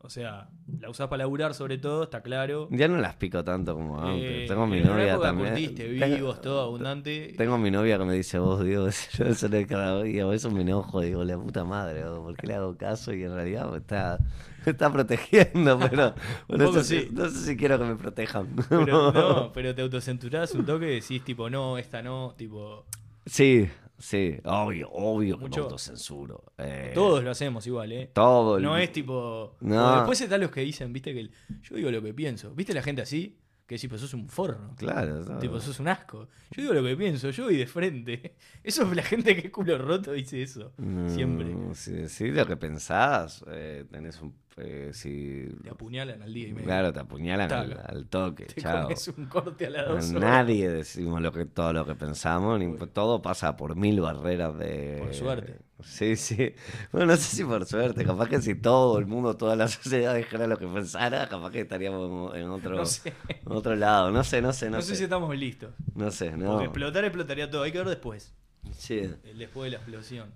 O 0.07 0.09
sea, 0.09 0.47
la 0.79 0.89
usás 0.89 1.09
para 1.09 1.23
laburar 1.25 1.53
sobre 1.53 1.77
todo, 1.77 2.03
está 2.03 2.21
claro. 2.21 2.69
Ya 2.71 2.87
no 2.87 2.95
las 2.97 3.15
pico 3.17 3.43
tanto 3.43 3.73
como 3.73 3.99
antes. 4.01 4.23
Eh, 4.23 4.45
Tengo 4.47 4.65
mi 4.65 4.79
novia 4.79 5.19
también. 5.19 5.49
curtiste, 5.49 5.99
Tengo- 5.99 6.15
vivos, 6.15 6.39
todo 6.39 6.61
abundante. 6.61 7.33
Tengo 7.37 7.57
mi 7.57 7.69
novia 7.71 7.97
que 7.97 8.05
me 8.05 8.13
dice, 8.13 8.39
vos, 8.39 8.63
Diego, 8.63 8.85
yo 9.17 9.25
eso 9.25 9.49
no 9.49 9.57
es 9.57 9.67
cada 9.67 10.01
día, 10.03 10.23
a 10.23 10.27
veces 10.27 10.49
me 10.53 10.61
enojo, 10.61 11.01
digo, 11.01 11.25
la 11.25 11.37
puta 11.37 11.65
madre. 11.65 12.03
¿por 12.05 12.37
qué 12.37 12.47
le 12.47 12.53
hago 12.55 12.77
caso? 12.77 13.13
Y 13.13 13.21
en 13.23 13.35
realidad 13.35 13.69
me 13.69 13.79
está, 13.79 14.17
me 14.65 14.71
está 14.71 14.89
protegiendo, 14.93 15.77
pero 15.91 16.15
no, 16.47 16.83
sí. 16.85 17.09
no 17.11 17.25
sé 17.29 17.39
si 17.39 17.57
quiero 17.57 17.77
que 17.77 17.83
me 17.83 17.95
protejan. 17.97 18.47
Pero 18.69 19.11
no, 19.11 19.51
pero 19.51 19.75
te 19.75 19.81
autocenturás 19.81 20.53
un 20.53 20.65
toque 20.65 20.89
y 20.89 20.95
decís 21.01 21.21
tipo, 21.25 21.49
no, 21.49 21.77
esta 21.77 22.01
no, 22.01 22.33
tipo, 22.37 22.85
Sí, 23.25 23.67
sí, 23.97 24.37
obvio, 24.45 24.89
obvio 24.91 25.37
que 25.37 25.43
Mucho- 25.45 25.59
me 25.61 25.63
autocensuro. 25.65 26.43
Eh, 26.57 26.91
todos 26.93 27.23
lo 27.23 27.31
hacemos 27.31 27.65
igual, 27.67 27.91
¿eh? 27.91 28.11
Todo. 28.13 28.57
el- 28.57 28.63
No 28.63 28.77
es 28.77 28.91
tipo... 28.91 29.55
No. 29.61 29.95
después 29.97 30.19
están 30.21 30.41
los 30.41 30.51
que 30.51 30.61
dicen, 30.61 30.91
viste, 30.93 31.13
que 31.13 31.19
el- 31.21 31.31
yo 31.63 31.75
digo 31.75 31.91
lo 31.91 32.01
que 32.01 32.13
pienso. 32.13 32.53
¿Viste 32.53 32.73
la 32.73 32.81
gente 32.81 33.01
así? 33.01 33.37
Que 33.65 33.75
decís, 33.75 33.89
pues 33.89 33.99
sos 33.99 34.13
un 34.13 34.29
forro. 34.29 34.75
Claro, 34.77 35.25
no. 35.25 35.39
Tipo, 35.39 35.59
sos 35.59 35.79
un 35.81 35.89
asco. 35.89 36.29
Yo 36.51 36.61
digo 36.61 36.73
lo 36.73 36.83
que 36.83 36.95
pienso, 36.95 37.29
yo 37.31 37.43
voy 37.45 37.57
de 37.57 37.67
frente. 37.67 38.35
Eso 38.63 38.83
es 38.83 38.95
la 38.95 39.03
gente 39.03 39.35
que 39.35 39.47
es 39.47 39.51
culo 39.51 39.77
roto 39.77 40.13
dice 40.13 40.41
eso. 40.41 40.71
Siempre. 41.07 41.45
Mm, 41.53 41.73
Sí, 41.75 42.07
sí, 42.07 42.31
lo 42.31 42.45
que 42.45 42.55
pensás, 42.55 43.43
eh, 43.47 43.83
tenés 43.91 44.21
un... 44.21 44.33
eh, 44.57 44.89
si, 44.93 45.47
Te 45.63 45.69
apuñalan 45.69 46.21
al 46.21 46.33
día 46.33 46.47
y 46.47 46.53
medio. 46.53 46.65
claro, 46.65 46.91
te 46.93 46.99
apuñalan 46.99 47.51
al, 47.51 48.07
toque, 48.07 48.45
Te 48.45 48.61
chao. 48.61 48.83
comes 48.83 49.07
un 49.09 49.25
corte 49.27 49.67
a 49.67 49.69
las 49.69 49.87
dos 49.87 50.09
horas. 50.09 50.13
Nadie 50.13 50.69
decimos 50.69 51.21
lo 51.21 51.31
que, 51.31 51.45
todo 51.45 51.73
lo 51.73 51.85
que 51.85 51.95
pensamos, 51.95 52.59
ni- 52.59 52.75
todo 52.93 53.21
pasa 53.21 53.55
por 53.55 53.75
mil 53.75 54.01
barreras 54.01 54.57
de... 54.57 54.97
Por 55.03 55.13
suerte. 55.13 55.59
Sí, 55.83 56.15
sí. 56.15 56.53
Bueno, 56.91 57.07
no 57.11 57.17
sé 57.17 57.35
si 57.35 57.43
por 57.43 57.63
suerte, 57.67 58.03
capaz 58.03 58.29
que 58.29 58.41
si 58.41 58.55
todo 58.55 58.97
el 58.97 59.05
mundo, 59.05 59.37
toda 59.37 59.55
la 59.55 59.67
sociedad 59.67 60.15
dijera 60.15 60.47
lo 60.47 60.57
que 60.57 60.65
pensara, 60.67 61.29
capaz 61.29 61.51
que 61.51 61.61
estaríamos 61.61 62.35
en 62.35 62.49
otro, 62.49 62.75
No 62.77 62.85
sé. 62.87 63.13
en 63.29 63.51
otro 63.51 63.75
lado. 63.75 64.09
No 64.11 64.23
sé, 64.23 64.41
no 64.41 64.53
sé, 64.53 64.71
no, 64.71 64.77
No 64.77 64.81
sé 64.81 64.95
si 64.95 65.03
estamos 65.03 65.35
listos. 65.37 65.69
No 65.93 66.09
sé, 66.09 66.31
no. 66.35 66.53
Porque 66.53 66.65
explotar 66.65 67.05
explotaría 67.05 67.49
todo. 67.51 67.61
Hay 67.61 67.71
que 67.71 67.77
ver 67.77 67.89
después. 67.89 68.33
Sí. 68.71 69.01
El 69.23 69.37
después 69.37 69.65
de 69.65 69.77
la 69.77 69.77
explosión. 69.77 70.31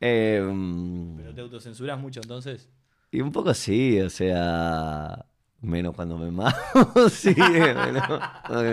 Eh, 0.00 0.40
mm, 0.46 1.16
Pero 1.16 1.34
te 1.34 1.40
autocensurás 1.40 1.98
mucho 1.98 2.20
entonces. 2.20 2.68
Y 3.10 3.20
un 3.20 3.32
poco 3.32 3.54
sí, 3.54 4.00
o 4.00 4.10
sea... 4.10 5.24
Menos 5.60 5.96
cuando 5.96 6.16
me 6.16 6.30
mamo, 6.30 6.52
sí, 7.10 7.34
menos 7.36 8.06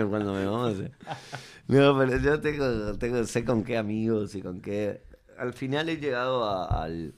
cuando 0.08 0.32
me 0.34 0.46
mamo, 0.46 0.70
sí. 0.70 0.84
No, 1.66 1.98
pero 1.98 2.16
yo 2.18 2.40
tengo, 2.40 2.96
tengo, 2.96 3.24
sé 3.24 3.44
con 3.44 3.64
qué 3.64 3.76
amigos 3.76 4.36
y 4.36 4.42
con 4.42 4.60
qué... 4.60 5.02
Al 5.36 5.52
final 5.52 5.88
he 5.88 5.96
llegado 5.96 6.44
a- 6.44 6.84
al... 6.84 7.14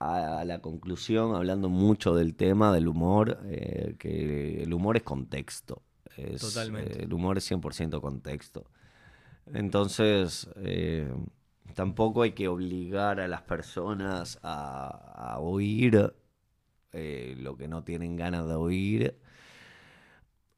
a 0.00 0.44
la 0.44 0.60
conclusión 0.60 1.34
hablando 1.34 1.68
mucho 1.68 2.14
del 2.14 2.34
tema 2.36 2.72
del 2.72 2.86
humor, 2.86 3.40
eh, 3.46 3.96
que 3.98 4.62
el 4.62 4.72
humor 4.72 4.96
es 4.96 5.02
contexto. 5.02 5.82
Es, 6.16 6.40
Totalmente. 6.40 7.00
eh, 7.00 7.04
el 7.04 7.12
humor 7.12 7.38
es 7.38 7.44
100% 7.44 8.00
contexto. 8.00 8.66
Entonces, 9.52 10.48
eh, 10.56 11.10
tampoco 11.74 12.22
hay 12.22 12.32
que 12.32 12.48
obligar 12.48 13.20
a 13.20 13.28
las 13.28 13.42
personas 13.42 14.38
a, 14.42 15.34
a 15.34 15.38
oír 15.40 16.12
eh, 16.92 17.36
lo 17.38 17.56
que 17.56 17.68
no 17.68 17.84
tienen 17.84 18.16
ganas 18.16 18.46
de 18.48 18.54
oír. 18.54 19.18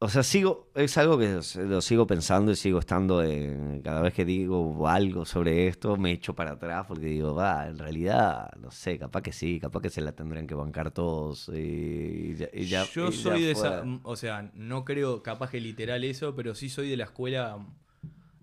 O 0.03 0.09
sea, 0.09 0.23
sigo, 0.23 0.71
es 0.73 0.97
algo 0.97 1.15
que 1.19 1.39
lo 1.57 1.79
sigo 1.81 2.07
pensando 2.07 2.51
y 2.51 2.55
sigo 2.55 2.79
estando 2.79 3.21
en, 3.23 3.81
cada 3.83 4.01
vez 4.01 4.15
que 4.15 4.25
digo 4.25 4.87
algo 4.87 5.25
sobre 5.25 5.67
esto, 5.67 5.95
me 5.95 6.11
echo 6.11 6.33
para 6.33 6.53
atrás 6.53 6.85
porque 6.87 7.05
digo, 7.05 7.35
va, 7.35 7.67
en 7.67 7.77
realidad, 7.77 8.49
no 8.59 8.71
sé, 8.71 8.97
capaz 8.97 9.21
que 9.21 9.31
sí, 9.31 9.59
capaz 9.59 9.79
que 9.81 9.91
se 9.91 10.01
la 10.01 10.13
tendrán 10.13 10.47
que 10.47 10.55
bancar 10.55 10.89
todos 10.89 11.49
y, 11.53 12.33
ya, 12.35 12.47
y 12.51 12.65
ya- 12.67 12.83
Yo 12.95 13.09
y 13.09 13.11
ya 13.11 13.37
soy 13.37 13.43
de 13.43 13.51
esa, 13.51 13.83
mm, 13.83 13.99
o 14.03 14.15
sea, 14.15 14.51
no 14.55 14.85
creo 14.85 15.21
capaz 15.21 15.51
que 15.51 15.59
literal 15.61 16.03
eso, 16.03 16.35
pero 16.35 16.55
sí 16.55 16.69
soy 16.69 16.89
de 16.89 16.97
la 16.97 17.03
escuela 17.03 17.59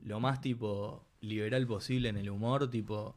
lo 0.05 0.21
más 0.21 0.41
tipo 0.41 1.08
liberal 1.21 1.67
posible 1.67 2.09
en 2.09 2.17
el 2.17 2.31
humor, 2.31 2.71
tipo... 2.71 3.15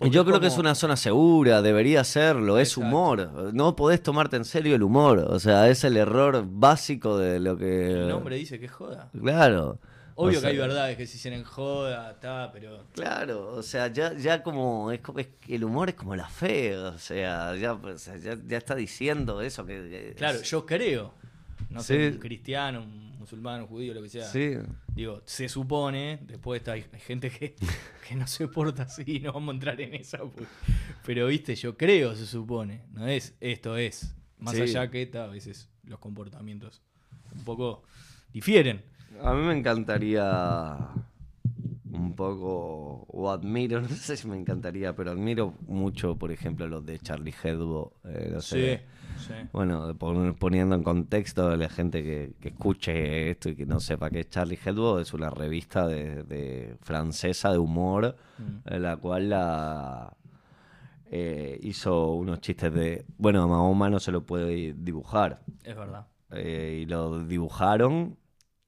Yo 0.00 0.24
creo 0.24 0.40
que 0.40 0.46
es 0.46 0.58
una 0.58 0.74
zona 0.74 0.96
segura, 0.96 1.60
debería 1.60 2.02
serlo, 2.04 2.58
es 2.58 2.68
Exacto. 2.70 2.86
humor. 2.86 3.50
No 3.52 3.76
podés 3.76 4.02
tomarte 4.02 4.36
en 4.36 4.44
serio 4.44 4.74
el 4.76 4.82
humor, 4.82 5.18
o 5.18 5.38
sea, 5.38 5.68
es 5.68 5.84
el 5.84 5.96
error 5.96 6.44
básico 6.46 7.18
de 7.18 7.40
lo 7.40 7.56
que... 7.58 7.92
El 7.92 8.08
nombre 8.08 8.36
dice 8.36 8.58
que 8.58 8.68
joda. 8.68 9.10
Claro. 9.20 9.78
Obvio 10.14 10.38
O 10.38 10.42
que 10.42 10.48
hay 10.48 10.58
verdades 10.58 10.96
que 10.96 11.06
se 11.06 11.16
hicieron 11.16 11.42
joda, 11.42 12.12
está, 12.12 12.50
pero... 12.52 12.84
Claro, 12.94 13.54
o 13.54 13.62
sea, 13.62 13.88
ya, 13.88 14.12
ya 14.14 14.42
como, 14.42 14.92
es 14.92 15.00
es- 15.16 15.28
el 15.48 15.64
humor 15.64 15.88
es 15.88 15.94
como 15.94 16.14
la 16.16 16.28
fe, 16.28 16.76
o 16.76 16.98
sea, 16.98 17.54
ya, 17.56 17.76
ya, 18.22 18.36
ya 18.46 18.58
está 18.58 18.74
diciendo 18.74 19.40
eso 19.42 19.64
que... 19.66 19.74
que- 19.88 20.14
Claro, 20.16 20.40
yo 20.42 20.64
creo. 20.64 21.14
No 21.72 21.82
sé, 21.82 22.08
Sí. 22.10 22.14
un 22.14 22.20
cristiano, 22.20 22.82
un 22.82 23.18
musulmán, 23.18 23.62
un 23.62 23.66
judío, 23.68 23.94
lo 23.94 24.02
que 24.02 24.08
sea. 24.08 24.24
Sí, 24.24 24.54
Digo, 24.94 25.22
se 25.24 25.48
supone, 25.48 26.18
después 26.26 26.60
está, 26.60 26.72
hay 26.72 26.84
hay 26.92 27.00
gente 27.00 27.30
que, 27.30 27.54
que 28.08 28.14
no 28.14 28.26
se 28.26 28.48
porta 28.48 28.82
así, 28.84 29.20
no 29.20 29.32
vamos 29.32 29.52
a 29.52 29.54
entrar 29.54 29.80
en 29.80 29.94
esa. 29.94 30.18
pues. 30.18 30.46
Pero 31.06 31.26
viste, 31.28 31.54
yo 31.54 31.76
creo, 31.76 32.14
se 32.14 32.26
supone. 32.26 32.82
No 32.92 33.06
es 33.06 33.34
esto 33.40 33.76
es. 33.76 34.14
Más 34.38 34.54
Sí. 34.54 34.62
allá 34.62 34.90
que 34.90 35.06
ta, 35.06 35.24
a 35.24 35.28
veces 35.28 35.68
los 35.84 35.98
comportamientos 35.98 36.82
un 37.34 37.44
poco 37.44 37.82
difieren. 38.32 38.82
a 39.22 39.32
mí 39.34 39.42
me 39.46 39.56
encantaría 39.56 40.88
un 41.90 42.14
poco, 42.16 43.04
o 43.08 43.30
admiro, 43.30 43.80
no 43.82 43.88
sé 43.88 44.16
si 44.16 44.26
me 44.26 44.36
encantaría, 44.38 44.94
pero 44.96 45.10
admiro 45.10 45.54
mucho, 45.66 46.16
por 46.16 46.32
ejemplo, 46.32 46.66
los 46.66 46.84
de 46.86 46.98
Charlie 46.98 47.34
Hebdo, 47.42 47.94
eh, 48.04 48.30
no 48.32 48.40
sé, 48.40 48.76
Sí, 48.76 48.82
sí. 49.18 49.34
Bueno, 49.52 49.94
pon- 49.96 50.34
poniendo 50.34 50.74
en 50.74 50.82
contexto 50.82 51.48
a 51.48 51.56
la 51.56 51.68
gente 51.68 52.02
que, 52.02 52.32
que 52.40 52.48
escuche 52.48 53.30
esto 53.30 53.48
y 53.50 53.56
que 53.56 53.66
no 53.66 53.80
sepa 53.80 54.10
qué 54.10 54.20
es 54.20 54.28
Charlie 54.30 54.58
Hebdo, 54.64 55.00
es 55.00 55.12
una 55.14 55.30
revista 55.30 55.86
de, 55.86 56.22
de- 56.24 56.76
francesa 56.82 57.50
de 57.52 57.58
humor, 57.58 58.16
Mm. 58.38 58.74
en 58.74 58.82
la 58.82 58.96
cual 58.96 59.28
la 59.30 60.16
eh, 61.10 61.58
hizo 61.62 62.12
unos 62.14 62.40
chistes 62.40 62.72
de, 62.72 63.04
bueno, 63.18 63.42
a 63.42 63.46
Mahoma 63.46 63.90
no 63.90 64.00
se 64.00 64.10
lo 64.12 64.22
puede 64.24 64.72
dibujar, 64.74 65.40
Es 65.62 65.76
verdad. 65.76 66.06
eh, 66.30 66.80
y 66.82 66.86
lo 66.86 67.22
dibujaron. 67.24 68.16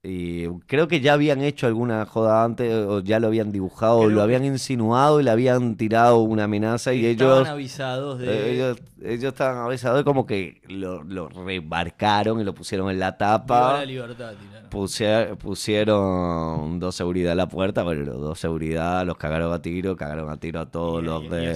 Y 0.06 0.46
creo 0.66 0.86
que 0.86 1.00
ya 1.00 1.14
habían 1.14 1.40
hecho 1.40 1.66
alguna 1.66 2.04
joda 2.04 2.44
antes, 2.44 2.70
o 2.74 3.00
ya 3.00 3.18
lo 3.20 3.28
habían 3.28 3.50
dibujado, 3.52 4.00
Creo 4.00 4.10
lo 4.10 4.20
habían 4.22 4.44
insinuado 4.44 5.18
y 5.18 5.24
le 5.24 5.30
habían 5.30 5.76
tirado 5.76 6.18
una 6.18 6.44
amenaza 6.44 6.92
y 6.92 7.06
Estaban 7.06 7.32
ellos 7.38 7.48
avisados 7.48 8.18
de. 8.18 8.26
eh, 8.26 8.52
ellos, 8.52 8.78
ellos 9.02 9.32
estaban 9.32 9.64
avisados 9.64 10.04
como 10.04 10.26
que 10.26 10.60
lo, 10.68 11.02
lo 11.04 11.30
remarcaron 11.30 12.38
y 12.38 12.44
lo 12.44 12.54
pusieron 12.54 12.90
en 12.90 12.98
la 12.98 13.16
tapa. 13.16 13.78
la 13.78 13.86
libertad, 13.86 14.34
tiraron. 14.38 14.68
Pusie- 14.70 15.36
pusieron 15.38 16.78
dos 16.80 16.94
seguridad 16.94 17.32
a 17.32 17.36
la 17.36 17.48
puerta, 17.48 17.84
pero 17.86 18.02
los 18.04 18.20
dos 18.20 18.38
seguridad 18.38 19.06
los 19.06 19.16
cagaron 19.16 19.52
a 19.52 19.62
tiro, 19.62 19.96
cagaron 19.96 20.28
a 20.28 20.36
tiro 20.36 20.60
a 20.60 20.66
todos 20.66 21.02
Y- 21.02 21.06
los 21.06 21.22
y- 21.22 21.26
y 21.26 21.28
de. 21.30 21.54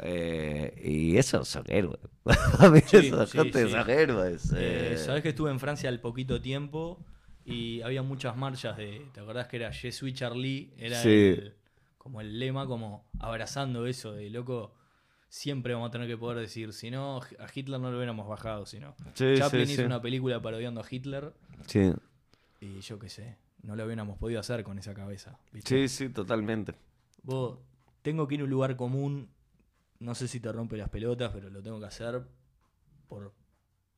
Eh, 0.00 0.80
y 0.84 1.16
esos 1.16 1.48
son 1.48 1.64
héroes. 1.68 1.98
a 2.58 2.68
mí 2.70 2.80
Sí, 2.86 2.96
esos 2.98 3.30
sí, 3.30 3.38
sí. 3.52 3.68
son 3.70 3.90
héroes. 3.90 4.52
Eh, 4.52 4.92
eh. 4.92 4.96
Sabes 4.98 5.22
que 5.22 5.30
estuve 5.30 5.50
en 5.50 5.58
Francia 5.60 5.88
al 5.88 6.00
poquito 6.00 6.40
tiempo 6.40 7.04
y 7.44 7.80
había 7.82 8.02
muchas 8.02 8.36
marchas 8.36 8.76
de. 8.76 9.06
¿Te 9.12 9.20
acordás 9.20 9.48
que 9.48 9.56
era 9.56 9.72
Je 9.72 9.90
suis 9.92 10.14
Charlie? 10.14 10.72
Era 10.78 11.02
el- 11.02 11.54
como 11.96 12.20
el 12.20 12.38
lema, 12.38 12.66
como 12.66 13.04
abrazando 13.18 13.86
eso 13.86 14.12
de 14.12 14.30
loco. 14.30 14.74
Siempre 15.30 15.74
vamos 15.74 15.88
a 15.88 15.90
tener 15.90 16.08
que 16.08 16.16
poder 16.16 16.38
decir, 16.38 16.72
si 16.72 16.90
no, 16.90 17.18
a 17.20 17.46
Hitler 17.54 17.78
no 17.78 17.90
lo 17.90 17.98
hubiéramos 17.98 18.26
bajado, 18.26 18.64
si 18.64 18.80
no. 18.80 18.96
Chaplin 19.14 19.68
hizo 19.68 19.84
una 19.84 20.00
película 20.00 20.40
parodiando 20.40 20.80
a 20.80 20.84
Hitler 20.90 21.34
Sí. 21.66 21.92
y 22.60 22.80
yo 22.80 22.98
qué 22.98 23.10
sé, 23.10 23.36
no 23.62 23.76
lo 23.76 23.84
hubiéramos 23.84 24.16
podido 24.16 24.40
hacer 24.40 24.64
con 24.64 24.78
esa 24.78 24.94
cabeza. 24.94 25.38
¿viste? 25.52 25.86
sí, 25.86 25.94
sí, 26.06 26.08
totalmente. 26.08 26.72
Vos, 27.24 27.58
tengo 28.00 28.26
que 28.26 28.36
ir 28.36 28.40
a 28.40 28.44
un 28.44 28.50
lugar 28.50 28.74
común, 28.76 29.28
no 30.00 30.14
sé 30.14 30.28
si 30.28 30.40
te 30.40 30.50
rompe 30.52 30.76
las 30.76 30.88
pelotas, 30.90 31.30
pero 31.32 31.50
lo 31.50 31.62
tengo 31.62 31.78
que 31.80 31.86
hacer 31.86 32.22
por, 33.08 33.32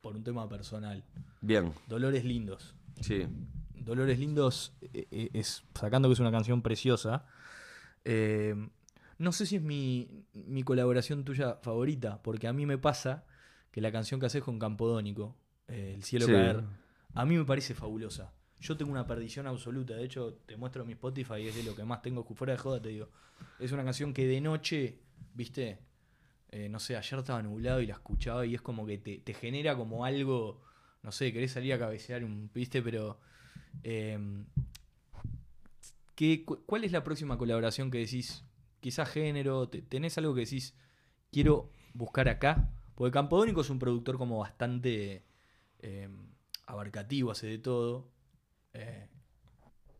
por 0.01 0.15
un 0.15 0.23
tema 0.23 0.47
personal. 0.49 1.03
Bien, 1.41 1.73
Dolores 1.87 2.23
lindos. 2.25 2.75
sí. 2.99 3.27
Dolores 3.73 4.19
Lindos 4.19 4.73
eh, 4.93 5.07
eh, 5.09 5.29
es, 5.33 5.63
sacando 5.73 6.07
que 6.07 6.13
es 6.13 6.19
una 6.19 6.29
canción 6.31 6.61
preciosa. 6.61 7.25
eh, 8.05 8.55
no 9.17 9.31
sé 9.31 9.47
si 9.47 9.55
es 9.55 9.61
mi, 9.63 10.23
mi 10.33 10.61
colaboración 10.63 11.23
tuya 11.23 11.55
favorita, 11.63 12.21
porque 12.21 12.47
a 12.47 12.53
mí 12.53 12.65
me 12.67 12.77
pasa 12.77 13.25
que 13.71 13.81
la 13.81 13.91
canción 13.91 14.19
que 14.19 14.27
haces 14.27 14.43
con 14.43 14.59
Campodónico, 14.59 15.35
eh, 15.67 15.93
El 15.95 16.03
cielo 16.03 16.27
Sí. 16.27 16.31
caer, 16.31 16.63
a 17.15 17.25
mí 17.25 17.35
me 17.37 17.43
parece 17.45 17.73
fabulosa. 17.73 18.31
Yo 18.59 18.77
tengo 18.77 18.91
una 18.91 19.07
perdición 19.07 19.47
absoluta, 19.47 19.95
de 19.95 20.03
hecho 20.03 20.33
te 20.45 20.57
muestro 20.57 20.85
mi 20.85 20.93
Spotify 20.93 21.37
y 21.37 21.47
es 21.47 21.55
de 21.55 21.63
lo 21.63 21.75
que 21.75 21.83
más 21.83 22.03
tengo 22.03 22.23
fuera 22.23 22.53
de 22.53 22.59
joda, 22.59 22.79
te 22.81 22.89
digo. 22.89 23.09
Es 23.59 23.71
una 23.71 23.83
canción 23.83 24.13
que 24.13 24.27
de 24.27 24.41
noche, 24.41 24.99
viste, 25.33 25.79
Eh, 26.51 26.67
no 26.69 26.79
sé, 26.79 26.97
ayer 26.97 27.19
estaba 27.19 27.41
nublado 27.41 27.79
y 27.81 27.87
la 27.87 27.93
escuchaba 27.93 28.45
y 28.45 28.55
es 28.55 28.61
como 28.61 28.85
que 28.85 28.97
te, 28.97 29.19
te 29.19 29.33
genera 29.33 29.75
como 29.77 30.03
algo, 30.03 30.61
no 31.01 31.11
sé, 31.11 31.31
querés 31.31 31.51
salir 31.53 31.73
a 31.73 31.79
cabecear 31.79 32.23
un, 32.25 32.49
viste, 32.53 32.81
pero... 32.81 33.19
eh, 33.83 34.19
¿qué- 36.15 36.43
cu- 36.45 36.63
¿Cuál 36.65 36.83
es 36.83 36.91
la 36.91 37.03
próxima 37.03 37.37
colaboración 37.37 37.91
que 37.91 37.99
decís? 37.99 38.43
Quizás 38.79 39.09
género, 39.09 39.69
te- 39.69 39.81
¿tenés 39.81 40.17
algo 40.17 40.33
que 40.33 40.41
decís, 40.41 40.75
quiero 41.31 41.71
buscar 41.93 42.29
acá? 42.29 42.69
Porque 42.95 43.11
Campodónico 43.13 43.61
es 43.61 43.69
un 43.69 43.79
productor 43.79 44.17
como 44.17 44.39
bastante 44.39 45.23
eh, 45.79 46.09
abarcativo, 46.67 47.31
hace 47.31 47.47
de 47.47 47.57
todo. 47.59 48.09
Eh, 48.73 49.07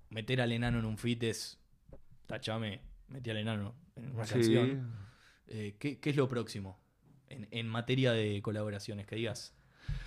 meter 0.09 0.41
al 0.41 0.51
enano 0.51 0.79
en 0.79 0.85
un 0.85 0.97
fit 0.97 1.23
es, 1.23 1.59
tachame, 2.27 2.81
metí 3.07 3.29
al 3.29 3.37
enano 3.37 3.75
en 3.95 4.11
una 4.11 4.25
Sí. 4.25 4.33
canción. 4.33 5.10
Eh, 5.53 5.75
¿qué, 5.77 5.99
es 6.01 6.15
lo 6.15 6.29
próximo 6.29 6.79
en, 7.27 7.67
materia 7.67 8.13
de 8.13 8.41
colaboraciones? 8.41 9.05
Que 9.05 9.17
digas 9.17 9.53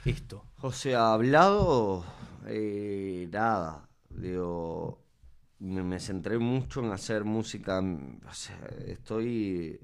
esto. 0.07 0.47
O 0.62 0.72
sea, 0.72 1.12
hablado, 1.12 2.03
eh, 2.47 3.28
nada. 3.30 3.86
Digo, 4.09 5.05
me, 5.59 6.01
centré 6.01 6.38
mucho 6.38 6.80
en 6.80 6.92
hacer 6.92 7.24
música. 7.24 7.78
O 7.80 8.32
sea, 8.32 8.59
estoy. 8.86 9.78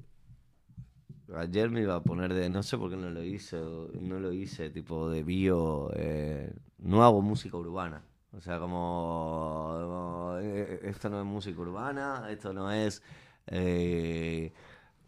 Ayer 1.36 1.70
me 1.70 1.82
iba 1.82 1.94
a 1.94 2.02
poner 2.02 2.32
de. 2.32 2.48
No 2.48 2.62
sé 2.62 2.78
por 2.78 2.88
qué 2.88 2.96
no 2.96 3.11
lo 3.11 3.22
hice. 3.22 3.58
No 3.58 4.18
lo 4.18 4.32
hice, 4.32 4.70
tipo 4.70 5.11
de 5.11 5.22
bio. 5.22 5.90
eh, 5.94 6.54
no 6.78 7.04
hago 7.04 7.20
música 7.20 7.58
urbana. 7.58 8.02
O 8.32 8.40
sea, 8.40 8.58
como. 8.58 9.76
como, 9.78 10.38
esto 10.38 11.11
no 11.11 11.20
es 11.20 11.26
música 11.26 11.61
urbana, 11.61 12.30
esto 12.30 12.54
no 12.54 12.72
es. 12.72 13.02
eh, 13.46 14.54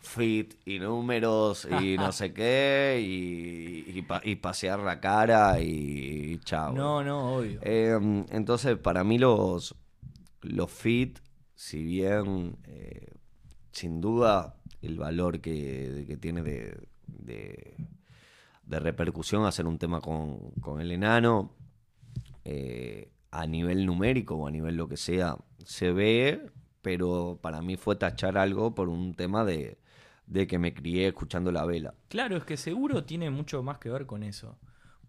fit 0.03 0.55
y 0.65 0.79
números 0.79 1.67
y 1.81 1.97
no 1.97 2.13
sé 2.13 2.33
qué 2.35 3.01
y, 3.03 3.99
y 3.99 4.03
pa- 4.03 4.21
y 4.25 4.37
pasear 4.37 4.81
la 4.81 5.01
cara 5.01 5.61
y, 5.61 6.39
chao. 6.45 6.73
No, 6.75 7.03
no, 7.05 7.37
obvio. 7.37 7.61
Eh, 7.63 7.99
entonces, 8.31 8.77
para 8.79 9.05
mí 9.05 9.19
los, 9.19 9.75
los 10.43 10.71
fit, 10.71 11.19
si 11.55 11.83
bien 11.83 12.57
eh, 12.65 13.07
sin 13.73 14.01
duda 14.01 14.57
el 14.83 14.99
valor 14.99 15.41
que, 15.41 16.05
que 16.07 16.17
tiene 16.17 16.43
de, 16.43 16.77
de, 17.07 17.77
de 18.67 18.81
repercusión 18.81 19.45
hacer 19.47 19.67
un 19.67 19.79
tema 19.79 20.01
con, 20.01 20.51
con 20.61 20.81
el 20.81 20.91
enano, 20.91 21.53
eh, 22.45 23.09
a 23.31 23.47
nivel 23.47 23.87
numérico 23.87 24.35
o 24.37 24.47
a 24.47 24.51
nivel 24.51 24.77
lo 24.77 24.89
que 24.89 24.97
sea, 24.97 25.37
se 25.65 25.93
ve, 25.93 26.51
pero 26.83 27.39
para 27.41 27.63
mí 27.63 27.77
fue 27.77 27.97
tachar 27.97 28.37
algo 28.37 28.75
por 28.75 28.89
un 28.89 29.15
tema 29.15 29.45
de, 29.45 29.79
de 30.33 30.47
que 30.47 30.59
me 30.59 30.73
crié 30.75 31.09
escuchando 31.09 31.53
la 31.53 31.65
vela. 31.67 31.95
Claro, 32.09 32.37
es 32.37 32.45
que 32.45 32.57
seguro 32.57 33.05
tiene 33.05 33.31
mucho 33.31 33.63
más 33.63 33.79
que 33.79 33.91
ver 33.91 34.07
con 34.07 34.23
eso. 34.23 34.59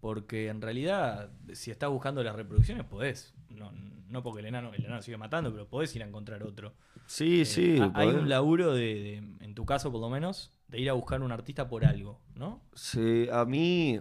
Porque 0.00 0.48
en 0.48 0.60
realidad, 0.60 1.30
si 1.54 1.70
estás 1.70 1.88
buscando 1.90 2.22
las 2.22 2.36
reproducciones, 2.36 2.84
podés. 2.84 3.34
no, 3.48 3.72
no 4.08 4.22
porque 4.22 4.40
el 4.40 4.46
enano, 4.46 4.72
el 4.74 4.84
enano 4.84 5.00
sigue 5.00 5.16
matando, 5.16 5.50
pero 5.50 5.66
podés 5.68 5.94
ir 5.96 6.02
a 6.02 6.06
encontrar 6.06 6.42
otro. 6.42 6.74
Sí, 7.06 7.40
Eh, 7.40 7.44
sí. 7.44 7.78
ha- 7.80 7.90
hay 7.94 8.08
un 8.08 8.28
laburo 8.28 8.74
de, 8.74 8.82
de- 8.82 9.16
en 9.44 9.54
tu 9.54 9.64
caso 9.64 9.90
por 9.90 10.00
lo 10.00 10.10
menos, 10.10 10.52
de 10.68 10.78
ir 10.80 10.90
a 10.90 10.92
buscar 10.92 11.22
un 11.22 11.32
artista 11.32 11.68
por 11.68 11.84
algo, 11.84 12.20
¿no? 12.34 12.60
Sí, 12.74 13.26
a 13.32 13.44
mí, 13.44 13.98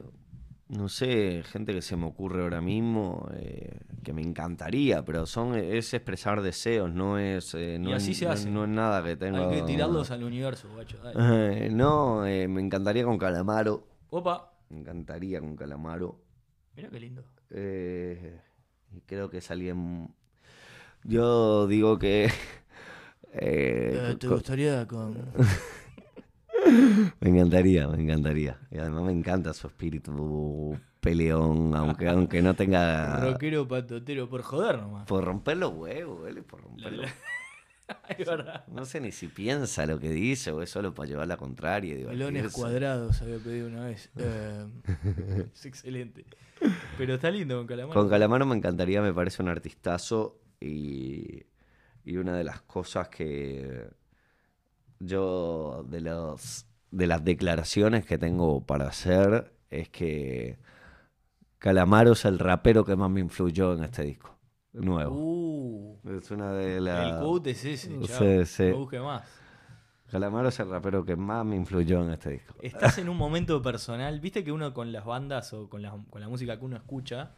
no 0.70 0.90
sé, 0.90 1.44
gente 1.46 1.74
que 1.74 1.82
se 1.82 1.96
me 1.96 2.06
ocurre 2.06 2.44
ahora 2.44 2.62
mismo, 2.62 3.30
eh, 3.34 3.80
que 4.04 4.14
me 4.14 4.22
encantaría, 4.22 5.04
pero 5.04 5.26
son 5.26 5.56
es 5.56 5.94
expresar 5.94 6.42
deseos, 6.42 6.92
no 6.92 7.18
es, 7.20 7.54
eh, 7.54 7.78
no, 7.80 7.94
así 7.94 8.12
es, 8.12 8.18
se 8.18 8.28
hace. 8.28 8.50
no 8.50 8.64
es 8.64 8.70
nada 8.70 9.04
que 9.04 9.16
tenga... 9.16 9.50
Hay 9.50 9.60
que 9.60 9.64
tirarlos 9.64 10.10
al 10.12 10.24
universo, 10.24 10.70
guacho. 10.74 10.98
Eh, 11.16 11.70
no, 11.72 12.22
me 12.22 12.62
encantaría 12.62 13.04
con 13.04 13.18
Calamaro, 13.18 13.88
Opa, 14.10 14.54
me 14.70 14.80
encantaría 14.80 15.40
con 15.40 15.56
Calamaro. 15.56 16.22
mira 16.76 16.90
qué 16.90 17.00
lindo. 17.00 17.24
Eh, 17.50 18.40
y 18.92 19.02
creo 19.02 19.30
que 19.30 19.38
es 19.38 19.52
alguien... 19.52 20.14
Yo 21.04 21.68
digo 21.68 22.00
que... 22.00 22.32
¿Te 23.34 24.28
gustaría 24.28 24.88
con...? 24.88 25.18
Me 27.20 27.30
encantaría, 27.30 27.88
me 27.88 28.02
encantaría. 28.02 28.60
Y 28.72 28.78
además 28.78 29.04
me 29.04 29.12
encanta 29.12 29.54
su 29.54 29.68
espíritu 29.68 30.78
peleón, 31.00 31.76
aunque, 31.76 32.08
aunque 32.08 32.42
no 32.42 32.54
tenga... 32.56 33.20
Rockero 33.20 33.68
patotero, 33.68 34.30
por 34.30 34.42
joder 34.42 34.80
nomás. 34.80 35.06
Por 35.08 35.24
romper 35.26 35.58
los 35.58 35.74
huevos, 35.74 36.28
es 36.30 36.44
por 36.44 36.62
romper 36.62 36.94
los- 36.94 37.06
es 38.18 38.26
verdad. 38.26 38.66
No 38.68 38.86
sé 38.86 39.02
ni 39.02 39.12
si 39.12 39.28
piensa 39.28 39.86
lo 39.86 40.00
que 40.00 40.10
dice 40.10 40.52
o 40.52 40.62
es 40.62 40.70
solo 40.70 40.94
para 40.94 41.10
llevar 41.10 41.28
la 41.28 41.36
contraria. 41.38 42.08
Melones 42.08 42.52
cuadrados 42.54 43.22
había 43.22 43.38
pedido 43.40 43.68
una 43.68 43.86
vez. 43.86 44.10
Eh, 44.18 44.66
es 45.54 45.66
excelente. 45.66 46.26
Pero 46.98 47.16
está 47.16 47.30
lindo 47.30 47.58
con 47.58 47.68
Calamaro. 47.68 48.00
Con 48.00 48.10
Calamaro 48.10 48.46
me 48.46 48.56
encantaría, 48.56 49.02
me 49.02 49.14
parece 49.14 49.42
un 49.44 49.50
artistazo 49.50 50.40
y, 50.62 51.44
y 52.06 52.16
una 52.16 52.38
de 52.38 52.46
las 52.46 52.62
cosas 52.62 53.10
que 53.10 53.90
yo 55.00 55.86
de 55.88 56.02
los 56.02 56.66
de 56.92 57.08
las 57.08 57.24
declaraciones 57.24 58.06
que 58.06 58.18
tengo 58.18 58.66
para 58.66 58.88
hacer 58.88 59.54
es 59.70 59.90
que 59.90 60.60
Calamaro 61.58 62.12
es 62.12 62.26
el 62.26 62.38
rapero 62.40 62.86
que 62.86 62.96
más 62.96 63.10
me 63.10 63.20
influyó 63.22 63.74
en 63.74 63.84
este 63.84 64.04
disco 64.04 64.38
nuevo. 64.74 65.16
Uh, 65.16 66.00
Es 66.18 66.32
una 66.32 66.52
de 66.54 66.82
las 66.82 67.14
el 67.14 67.20
quote 67.20 67.52
es 67.52 67.66
ese, 67.66 67.90
Sí, 68.08 68.46
sí. 68.46 68.70
No 68.72 68.78
busque 68.78 69.00
más. 69.00 69.24
Calamaro 70.10 70.50
es 70.50 70.60
el 70.60 70.70
rapero 70.70 71.04
que 71.04 71.16
más 71.16 71.44
me 71.46 71.56
influyó 71.56 72.04
en 72.04 72.12
este 72.12 72.32
disco. 72.32 72.54
Estás 72.62 73.00
en 73.00 73.10
un 73.10 73.18
momento 73.18 73.62
personal. 73.62 74.20
Viste 74.20 74.44
que 74.44 74.52
uno 74.52 74.74
con 74.74 74.92
las 74.92 75.06
bandas 75.06 75.54
o 75.54 75.70
con 75.70 75.82
la, 75.82 75.98
con 76.10 76.22
la 76.22 76.30
música 76.30 76.60
que 76.60 76.66
uno 76.66 76.76
escucha, 76.76 77.32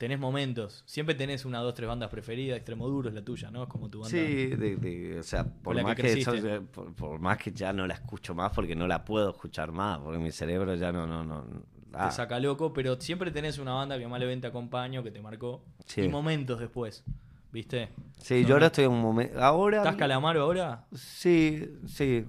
tenés 0.00 0.18
momentos. 0.18 0.82
Siempre 0.86 1.14
tenés 1.14 1.44
una, 1.44 1.58
dos, 1.58 1.74
tres 1.74 1.86
bandas 1.86 2.08
preferidas. 2.08 2.56
Extremo 2.56 2.88
Duro 2.88 3.10
es 3.10 3.14
la 3.14 3.22
tuya, 3.22 3.50
¿no? 3.50 3.64
Es 3.64 3.68
como 3.68 3.90
tu 3.90 4.00
banda. 4.00 4.08
Sí, 4.16 4.46
de- 4.46 4.76
de- 4.76 5.18
o 5.18 5.22
sea, 5.22 5.44
por 5.44 5.76
que 5.76 5.82
más 5.82 5.94
que, 5.94 6.00
creciste. 6.02 6.38
eso- 6.38 6.62
por, 6.72 6.94
por 6.94 7.20
más 7.20 7.36
que 7.36 7.52
ya 7.52 7.70
no 7.74 7.86
la 7.86 7.92
escucho 7.92 8.34
más, 8.34 8.50
porque 8.52 8.74
no 8.74 8.86
la 8.86 9.04
puedo 9.04 9.28
escuchar 9.28 9.72
más, 9.72 9.98
porque 9.98 10.18
mi 10.18 10.32
cerebro 10.32 10.74
ya 10.74 10.90
no, 10.90 11.06
no, 11.06 11.22
no. 11.22 11.44
ah, 11.92 12.08
Te 12.08 12.14
saca 12.16 12.40
loco, 12.40 12.72
pero 12.72 12.98
siempre 12.98 13.30
tenés 13.30 13.58
una 13.58 13.74
banda 13.74 13.98
que 13.98 14.08
más 14.08 14.18
le 14.18 14.24
ven 14.24 14.40
te 14.40 14.46
acompaño, 14.46 15.02
que 15.02 15.10
te 15.10 15.20
marcó. 15.20 15.62
Sí. 15.84 16.00
Y 16.00 16.08
momentos 16.08 16.58
después, 16.60 17.04
¿viste? 17.52 17.90
sí, 18.22 18.46
yo 18.46 18.54
ahora 18.54 18.68
estoy 18.68 18.86
en 18.86 18.92
un 18.92 19.02
momento. 19.02 19.38
Ahora. 19.42 19.78
¿Estás 19.78 19.96
Calamaro 19.96 20.40
ahora? 20.44 20.86
Sí, 20.94 21.68
sí, 21.86 22.24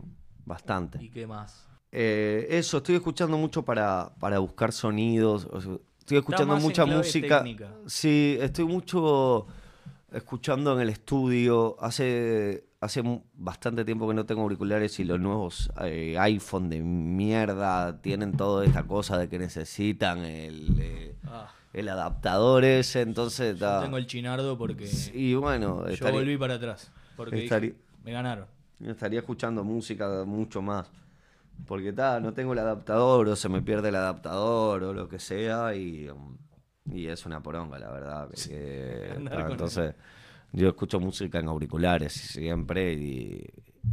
bastante. 0.46 1.02
¿Y 1.02 1.10
qué 1.10 1.26
más? 1.26 1.70
Eh, 1.94 2.48
eso, 2.50 2.78
estoy 2.78 2.96
escuchando 2.96 3.38
mucho 3.38 3.64
para, 3.64 4.14
para 4.20 4.40
buscar 4.40 4.74
sonidos. 4.74 5.48
o 5.50 5.62
sea, 5.62 5.78
estoy 6.02 6.18
escuchando 6.18 6.56
mucha 6.58 6.86
música. 6.86 7.38
técnica. 7.44 7.70
Sí, 7.86 8.38
estoy 8.42 8.66
mucho 8.66 9.48
escuchando 10.12 10.74
en 10.76 10.82
el 10.82 10.90
estudio. 10.90 11.78
Hace, 11.80 12.66
hace 12.82 13.02
bastante 13.36 13.86
tiempo 13.86 14.08
que 14.08 14.14
no 14.14 14.26
tengo 14.26 14.42
auriculares 14.42 15.00
y 15.00 15.04
los 15.06 15.20
nuevos 15.20 15.72
eh, 15.84 16.18
iPhone 16.20 16.70
de 16.70 16.82
mierda 16.82 18.02
tienen 18.02 18.34
toda 18.36 18.66
esta 18.66 18.84
cosa 18.84 19.18
de 19.18 19.30
que 19.30 19.40
necesitan 19.40 20.20
el, 20.20 20.76
eh, 20.80 21.16
Ah, 21.26 21.50
el 21.74 21.88
adaptador 21.88 22.66
ese. 22.66 23.02
Entonces, 23.02 23.54
yo 23.58 23.66
ta- 23.66 23.82
tengo 23.82 23.98
el 23.98 24.06
chinardo 24.08 24.58
porque 24.58 24.90
y 25.14 25.34
bueno, 25.36 25.88
yo 25.90 26.12
volví 26.12 26.38
para 26.38 26.56
atrás. 26.56 26.92
Porque 27.16 27.36
dije, 27.38 27.76
me 28.04 28.12
ganaron. 28.12 28.46
Estaría 28.84 29.20
escuchando 29.20 29.64
música 29.64 30.24
mucho 30.26 30.62
más. 30.62 30.90
Porque 31.68 31.94
ta, 31.94 32.20
no 32.20 32.34
tengo 32.34 32.54
el 32.54 32.60
adaptador 32.60 33.28
o 33.28 33.36
se 33.36 33.50
me 33.50 33.62
pierde 33.62 33.90
el 33.90 33.96
adaptador 33.96 34.84
o 34.84 34.94
lo 34.94 35.08
que 35.08 35.20
sea 35.20 35.74
y, 35.76 36.10
y 36.86 37.08
es 37.08 37.26
una 37.26 37.42
poronga, 37.42 37.80
la 37.80 37.92
verdad. 37.92 38.30
Andar 39.18 39.24
ta, 39.30 39.52
entonces, 39.52 39.96
yo 40.52 40.68
escucho 40.70 41.00
música 41.00 41.40
en 41.40 41.48
auriculares 41.48 42.14
siempre 42.14 42.94
y, 42.94 43.48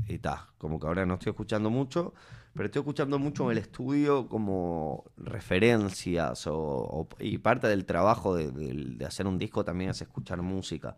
y 0.09 0.19
ta, 0.19 0.49
como 0.59 0.81
que 0.81 0.87
ahora 0.87 1.07
no 1.07 1.15
estoy 1.15 1.31
escuchando 1.31 1.71
mucho, 1.71 2.15
pero 2.55 2.67
estoy 2.67 2.81
escuchando 2.81 3.19
mucho 3.19 3.45
en 3.45 3.53
el 3.53 3.59
estudio 3.59 4.29
como 4.29 5.05
referencias 5.17 6.47
o, 6.49 6.57
o- 6.59 7.09
y 7.21 7.39
parte 7.39 7.69
del 7.69 7.85
trabajo 7.85 8.35
de, 8.35 8.51
de- 8.51 8.75
de 8.97 9.05
hacer 9.05 9.27
un 9.27 9.39
disco 9.39 9.65
también 9.65 9.91
es 9.91 10.01
escuchar 10.03 10.43
música 10.43 10.97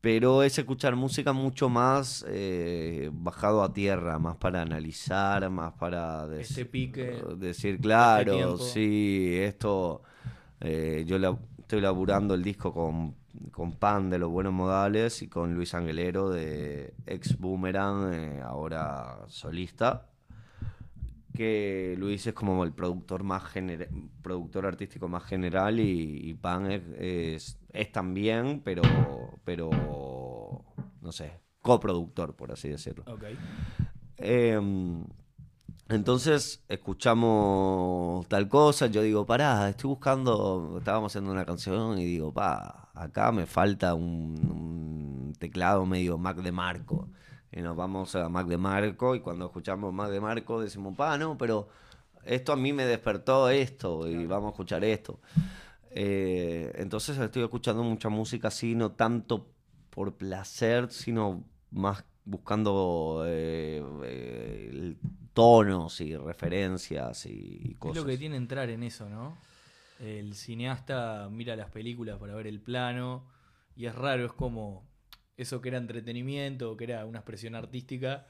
pero 0.00 0.42
es 0.42 0.58
escuchar 0.58 0.96
música 0.96 1.32
mucho 1.32 1.68
más 1.68 2.24
eh, 2.28 3.10
bajado 3.12 3.62
a 3.62 3.72
tierra, 3.72 4.18
más 4.18 4.36
para 4.36 4.62
analizar, 4.62 5.48
más 5.50 5.72
para 5.74 6.26
dec- 6.26 6.40
Este 6.40 6.64
pique, 6.64 7.22
decir, 7.36 7.80
claro, 7.80 8.56
sí, 8.58 9.34
esto, 9.36 10.02
eh, 10.60 11.04
yo 11.06 11.18
la- 11.18 11.38
estoy 11.58 11.80
laburando 11.80 12.34
el 12.34 12.42
disco 12.42 12.72
con, 12.72 13.14
con 13.52 13.72
Pan 13.72 14.10
de 14.10 14.18
Los 14.18 14.30
Buenos 14.30 14.52
Modales 14.52 15.22
y 15.22 15.28
con 15.28 15.54
Luis 15.54 15.74
Angelero 15.74 16.30
de 16.30 16.94
Ex 17.06 17.38
Boomerang, 17.38 18.12
eh, 18.12 18.40
ahora 18.42 19.18
solista 19.28 20.06
que 21.34 21.94
Luis 21.98 22.26
es 22.26 22.34
como 22.34 22.64
el 22.64 22.72
productor 22.72 23.22
más 23.22 23.44
genera- 23.44 23.88
productor 24.22 24.66
artístico 24.66 25.08
más 25.08 25.24
general 25.24 25.80
y, 25.80 26.20
y 26.30 26.34
Pan 26.34 26.70
es, 26.70 26.82
es, 26.98 27.58
es 27.72 27.92
también, 27.92 28.60
pero, 28.64 28.82
pero 29.44 30.64
no 31.00 31.12
sé, 31.12 31.40
coproductor, 31.62 32.34
por 32.34 32.52
así 32.52 32.68
decirlo. 32.68 33.04
Em, 34.18 35.04
entonces 35.88 36.62
escuchamos 36.68 38.26
tal 38.28 38.48
cosa, 38.48 38.86
yo 38.86 39.02
digo, 39.02 39.24
pará, 39.26 39.68
estoy 39.68 39.88
buscando, 39.88 40.76
estábamos 40.78 41.12
haciendo 41.12 41.32
una 41.32 41.44
canción 41.44 41.98
y 41.98 42.04
digo, 42.04 42.32
pa, 42.32 42.90
acá 42.94 43.32
me 43.32 43.46
falta 43.46 43.94
un, 43.94 44.34
un 44.50 45.32
teclado 45.38 45.86
medio 45.86 46.18
Mac 46.18 46.36
de 46.38 46.52
Marco. 46.52 47.08
Y 47.52 47.60
nos 47.62 47.76
vamos 47.76 48.14
a 48.14 48.28
Mac 48.28 48.46
de 48.46 48.58
Marco 48.58 49.14
y 49.14 49.20
cuando 49.20 49.46
escuchamos 49.46 49.92
Mac 49.92 50.10
de 50.10 50.20
Marco 50.20 50.60
decimos, 50.60 50.94
pa, 50.96 51.18
no, 51.18 51.36
pero 51.36 51.68
esto 52.24 52.52
a 52.52 52.56
mí 52.56 52.72
me 52.72 52.84
despertó 52.84 53.48
esto 53.50 54.06
y 54.08 54.26
vamos 54.26 54.48
a 54.48 54.50
escuchar 54.52 54.84
esto. 54.84 55.20
Eh, 55.90 56.72
entonces 56.76 57.18
estoy 57.18 57.42
escuchando 57.42 57.82
mucha 57.82 58.08
música 58.08 58.48
así, 58.48 58.74
no 58.74 58.92
tanto 58.92 59.48
por 59.90 60.14
placer, 60.14 60.90
sino 60.92 61.42
más 61.72 62.04
buscando 62.24 63.24
eh, 63.26 63.82
eh, 64.04 64.94
tonos 65.32 66.00
y 66.00 66.16
referencias 66.16 67.26
y, 67.26 67.60
y 67.64 67.70
Es 67.72 67.78
cosas. 67.78 68.04
lo 68.04 68.06
que 68.08 68.16
tiene 68.18 68.36
entrar 68.36 68.70
en 68.70 68.84
eso, 68.84 69.08
¿no? 69.08 69.36
El 69.98 70.34
cineasta 70.34 71.28
mira 71.30 71.56
las 71.56 71.70
películas 71.70 72.18
para 72.18 72.34
ver 72.34 72.46
el 72.46 72.60
plano 72.60 73.24
y 73.76 73.86
es 73.86 73.94
raro, 73.94 74.24
es 74.26 74.32
como 74.32 74.84
eso 75.42 75.60
que 75.60 75.68
era 75.70 75.78
entretenimiento, 75.78 76.76
que 76.76 76.84
era 76.84 77.04
una 77.06 77.18
expresión 77.20 77.54
artística, 77.54 78.26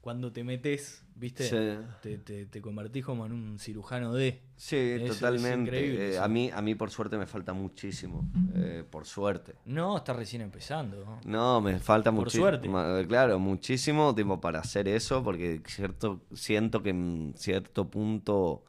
cuando 0.00 0.32
te 0.32 0.44
metes, 0.44 1.02
¿viste? 1.14 1.44
Sí. 1.44 1.86
Te, 2.02 2.18
te, 2.18 2.44
te 2.44 2.60
convertís 2.60 3.02
como 3.06 3.24
en 3.24 3.32
un 3.32 3.58
cirujano 3.58 4.12
de... 4.12 4.42
Sí, 4.54 4.76
Eso 4.76 5.14
totalmente. 5.14 6.12
Eh, 6.12 6.18
a, 6.18 6.28
mí, 6.28 6.50
a 6.52 6.60
mí 6.60 6.74
por 6.74 6.90
suerte 6.90 7.16
me 7.16 7.26
falta 7.26 7.54
muchísimo. 7.54 8.28
eh, 8.54 8.84
por 8.88 9.06
suerte. 9.06 9.54
No, 9.64 9.96
está 9.96 10.12
recién 10.12 10.42
empezando. 10.42 11.02
¿no? 11.06 11.20
No, 11.24 11.60
me 11.62 11.78
falta 11.78 12.10
Por 12.10 12.20
muchísimo. 12.24 12.44
suerte. 12.44 12.68
Claro, 13.08 13.38
muchísimo 13.38 14.14
tiempo 14.14 14.42
para 14.42 14.58
hacer 14.60 14.88
eso, 14.88 15.24
porque 15.24 15.62
cierto, 15.66 16.20
siento 16.34 16.82
que 16.82 16.90
en 16.90 17.32
cierto 17.38 17.88
punto. 17.88 18.62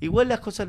Igual 0.00 0.28
las 0.28 0.38
cosas 0.40 0.68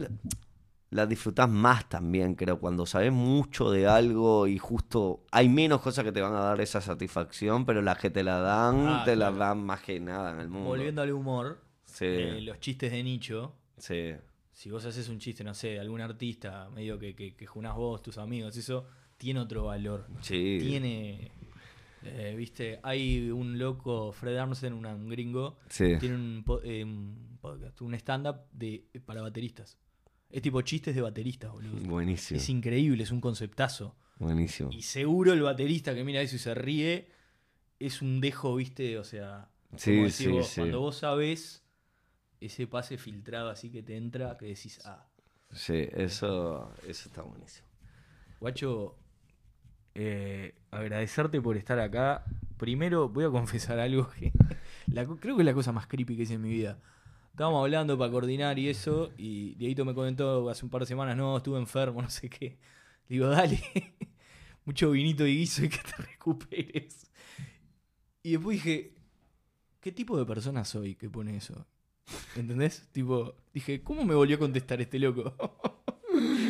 la- 0.90 1.02
las 1.02 1.10
disfrutas 1.10 1.50
más 1.50 1.88
también, 1.90 2.36
creo, 2.36 2.60
cuando 2.60 2.86
sabes 2.86 3.12
mucho 3.12 3.72
de 3.72 3.88
algo 3.88 4.48
y 4.48 4.58
justo 4.58 5.26
hay 5.32 5.50
menos 5.50 5.82
cosas 5.82 6.04
que 6.06 6.12
te 6.12 6.22
van 6.22 6.34
a 6.34 6.40
dar 6.40 6.62
esa 6.62 6.82
satisfacción, 6.82 7.66
pero 7.66 7.82
las 7.82 7.98
que 7.98 8.10
te 8.10 8.24
la 8.24 8.40
dan, 8.40 8.88
Ah, 8.88 9.02
te 9.06 9.16
las 9.16 9.30
claro. 9.34 9.38
dan 9.58 9.66
más 9.66 9.82
que 9.82 10.00
nada 10.00 10.32
en 10.34 10.40
el 10.40 10.48
mundo. 10.50 10.70
Volviendo 10.70 11.02
al 11.02 11.12
humor, 11.12 11.62
Sí, 11.86 12.06
eh, 12.06 12.42
los 12.42 12.60
chistes 12.60 12.92
de 12.92 13.04
nicho, 13.04 13.54
sí. 13.78 14.14
si 14.52 14.70
vos 14.72 14.86
haces 14.86 15.08
un 15.10 15.20
chiste, 15.20 15.44
no 15.44 15.54
sé, 15.54 15.80
algún 15.80 16.02
artista, 16.02 16.70
medio 16.70 16.98
que, 17.00 17.16
que, 17.16 17.36
que 17.36 17.46
junás 17.46 17.76
vos, 17.76 18.02
tus 18.02 18.18
amigos, 18.18 18.56
eso, 18.58 18.86
tiene 19.18 19.40
otro 19.40 19.66
valor. 19.66 20.06
Sí. 20.22 20.58
Tiene, 20.62 21.32
eh, 22.04 22.36
viste, 22.38 22.80
hay 22.84 23.30
un 23.32 23.58
loco, 23.58 24.12
Fred 24.12 24.38
Armisen, 24.38 24.74
una- 24.74 24.94
un 24.96 25.10
gringo, 25.10 25.58
Sí. 25.70 25.96
tiene 26.00 26.16
un, 26.16 26.46
eh, 26.64 26.84
un 26.84 27.38
podcast, 27.42 27.82
un 27.82 27.94
stand-up 27.96 28.38
de, 28.52 28.86
para 29.06 29.22
bateristas. 29.22 29.78
Es 30.30 30.42
tipo 30.42 30.62
chistes 30.62 30.94
de 30.96 31.02
baterista, 31.02 31.50
boludo. 31.50 31.78
Buenísimo. 31.88 32.38
Es 32.40 32.50
increíble, 32.50 33.04
es 33.04 33.12
un 33.12 33.22
conceptazo. 33.22 33.96
Buenísimo. 34.20 34.70
Y 34.72 34.82
seguro 34.82 35.34
el 35.34 35.42
baterista 35.42 35.94
que 35.96 36.04
mira 36.04 36.22
eso 36.22 36.36
y 36.36 36.40
se 36.40 36.54
ríe 36.54 37.10
es 37.80 38.02
un 38.02 38.20
dejo, 38.20 38.56
viste, 38.56 38.98
o 38.98 39.04
sea, 39.04 39.50
Sí, 39.76 39.92
como 39.92 40.02
decís 40.04 40.16
sí, 40.18 40.28
vos, 40.28 40.48
sí. 40.48 40.62
cuando 40.62 40.80
vos 40.82 40.98
sabés 40.98 41.64
ese 42.42 42.68
pase 42.68 42.98
filtrado 42.98 43.50
así 43.50 43.70
que 43.72 43.84
te 43.84 43.96
entra, 43.96 44.38
que 44.38 44.48
decís, 44.48 44.80
ah, 44.86 45.08
Sí, 45.52 45.88
eso, 45.94 46.74
eso 46.88 47.08
está 47.10 47.22
buenísimo. 47.22 47.68
guacho, 48.40 48.98
eh, 49.96 50.56
agradecerte 50.72 51.42
por 51.42 51.58
estar 51.58 51.80
acá. 51.80 52.26
Primero 52.58 53.10
voy 53.10 53.26
a 53.26 53.30
confesar 53.32 53.80
algo 53.80 54.10
que 54.10 54.32
la 54.88 55.06
creo 55.06 55.36
que 55.36 55.42
es 55.44 55.46
la 55.46 55.54
cosa 55.54 55.72
más 55.72 55.88
creepy 55.88 56.16
que 56.18 56.24
hice 56.24 56.34
en 56.36 56.42
mi 56.42 56.50
vida. 56.50 56.80
Estábamos 57.38 57.62
hablando 57.62 57.96
para 58.00 58.10
coordinar 58.10 58.58
y 58.58 58.68
eso, 58.68 59.12
y 59.16 59.54
Dieguito 59.58 59.86
me 59.86 59.94
comentó 59.94 60.50
hace 60.50 60.66
un 60.66 60.72
par 60.72 60.82
de 60.82 60.88
semanas, 60.88 61.16
no, 61.16 61.38
estuve 61.38 61.60
enfermo, 61.60 62.02
no 62.02 62.10
sé 62.10 62.32
qué. 62.32 62.58
Le 63.08 63.16
digo, 63.16 63.28
dale, 63.28 63.62
mucho 64.66 64.90
vinito 64.90 65.24
y 65.28 65.38
guiso 65.38 65.64
y 65.64 65.70
que 65.70 65.78
te 65.78 66.02
recuperes. 66.02 67.12
Y 68.24 68.32
después 68.32 68.56
dije, 68.56 68.96
¿qué 69.80 69.92
tipo 69.92 70.18
de 70.18 70.26
persona 70.26 70.66
soy 70.66 70.96
que 70.96 71.12
pone 71.12 71.38
eso? 71.38 71.68
¿Entendés? 72.36 72.88
Tipo, 72.92 73.36
dije, 73.54 73.84
¿cómo 73.84 74.04
me 74.04 74.16
volvió 74.16 74.38
a 74.38 74.40
contestar 74.40 74.82
este 74.82 74.98
loco? 74.98 75.36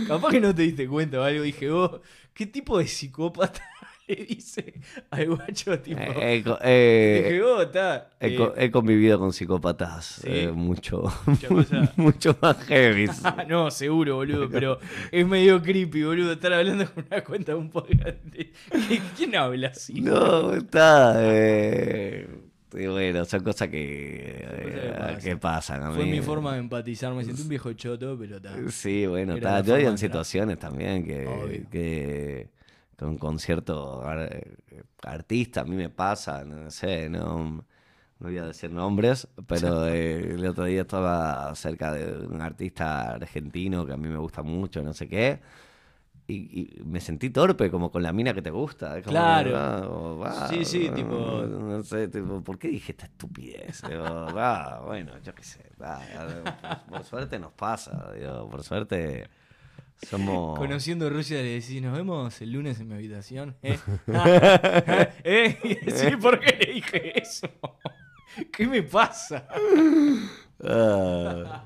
Capaz 0.07 0.29
que 0.29 0.39
no 0.39 0.55
te 0.55 0.61
diste 0.61 0.87
cuenta 0.87 1.19
o 1.19 1.23
algo. 1.23 1.43
Dije, 1.43 1.69
vos, 1.69 1.99
¿qué 2.33 2.45
tipo 2.45 2.77
de 2.77 2.87
psicópata 2.87 3.61
le 4.07 4.15
dice 4.25 4.73
al 5.11 5.27
guacho? 5.27 5.79
Tipo, 5.79 5.99
Eh, 6.01 6.37
eh, 6.37 6.43
eh, 6.63 7.21
dije, 7.29 7.41
vos, 7.41 7.61
está. 7.63 8.09
he, 8.19 8.35
eh, 8.35 8.51
he 8.57 8.71
convivido 8.71 9.19
con 9.19 9.33
psicópatas 9.33 10.05
Sí. 10.21 10.27
eh, 10.29 10.51
mucho, 10.51 11.03
mucho 11.97 12.37
más 12.41 12.57
heavy. 12.65 13.07
Ah, 13.23 13.45
no, 13.47 13.69
seguro, 13.71 14.15
boludo, 14.15 14.49
pero 14.49 14.79
es 15.11 15.27
medio 15.27 15.61
creepy, 15.61 16.03
boludo, 16.03 16.31
estar 16.33 16.53
hablando 16.53 16.85
con 16.93 17.05
una 17.09 17.23
cuenta 17.23 17.51
de 17.51 17.57
un 17.57 17.69
podcast. 17.69 18.17
de- 18.23 18.51
¿Qui- 18.71 19.01
¿Quién 19.17 19.35
habla 19.35 19.67
así? 19.69 20.01
No, 20.01 20.53
está. 20.53 21.15
eh, 21.19 22.27
y 22.73 22.85
bueno, 22.87 23.25
son 23.25 23.43
cosas 23.43 23.69
que, 23.69 24.35
eh, 24.39 24.93
pasan. 24.97 25.19
que 25.21 25.37
pasan. 25.37 25.83
a 25.83 25.91
Fue 25.93 26.05
mi 26.05 26.21
forma 26.21 26.53
de 26.53 26.59
empatizar, 26.59 27.13
me 27.13 27.23
sentí 27.23 27.41
un 27.41 27.49
viejo 27.49 27.71
choto, 27.73 28.17
pero 28.19 28.37
está. 28.37 28.53
Sí, 28.69 29.05
bueno, 29.07 29.37
la 29.37 29.61
Yo 29.61 29.77
en 29.77 29.97
situaciones 29.97 30.59
también 30.59 31.05
que, 31.05 31.65
que 31.71 32.49
con, 32.97 33.17
con 33.17 33.39
cierto 33.39 34.01
ar- 34.03 34.57
artista 35.03 35.61
a 35.61 35.65
mí 35.65 35.75
me 35.75 35.89
pasa, 35.89 36.43
no 36.43 36.69
sé, 36.71 37.09
no, 37.09 37.37
no 37.49 37.63
voy 38.19 38.37
a 38.37 38.45
decir 38.45 38.71
nombres, 38.71 39.27
pero 39.47 39.87
eh, 39.87 40.33
el 40.33 40.45
otro 40.47 40.65
día 40.65 40.81
estaba 40.81 41.53
cerca 41.55 41.93
de 41.93 42.25
un 42.27 42.41
artista 42.41 43.11
argentino 43.13 43.85
que 43.85 43.93
a 43.93 43.97
mí 43.97 44.07
me 44.09 44.17
gusta 44.17 44.41
mucho, 44.43 44.81
no 44.83 44.93
sé 44.93 45.07
qué. 45.07 45.39
Y, 46.29 46.79
y 46.79 46.83
me 46.83 46.99
sentí 46.99 47.29
torpe, 47.29 47.71
como 47.71 47.89
con 47.89 48.03
la 48.03 48.11
mina 48.11 48.33
que 48.33 48.41
te 48.41 48.49
gusta. 48.49 48.95
como, 48.95 49.11
Claro. 49.11 49.51
ah, 49.55 49.87
o, 49.87 50.23
ah, 50.25 50.47
Sí, 50.49 50.65
sí, 50.65 50.89
tipo- 50.89 51.45
No 51.47 51.81
sé, 51.83 52.09
tipo, 52.09 52.43
¿por 52.43 52.59
qué 52.59 52.67
dije 52.67 52.91
esta 52.91 53.05
estupidez? 53.05 53.81
Digo, 53.87 54.03
ah, 54.05 54.81
bueno, 54.85 55.17
yo 55.19 55.33
qué 55.33 55.43
sé. 55.43 55.61
ah, 55.79 56.01
ah, 56.17 56.81
por, 56.89 56.97
por 56.97 57.05
suerte 57.05 57.39
nos 57.39 57.53
pasa, 57.53 58.11
digo, 58.11 58.49
por 58.49 58.61
suerte 58.63 59.29
somos... 60.05 60.57
Conociendo 60.57 61.09
Rusia 61.09 61.37
le 61.37 61.59
decís, 61.59 61.81
nos 61.81 61.95
vemos 61.95 62.39
el 62.41 62.51
lunes 62.51 62.79
en 62.79 62.87
mi 62.87 62.95
habitación. 62.95 63.55
¿Eh? 63.63 63.77
¿Eh? 65.23 65.57
Y 65.63 65.75
decís, 65.75 66.17
¿por 66.21 66.39
qué 66.39 66.57
le 66.65 66.73
dije 66.73 67.19
eso? 67.21 67.47
¿Qué 68.51 68.67
me 68.67 68.83
pasa? 68.83 69.47
Ah, 70.63 71.63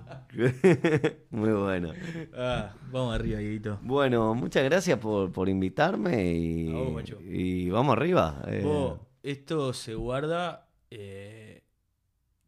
Muy 1.32 1.50
bueno. 1.52 1.94
Ah, 2.34 2.74
vamos 2.92 3.16
arriba, 3.16 3.40
Dieguito. 3.40 3.80
Bueno, 3.82 4.34
muchas 4.36 4.64
gracias 4.64 4.98
por, 5.00 5.32
por 5.32 5.50
invitarme 5.50 6.34
y, 6.34 6.72
vos, 6.72 7.04
y 7.24 7.70
vamos 7.70 7.94
arriba. 7.98 8.42
eh. 8.48 8.62
Vos, 8.64 9.00
esto 9.24 9.74
se 9.74 9.96
guarda 9.96 10.68
eh, 10.90 11.64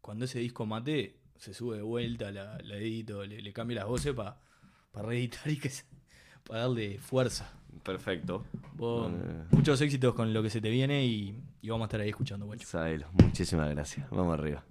cuando 0.00 0.24
ese 0.24 0.38
disco 0.38 0.66
mate, 0.66 1.16
se 1.36 1.52
sube 1.54 1.76
de 1.76 1.82
vuelta, 1.82 2.30
la, 2.30 2.58
la 2.62 2.76
edito, 2.76 3.24
le, 3.24 3.40
le 3.42 3.52
cambio 3.52 3.76
las 3.76 3.86
voces 3.86 4.14
para 4.14 4.38
reeditar 5.02 5.48
y 5.50 5.58
que 5.58 5.70
para 6.46 6.60
darle 6.60 6.98
fuerza. 6.98 7.50
Perfecto. 7.82 8.44
Vos, 8.74 9.12
muchos 9.50 9.80
éxitos 9.80 10.14
con 10.14 10.32
lo 10.32 10.42
que 10.42 10.50
se 10.50 10.60
te 10.60 10.70
viene 10.70 11.04
y, 11.04 11.38
y 11.60 11.68
vamos 11.68 11.84
a 11.84 11.86
estar 11.86 12.00
ahí 12.00 12.10
escuchando, 12.10 12.46
guacho. 12.46 12.66
Sabelo, 12.66 13.06
muchísimas 13.12 13.70
gracias. 13.70 14.08
Vamos 14.10 14.38
arriba. 14.38 14.64